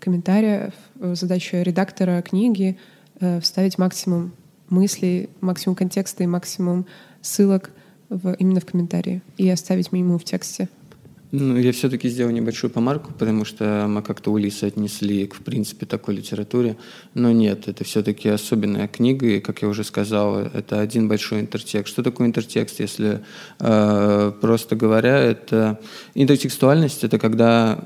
комментария, 0.00 0.72
задача 1.00 1.62
редактора 1.62 2.20
книги 2.22 2.78
э, 3.20 3.40
вставить 3.40 3.78
максимум 3.78 4.32
мыслей, 4.68 5.30
максимум 5.40 5.76
контекста 5.76 6.24
и 6.24 6.26
максимум 6.26 6.86
ссылок 7.22 7.70
в, 8.08 8.34
именно 8.34 8.60
в 8.60 8.66
комментарии 8.66 9.22
и 9.36 9.48
оставить 9.48 9.92
минимум 9.92 10.18
в 10.18 10.24
тексте. 10.24 10.68
Ну, 11.38 11.58
я 11.58 11.72
все-таки 11.72 12.08
сделал 12.08 12.32
небольшую 12.32 12.70
помарку, 12.70 13.12
потому 13.12 13.44
что 13.44 13.84
мы 13.88 14.00
как-то 14.00 14.32
Улиса 14.32 14.66
отнесли 14.66 15.26
к, 15.26 15.34
в 15.34 15.40
принципе, 15.40 15.84
такой 15.84 16.16
литературе. 16.16 16.78
Но 17.12 17.30
нет, 17.30 17.68
это 17.68 17.84
все-таки 17.84 18.30
особенная 18.30 18.88
книга, 18.88 19.26
и, 19.26 19.40
как 19.40 19.60
я 19.60 19.68
уже 19.68 19.84
сказал, 19.84 20.38
это 20.38 20.80
один 20.80 21.08
большой 21.08 21.40
интертекст. 21.40 21.92
Что 21.92 22.02
такое 22.02 22.26
интертекст, 22.28 22.80
если 22.80 23.22
э, 23.60 24.32
просто 24.40 24.76
говоря, 24.76 25.18
это 25.18 25.78
интертекстуальность, 26.14 27.04
это 27.04 27.18
когда 27.18 27.84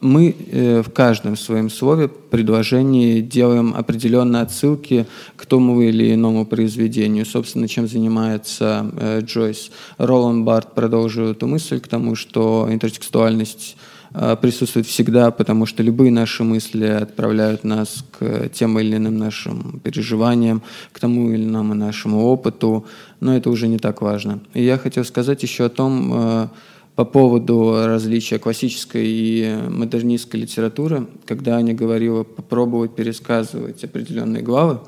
мы 0.00 0.34
э, 0.50 0.82
в 0.82 0.90
каждом 0.90 1.36
своем 1.36 1.70
слове, 1.70 2.08
предложении 2.08 3.20
делаем 3.20 3.74
определенные 3.76 4.42
отсылки 4.42 5.06
к 5.36 5.46
тому 5.46 5.80
или 5.82 6.14
иному 6.14 6.46
произведению. 6.46 7.26
Собственно, 7.26 7.68
чем 7.68 7.86
занимается 7.86 8.90
э, 8.96 9.20
Джойс. 9.20 9.70
Роланд 9.98 10.44
Барт 10.44 10.74
продолжил 10.74 11.28
эту 11.28 11.46
мысль 11.46 11.80
к 11.80 11.88
тому, 11.88 12.14
что 12.14 12.66
интертекстуальность 12.70 13.76
э, 14.14 14.36
присутствует 14.40 14.86
всегда, 14.86 15.30
потому 15.30 15.66
что 15.66 15.82
любые 15.82 16.10
наши 16.10 16.44
мысли 16.44 16.86
отправляют 16.86 17.64
нас 17.64 18.02
к 18.18 18.48
тем 18.48 18.78
или 18.78 18.96
иным 18.96 19.18
нашим 19.18 19.80
переживаниям, 19.80 20.62
к 20.92 20.98
тому 20.98 21.30
или 21.30 21.44
иному 21.44 21.74
нашему 21.74 22.24
опыту, 22.24 22.86
но 23.20 23.36
это 23.36 23.50
уже 23.50 23.68
не 23.68 23.78
так 23.78 24.00
важно. 24.00 24.40
И 24.54 24.62
я 24.62 24.78
хотел 24.78 25.04
сказать 25.04 25.42
еще 25.42 25.66
о 25.66 25.68
том, 25.68 26.50
по 26.96 27.04
поводу 27.04 27.86
различия 27.86 28.38
классической 28.38 29.06
и 29.06 29.58
модернистской 29.68 30.40
литературы, 30.40 31.06
когда 31.24 31.56
Аня 31.56 31.74
говорила 31.74 32.24
попробовать 32.24 32.94
пересказывать 32.94 33.82
определенные 33.84 34.42
главы, 34.42 34.80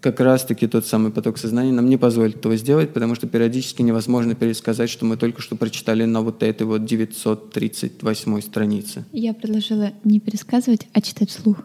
как 0.00 0.20
раз-таки 0.20 0.66
тот 0.66 0.86
самый 0.86 1.10
поток 1.10 1.38
сознания 1.38 1.72
нам 1.72 1.88
не 1.88 1.96
позволит 1.96 2.36
этого 2.36 2.56
сделать, 2.56 2.92
потому 2.92 3.14
что 3.14 3.26
периодически 3.26 3.82
невозможно 3.82 4.34
пересказать, 4.34 4.90
что 4.90 5.04
мы 5.04 5.16
только 5.16 5.42
что 5.42 5.56
прочитали 5.56 6.04
на 6.04 6.22
вот 6.22 6.42
этой 6.42 6.66
вот 6.66 6.84
938 6.84 8.40
странице. 8.40 9.04
Я 9.12 9.34
предложила 9.34 9.90
не 10.04 10.20
пересказывать, 10.20 10.86
а 10.92 11.00
читать 11.00 11.30
вслух. 11.30 11.58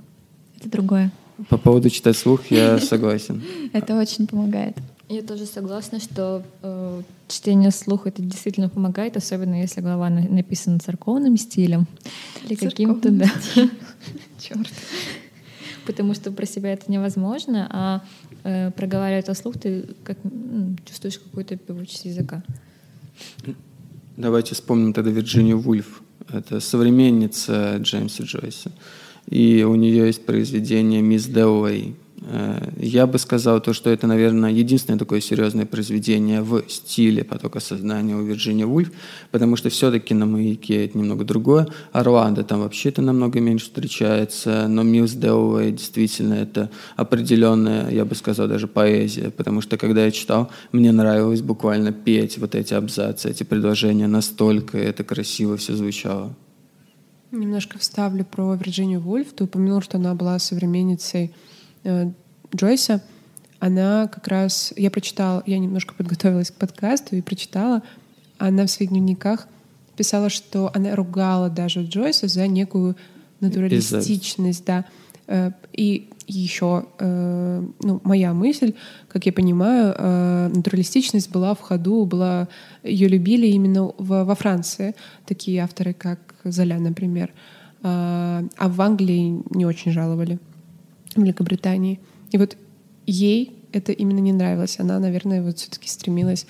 Это 0.60 0.70
другое. 0.70 1.12
По 1.50 1.58
поводу 1.58 1.90
читать 1.90 2.16
вслух 2.16 2.48
я 2.50 2.80
согласен. 2.80 3.42
Это 3.72 4.00
очень 4.00 4.28
помогает. 4.28 4.78
Я 5.14 5.22
тоже 5.22 5.46
согласна, 5.46 6.00
что 6.00 6.42
э, 6.64 7.02
чтение 7.28 7.70
слуха 7.70 8.10
это 8.10 8.24
действительно 8.24 8.68
помогает, 8.68 9.16
особенно 9.16 9.62
если 9.62 9.80
глава 9.80 10.10
на, 10.10 10.22
написана 10.28 10.80
церковным 10.80 11.38
стилем 11.38 11.86
или 12.44 12.56
каким-то, 12.56 13.12
да. 13.12 13.32
Черт. 14.40 14.68
Потому 15.86 16.16
что 16.16 16.32
про 16.32 16.48
себя 16.48 16.74
это 16.74 16.92
невозможно, 16.92 17.68
а 17.70 18.04
э, 18.44 18.72
проговаривая 18.72 19.20
это 19.20 19.36
слух, 19.36 19.60
ты 19.60 19.86
как, 20.04 20.18
ну, 20.24 20.76
чувствуешь 20.84 21.20
какую-то 21.20 21.58
певучесть 21.58 22.06
языка. 22.06 22.42
Давайте 24.18 24.56
вспомним 24.56 24.94
тогда 24.94 25.12
Вирджинию 25.12 25.60
Вульф. 25.60 26.02
Это 26.28 26.60
современница 26.60 27.78
Джеймса 27.78 28.24
Джойса. 28.24 28.72
И 29.28 29.64
у 29.64 29.76
нее 29.76 30.08
есть 30.08 30.26
произведение 30.26 31.04
«Мисс 31.04 31.26
Делуэй», 31.26 31.94
Э, 31.94 32.03
я 32.78 33.06
бы 33.08 33.20
сказал 33.20 33.60
то, 33.62 33.74
что 33.74 33.90
это, 33.90 34.08
наверное, 34.08 34.52
единственное 34.52 35.00
такое 35.00 35.20
серьезное 35.20 35.66
произведение 35.66 36.42
в 36.42 36.64
стиле 36.70 37.24
потока 37.24 37.60
сознания 37.60 38.16
у 38.16 38.24
Вирджинии 38.24 38.64
Вульф, 38.64 38.92
потому 39.32 39.56
что 39.56 39.70
все-таки 39.70 40.14
на 40.14 40.26
«Маяке» 40.26 40.86
это 40.86 40.98
немного 40.98 41.26
другое. 41.26 41.68
Орландо 41.92 42.44
там 42.44 42.62
вообще 42.62 42.90
это 42.90 43.02
намного 43.02 43.40
меньше 43.40 43.66
встречается, 43.66 44.68
но 44.68 44.84
Милс 44.84 45.12
Делуэй 45.12 45.72
действительно 45.72 46.36
это 46.36 46.70
определенная, 46.96 47.90
я 47.90 48.06
бы 48.06 48.16
сказал, 48.16 48.48
даже 48.48 48.68
поэзия, 48.68 49.30
потому 49.30 49.62
что 49.62 49.78
когда 49.78 50.06
я 50.06 50.12
читал, 50.12 50.50
мне 50.72 50.92
нравилось 50.92 51.42
буквально 51.42 51.92
петь 51.92 52.38
вот 52.38 52.56
эти 52.56 52.74
абзацы, 52.74 53.30
эти 53.30 53.44
предложения, 53.44 54.08
настолько 54.08 54.78
это 54.78 55.04
красиво 55.04 55.58
все 55.58 55.76
звучало. 55.76 56.36
Немножко 57.32 57.80
вставлю 57.80 58.26
про 58.26 58.54
Вирджинию 58.54 59.00
Вульф. 59.00 59.34
Ты 59.34 59.46
упомянул, 59.46 59.82
что 59.82 59.98
она 59.98 60.14
была 60.14 60.38
современницей 60.38 61.34
Э, 61.84 62.12
Джойса, 62.56 63.02
она 63.60 64.08
как 64.08 64.28
раз... 64.28 64.74
Я 64.76 64.92
прочитала, 64.92 65.44
я 65.46 65.58
немножко 65.60 65.94
подготовилась 65.94 66.52
к 66.52 66.56
подкасту 66.56 67.16
и 67.16 67.22
прочитала. 67.22 67.82
Она 68.38 68.66
в 68.66 68.72
своих 68.72 68.92
дневниках 68.92 69.48
писала, 69.96 70.30
что 70.30 70.72
она 70.74 70.96
ругала 70.96 71.50
даже 71.50 71.84
Джойса 71.84 72.28
за 72.28 72.48
некую 72.48 72.96
натуралистичность, 73.40 74.66
да. 74.66 74.86
Э, 75.28 75.52
и 75.72 76.10
еще, 76.28 76.86
э, 77.00 77.68
ну, 77.82 78.02
моя 78.04 78.34
мысль, 78.34 78.74
как 79.10 79.26
я 79.26 79.34
понимаю, 79.34 79.94
натуралистичность 80.56 81.30
была 81.30 81.54
в 81.54 81.60
ходу, 81.60 82.06
была, 82.06 82.48
ее 82.82 83.10
любили 83.10 83.48
именно 83.48 83.92
во 83.98 84.34
Франции, 84.36 84.96
такие 85.26 85.62
авторы, 85.62 85.94
как 85.94 86.20
Золя, 86.46 86.80
например, 86.80 87.34
а 87.84 88.42
в 88.58 88.82
Англии 88.82 89.44
не 89.50 89.66
очень 89.66 89.92
жаловали. 89.92 90.40
Великобритании. 91.22 92.00
И 92.32 92.38
вот 92.38 92.58
ей 93.06 93.56
это 93.72 93.92
именно 93.92 94.20
не 94.20 94.34
нравилось. 94.34 94.80
Она, 94.80 95.00
наверное, 95.00 95.42
вот 95.42 95.60
все-таки 95.60 95.88
стремилась 95.88 96.46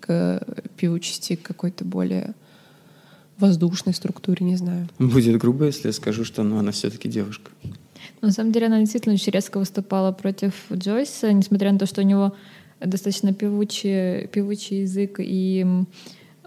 к 0.00 0.42
певучести, 0.76 1.36
к 1.36 1.42
какой-то 1.42 1.84
более 1.84 2.34
воздушной 3.38 3.94
структуре, 3.94 4.46
не 4.46 4.56
знаю. 4.56 4.88
Будет 4.98 5.38
грубо, 5.38 5.66
если 5.66 5.88
я 5.88 5.92
скажу, 5.92 6.24
что 6.24 6.42
ну, 6.42 6.58
она 6.58 6.72
все-таки 6.72 7.08
девушка. 7.08 7.50
На 8.22 8.30
самом 8.30 8.52
деле 8.52 8.66
она 8.66 8.80
действительно 8.80 9.14
очень 9.14 9.32
резко 9.32 9.58
выступала 9.58 10.12
против 10.12 10.54
Джойса, 10.72 11.32
несмотря 11.32 11.72
на 11.72 11.78
то, 11.78 11.86
что 11.86 12.00
у 12.00 12.04
него 12.04 12.34
достаточно 12.80 13.34
певучий, 13.34 14.26
певучий 14.28 14.82
язык, 14.82 15.16
и 15.18 15.66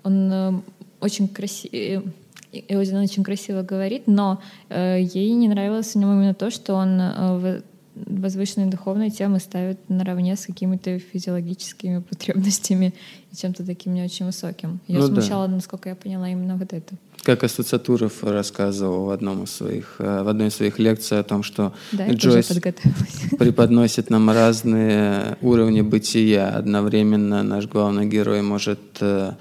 он 0.03 0.31
э, 0.31 0.61
очень 0.99 1.27
красивый 1.27 2.03
и 2.51 2.75
он 2.75 2.95
очень 2.95 3.23
красиво 3.23 3.61
говорит, 3.61 4.03
но 4.07 4.41
э, 4.69 4.99
ей 5.01 5.31
не 5.33 5.47
нравилось 5.47 5.93
в 5.93 5.95
нем 5.95 6.13
именно 6.13 6.33
то, 6.33 6.49
что 6.49 6.73
он 6.73 6.99
э, 6.99 7.61
возвышенные 7.95 8.69
духовные 8.69 9.09
темы 9.09 9.39
ставит 9.39 9.77
наравне 9.89 10.35
с 10.35 10.45
какими-то 10.45 10.99
физиологическими 10.99 11.99
потребностями 12.09 12.93
и 13.31 13.35
чем-то 13.35 13.65
таким 13.65 13.93
не 13.93 14.03
очень 14.03 14.25
высоким. 14.25 14.79
Ее 14.87 14.99
ну, 14.99 15.07
смущало, 15.07 15.47
да. 15.47 15.55
насколько 15.55 15.89
я 15.89 15.95
поняла, 15.95 16.29
именно 16.29 16.55
вот 16.55 16.73
это. 16.73 16.95
Как 17.21 17.43
Ассоциатуров 17.43 18.23
рассказывал 18.23 19.05
в, 19.05 19.09
одном 19.09 19.43
из 19.43 19.51
своих, 19.51 19.95
э, 19.99 20.23
в 20.23 20.27
одной 20.27 20.47
из 20.47 20.55
своих 20.55 20.79
лекций 20.79 21.19
о 21.19 21.23
том, 21.23 21.43
что 21.43 21.73
да, 21.91 22.09
Джойс 22.09 22.47
преподносит 23.37 24.09
нам 24.09 24.29
разные 24.31 25.37
уровни 25.41 25.81
бытия. 25.81 26.49
Одновременно 26.49 27.43
наш 27.43 27.67
главный 27.67 28.07
герой 28.07 28.41
может 28.41 28.79
Э, 29.01 29.33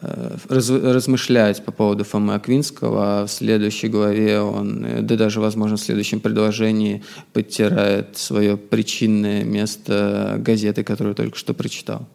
раз, 0.00 0.70
размышлять 0.70 1.64
по 1.64 1.72
поводу 1.72 2.04
Фомы 2.04 2.34
Аквинского, 2.34 3.26
в 3.26 3.30
следующей 3.30 3.88
главе 3.88 4.40
он, 4.40 4.84
э, 4.84 5.02
да 5.02 5.16
даже, 5.16 5.40
возможно, 5.40 5.76
в 5.76 5.80
следующем 5.80 6.20
предложении 6.20 7.02
подтирает 7.32 8.16
свое 8.16 8.56
причинное 8.56 9.44
место 9.44 10.36
газеты, 10.38 10.84
которую 10.84 11.14
только 11.14 11.36
что 11.38 11.54
прочитал. 11.54 12.08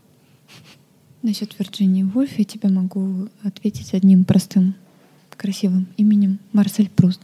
Насчет 1.21 1.57
Вирджинии 1.57 2.03
Вульф 2.03 2.37
я 2.37 2.43
тебе 2.43 2.69
могу 2.69 3.29
ответить 3.43 3.93
одним 3.93 4.25
простым, 4.25 4.75
красивым 5.35 5.87
именем 5.97 6.39
Марсель 6.53 6.89
Пруст. 6.89 7.21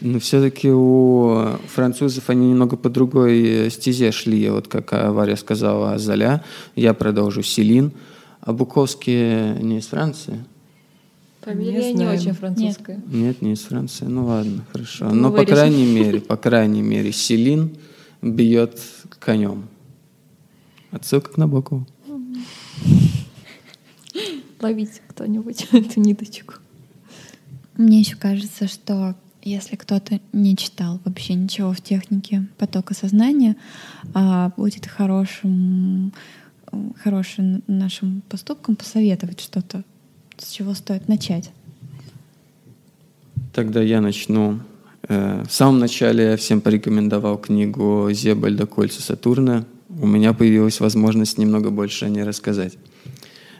Но 0.00 0.18
все-таки 0.18 0.70
у 0.70 1.58
французов 1.68 2.28
они 2.30 2.48
немного 2.48 2.76
по 2.76 2.88
другой 2.88 3.70
стезе 3.70 4.10
шли. 4.12 4.48
Вот 4.50 4.68
как 4.68 4.92
Варя 4.92 5.36
сказала 5.36 5.98
Золя, 5.98 6.42
я 6.74 6.94
продолжу 6.94 7.42
Селин. 7.42 7.92
А 8.46 8.52
Буковский 8.52 9.54
не 9.60 9.78
из 9.78 9.88
Франции? 9.88 10.44
Фамилия 11.40 11.92
не, 11.92 12.04
не 12.04 12.06
очень 12.06 12.32
французская. 12.32 12.96
Нет. 12.98 13.12
Нет, 13.12 13.42
не 13.42 13.52
из 13.54 13.62
Франции. 13.62 14.04
Ну 14.04 14.26
ладно, 14.26 14.64
хорошо. 14.72 15.06
Мы 15.06 15.14
Но 15.16 15.30
вырежем. 15.30 15.46
по 15.46 15.52
крайней 15.52 15.84
мере, 15.84 16.20
по 16.32 16.36
крайней 16.36 16.82
мере, 16.82 17.10
Селин 17.10 17.76
бьет 18.22 18.80
конем. 19.18 19.68
Отсылка 20.92 21.32
к 21.32 21.36
Набокову. 21.36 21.88
Ловите 24.60 25.00
кто-нибудь 25.08 25.66
эту 25.72 25.98
ниточку. 25.98 26.54
Мне 27.76 27.98
еще 27.98 28.14
кажется, 28.14 28.68
что 28.68 29.16
если 29.42 29.74
кто-то 29.74 30.20
не 30.32 30.56
читал 30.56 31.00
вообще 31.04 31.34
ничего 31.34 31.72
в 31.72 31.80
технике 31.80 32.46
потока 32.58 32.94
сознания, 32.94 33.56
а 34.14 34.52
будет 34.56 34.86
хорошим 34.86 36.12
хорошим 37.02 37.62
нашим 37.66 38.22
поступкам 38.28 38.76
посоветовать 38.76 39.40
что-то, 39.40 39.84
с 40.38 40.50
чего 40.50 40.74
стоит 40.74 41.08
начать? 41.08 41.50
Тогда 43.52 43.80
я 43.82 44.00
начну. 44.00 44.60
Э, 45.08 45.42
в 45.46 45.52
самом 45.52 45.78
начале 45.78 46.24
я 46.24 46.36
всем 46.36 46.60
порекомендовал 46.60 47.38
книгу 47.38 48.08
Зебальда 48.12 48.66
«Кольца 48.66 49.00
Сатурна». 49.00 49.64
У 49.88 50.06
меня 50.06 50.34
появилась 50.34 50.80
возможность 50.80 51.38
немного 51.38 51.70
больше 51.70 52.04
о 52.04 52.08
ней 52.08 52.22
рассказать. 52.22 52.76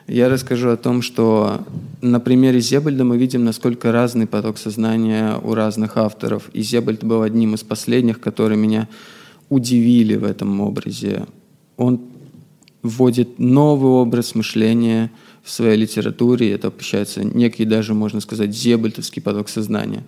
Я 0.06 0.28
расскажу 0.28 0.68
о 0.68 0.76
том, 0.76 1.02
что 1.02 1.66
на 2.00 2.20
примере 2.20 2.60
Зебальда 2.60 3.04
мы 3.04 3.16
видим, 3.16 3.44
насколько 3.44 3.90
разный 3.90 4.26
поток 4.26 4.58
сознания 4.58 5.36
у 5.42 5.54
разных 5.54 5.96
авторов. 5.96 6.48
И 6.52 6.62
Зебальд 6.62 7.02
был 7.02 7.22
одним 7.22 7.54
из 7.54 7.64
последних, 7.64 8.20
которые 8.20 8.58
меня 8.58 8.88
удивили 9.48 10.14
в 10.16 10.24
этом 10.24 10.60
образе. 10.60 11.26
Он 11.76 12.00
вводит 12.88 13.38
новый 13.38 13.90
образ 13.90 14.34
мышления 14.34 15.10
в 15.42 15.50
своей 15.50 15.76
литературе, 15.76 16.52
это 16.52 16.68
общается 16.68 17.24
некий 17.24 17.64
даже, 17.64 17.94
можно 17.94 18.20
сказать, 18.20 18.54
зебальтовский 18.54 19.22
поток 19.22 19.48
сознания. 19.48 20.04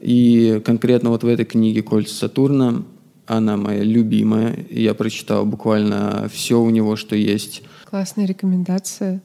И 0.00 0.60
конкретно 0.64 1.10
вот 1.10 1.22
в 1.22 1.26
этой 1.26 1.44
книге 1.44 1.82
«Кольца 1.82 2.14
Сатурна» 2.14 2.82
она 3.26 3.56
моя 3.56 3.84
любимая. 3.84 4.66
Я 4.70 4.94
прочитал 4.94 5.46
буквально 5.46 6.28
все 6.32 6.60
у 6.60 6.68
него, 6.70 6.96
что 6.96 7.14
есть. 7.14 7.62
Классная 7.84 8.26
рекомендация. 8.26 9.22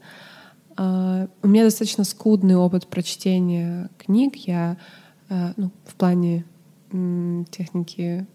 Uh, 0.76 1.28
у 1.42 1.48
меня 1.48 1.64
достаточно 1.64 2.04
скудный 2.04 2.54
опыт 2.54 2.86
прочтения 2.86 3.88
книг. 3.98 4.36
Я 4.36 4.76
uh, 5.30 5.54
ну, 5.56 5.72
в 5.86 5.94
плане 5.94 6.44
техники 7.50 8.26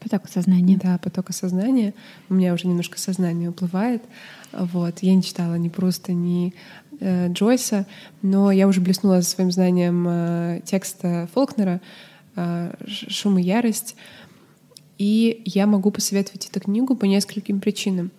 Потока 0.00 0.28
сознания. 0.28 0.76
Да, 0.76 0.98
потока 0.98 1.32
сознания. 1.32 1.94
У 2.28 2.34
меня 2.34 2.54
уже 2.54 2.66
немножко 2.66 2.98
сознание 2.98 3.50
уплывает. 3.50 4.02
Вот. 4.52 5.00
Я 5.00 5.14
не 5.14 5.22
читала 5.22 5.54
ни 5.54 5.68
просто, 5.68 6.12
ни 6.12 6.54
э, 7.00 7.32
Джойса, 7.32 7.86
но 8.22 8.50
я 8.50 8.68
уже 8.68 8.80
блеснула 8.80 9.20
своим 9.22 9.50
знанием 9.50 10.06
э, 10.08 10.60
текста 10.64 11.28
Фолкнера 11.34 11.80
э, 12.36 12.74
«Шум 12.86 13.38
и 13.38 13.42
ярость». 13.42 13.96
И 14.98 15.42
я 15.44 15.66
могу 15.66 15.90
посоветовать 15.90 16.48
эту 16.48 16.60
книгу 16.60 16.96
по 16.96 17.04
нескольким 17.04 17.60
причинам. 17.60 18.10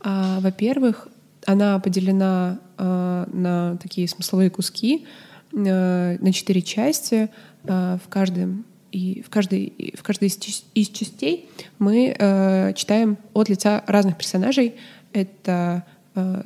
А, 0.00 0.40
во-первых, 0.40 1.08
она 1.46 1.78
поделена 1.78 2.58
э, 2.78 3.26
на 3.32 3.76
такие 3.76 4.08
смысловые 4.08 4.50
куски, 4.50 5.06
э, 5.52 6.16
на 6.18 6.32
четыре 6.32 6.62
части. 6.62 7.28
Э, 7.64 7.98
в 8.02 8.08
каждом 8.08 8.64
и 8.92 9.22
в 9.22 9.30
каждой, 9.30 9.94
в 9.98 10.02
каждой 10.02 10.28
из, 10.28 10.64
из 10.74 10.88
частей 10.90 11.48
мы 11.78 12.14
э, 12.16 12.72
читаем 12.74 13.16
от 13.32 13.48
лица 13.48 13.82
разных 13.86 14.18
персонажей. 14.18 14.74
Это 15.12 15.84
э, 16.14 16.42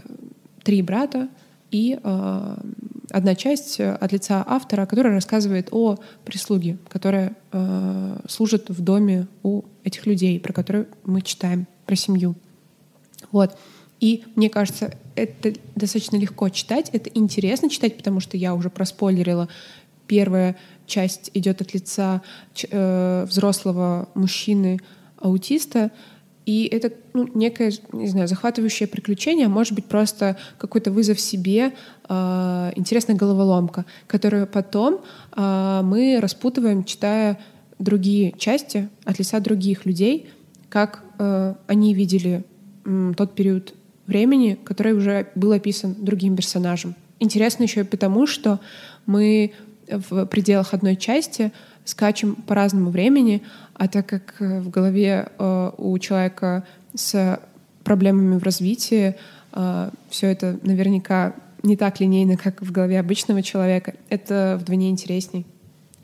три 0.63 0.81
брата 0.83 1.29
и 1.73 1.99
э, 2.03 2.57
одна 3.11 3.35
часть 3.35 3.81
от 3.81 4.13
лица 4.13 4.45
автора, 4.47 4.87
которая 4.87 5.15
рассказывает 5.15 5.69
о 5.73 5.99
прислуге, 6.25 6.79
которая 6.89 7.37
э, 7.53 8.19
служит 8.29 8.69
в 8.69 8.81
доме 8.81 9.27
у 9.43 9.63
этих 9.83 10.07
людей, 10.07 10.39
про 10.39 10.53
которые 10.53 10.87
мы 11.05 11.23
читаем, 11.23 11.67
про 11.85 11.97
семью. 11.97 12.37
Вот. 13.33 13.59
И 13.99 14.25
мне 14.37 14.51
кажется, 14.51 14.95
это 15.15 15.55
достаточно 15.75 16.17
легко 16.17 16.49
читать, 16.51 16.91
это 16.93 17.11
интересно 17.15 17.71
читать, 17.71 17.97
потому 17.97 18.21
что 18.21 18.37
я 18.37 18.55
уже 18.55 18.71
проспойлерила 18.71 19.49
первое 20.07 20.57
часть 20.87 21.31
идет 21.35 21.61
от 21.61 21.75
лица 21.75 22.23
э, 22.71 23.25
взрослого 23.29 24.09
мужчины-аутиста, 24.15 25.91
и 26.47 26.69
это 26.71 26.93
ну, 27.13 27.29
некое, 27.35 27.73
не 27.93 28.07
знаю, 28.07 28.29
захватывающее 28.29 28.87
приключение, 28.87 29.49
может 29.49 29.73
быть 29.73 29.87
просто 29.87 30.37
какой-то 30.59 30.93
вызов 30.93 31.19
себе, 31.19 31.73
э, 32.09 32.73
интересная 32.77 33.17
головоломка, 33.17 33.85
которую 34.07 34.47
потом 34.47 35.01
э, 35.37 35.81
мы 35.83 36.19
распутываем, 36.21 36.85
читая 36.85 37.39
другие 37.79 38.33
части 38.39 38.89
от 39.05 39.19
лица 39.19 39.41
других 39.41 39.87
людей, 39.87 40.31
как 40.69 41.03
э, 41.19 41.55
они 41.67 41.95
видели 41.95 42.45
э, 42.85 43.13
тот 43.17 43.35
период 43.35 43.75
времени, 44.07 44.57
который 44.65 44.93
уже 44.93 45.29
был 45.35 45.53
описан 45.53 45.97
другим 45.99 46.37
персонажем. 46.37 46.95
Интересно 47.19 47.65
еще 47.65 47.81
и 47.81 47.85
потому, 47.85 48.27
что 48.27 48.61
мы 49.07 49.53
в 49.89 50.27
пределах 50.27 50.75
одной 50.75 50.97
части 50.97 51.53
скачем 51.85 52.35
по 52.35 52.55
разному 52.55 52.91
времени, 52.91 53.43
а 53.75 53.89
так 53.89 54.07
как 54.07 54.35
э, 54.41 54.61
в 54.61 54.71
голове 54.71 55.29
э, 55.39 55.71
у 55.79 55.99
человека 55.99 56.65
с 56.95 57.41
проблемами 57.85 58.39
в 58.39 58.43
развитии 58.43 59.15
э, 59.53 59.91
все 60.11 60.27
это 60.27 60.59
наверняка 60.63 61.35
не 61.63 61.77
так 61.77 62.01
линейно, 62.01 62.37
как 62.37 62.61
в 62.61 62.73
голове 62.73 62.99
обычного 63.01 63.43
человека, 63.43 63.95
это 64.09 64.59
вдвойне 64.61 64.91
интересней. 64.91 65.47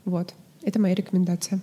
Вот. 0.05 0.33
Это 0.61 0.79
моя 0.79 0.95
рекомендация. 0.95 1.59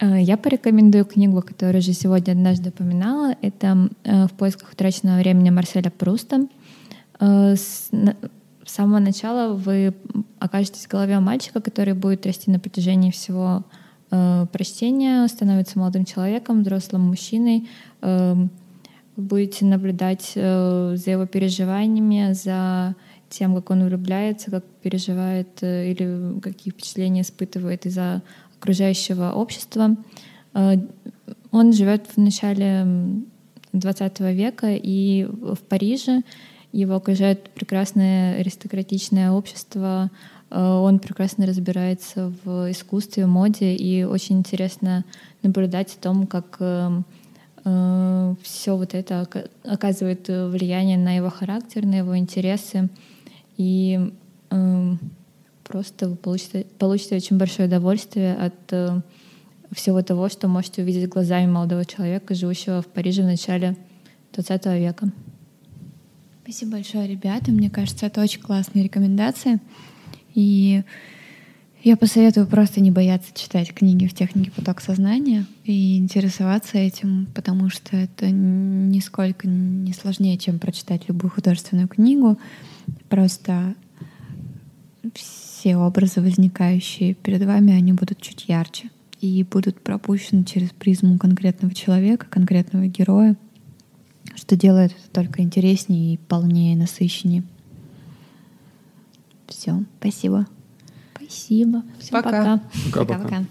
Я 0.00 0.36
порекомендую 0.36 1.06
книгу, 1.06 1.40
которую 1.40 1.78
уже 1.78 1.94
сегодня 1.94 2.32
однажды 2.32 2.68
упоминала. 2.68 3.34
Это 3.40 3.88
«В 4.04 4.30
поисках 4.36 4.72
утраченного 4.72 5.20
времени» 5.20 5.48
Марселя 5.48 5.90
Пруста 5.90 6.46
с 8.66 8.72
самого 8.72 8.98
начала 8.98 9.54
вы 9.54 9.94
окажетесь 10.38 10.86
в 10.86 10.90
голове 10.90 11.18
мальчика, 11.20 11.60
который 11.60 11.94
будет 11.94 12.26
расти 12.26 12.50
на 12.50 12.58
протяжении 12.58 13.10
всего 13.10 13.62
э, 14.10 14.46
прочтения, 14.52 15.26
становится 15.28 15.78
молодым 15.78 16.04
человеком, 16.04 16.62
взрослым 16.62 17.02
мужчиной. 17.02 17.68
Э, 18.02 18.34
будете 19.16 19.64
наблюдать 19.64 20.32
э, 20.34 20.94
за 20.96 21.10
его 21.10 21.26
переживаниями, 21.26 22.32
за 22.32 22.94
тем, 23.28 23.54
как 23.54 23.70
он 23.70 23.84
влюбляется, 23.86 24.50
как 24.50 24.64
переживает 24.82 25.62
э, 25.62 25.90
или 25.90 26.40
какие 26.40 26.72
впечатления 26.72 27.22
испытывает 27.22 27.86
из-за 27.86 28.22
окружающего 28.58 29.32
общества. 29.32 29.96
Э, 30.54 30.74
он 31.50 31.72
живет 31.72 32.06
в 32.14 32.18
начале 32.18 32.86
20 33.72 34.20
века 34.20 34.68
и 34.70 35.24
в 35.24 35.58
Париже, 35.68 36.22
его 36.72 36.96
окружает 36.96 37.50
прекрасное 37.50 38.38
аристократичное 38.40 39.30
общество, 39.30 40.10
э, 40.50 40.60
он 40.60 40.98
прекрасно 40.98 41.46
разбирается 41.46 42.32
в 42.44 42.70
искусстве, 42.70 43.26
моде, 43.26 43.74
и 43.74 44.04
очень 44.04 44.38
интересно 44.38 45.04
наблюдать 45.42 45.94
о 45.94 46.02
том, 46.02 46.26
как 46.26 46.56
э, 46.60 47.02
э, 47.64 48.34
все 48.42 48.76
вот 48.76 48.94
это 48.94 49.28
оказывает 49.64 50.28
влияние 50.28 50.98
на 50.98 51.16
его 51.16 51.30
характер, 51.30 51.86
на 51.86 51.98
его 51.98 52.16
интересы. 52.16 52.88
И 53.56 54.12
просто 55.64 56.10
вы 56.10 56.16
получите, 56.16 56.66
получите 56.78 57.16
очень 57.16 57.38
большое 57.38 57.68
удовольствие 57.68 58.34
от 58.34 58.94
всего 59.72 60.02
того, 60.02 60.28
что 60.28 60.46
можете 60.46 60.82
увидеть 60.82 61.08
глазами 61.08 61.50
молодого 61.50 61.84
человека, 61.84 62.34
живущего 62.34 62.82
в 62.82 62.86
Париже 62.86 63.22
в 63.22 63.26
начале 63.26 63.76
20 64.34 64.66
века. 64.66 65.10
Спасибо 66.48 66.76
большое, 66.76 67.08
ребята. 67.08 67.50
Мне 67.50 67.68
кажется, 67.68 68.06
это 68.06 68.22
очень 68.22 68.40
классные 68.40 68.84
рекомендации. 68.84 69.58
И 70.32 70.84
я 71.82 71.96
посоветую 71.96 72.46
просто 72.46 72.80
не 72.80 72.92
бояться 72.92 73.34
читать 73.34 73.74
книги 73.74 74.06
в 74.06 74.14
технике 74.14 74.52
поток 74.52 74.80
сознания 74.80 75.44
и 75.64 75.98
интересоваться 75.98 76.78
этим, 76.78 77.26
потому 77.34 77.68
что 77.68 77.96
это 77.96 78.30
нисколько 78.30 79.48
не 79.48 79.92
сложнее, 79.92 80.38
чем 80.38 80.60
прочитать 80.60 81.08
любую 81.08 81.32
художественную 81.32 81.88
книгу. 81.88 82.38
Просто 83.08 83.74
все 85.14 85.76
образы, 85.76 86.20
возникающие 86.20 87.14
перед 87.14 87.44
вами, 87.44 87.72
они 87.72 87.92
будут 87.92 88.20
чуть 88.20 88.44
ярче 88.46 88.88
и 89.20 89.42
будут 89.42 89.80
пропущены 89.80 90.44
через 90.44 90.70
призму 90.70 91.18
конкретного 91.18 91.74
человека, 91.74 92.28
конкретного 92.30 92.86
героя 92.86 93.34
что 94.34 94.56
делает 94.56 94.92
это 94.92 95.10
только 95.12 95.42
интереснее 95.42 96.14
и 96.14 96.16
полнее, 96.16 96.76
насыщеннее. 96.76 97.44
Все, 99.46 99.82
спасибо. 100.00 100.46
Спасибо. 101.16 101.82
Всем 101.98 102.22
пока. 102.22 102.60
Пока-пока. 102.92 103.44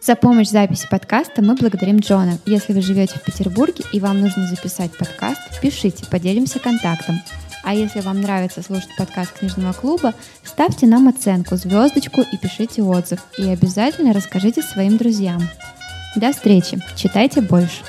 За 0.00 0.14
помощь 0.14 0.48
в 0.48 0.52
записи 0.52 0.86
подкаста 0.90 1.42
мы 1.42 1.54
благодарим 1.54 1.98
Джона. 1.98 2.38
Если 2.46 2.72
вы 2.72 2.80
живете 2.80 3.18
в 3.18 3.24
Петербурге 3.24 3.84
и 3.92 4.00
вам 4.00 4.20
нужно 4.20 4.46
записать 4.46 4.96
подкаст, 4.96 5.40
пишите, 5.60 6.06
поделимся 6.06 6.58
контактом. 6.58 7.20
А 7.64 7.74
если 7.74 8.00
вам 8.00 8.20
нравится 8.22 8.62
слушать 8.62 8.88
подкаст 8.96 9.32
книжного 9.32 9.72
клуба, 9.72 10.14
ставьте 10.44 10.86
нам 10.86 11.08
оценку, 11.08 11.56
звездочку 11.56 12.22
и 12.22 12.36
пишите 12.38 12.82
отзыв. 12.82 13.20
И 13.36 13.42
обязательно 13.42 14.14
расскажите 14.14 14.62
своим 14.62 14.96
друзьям. 14.96 15.42
До 16.16 16.32
встречи. 16.32 16.78
Читайте 16.96 17.42
больше. 17.42 17.82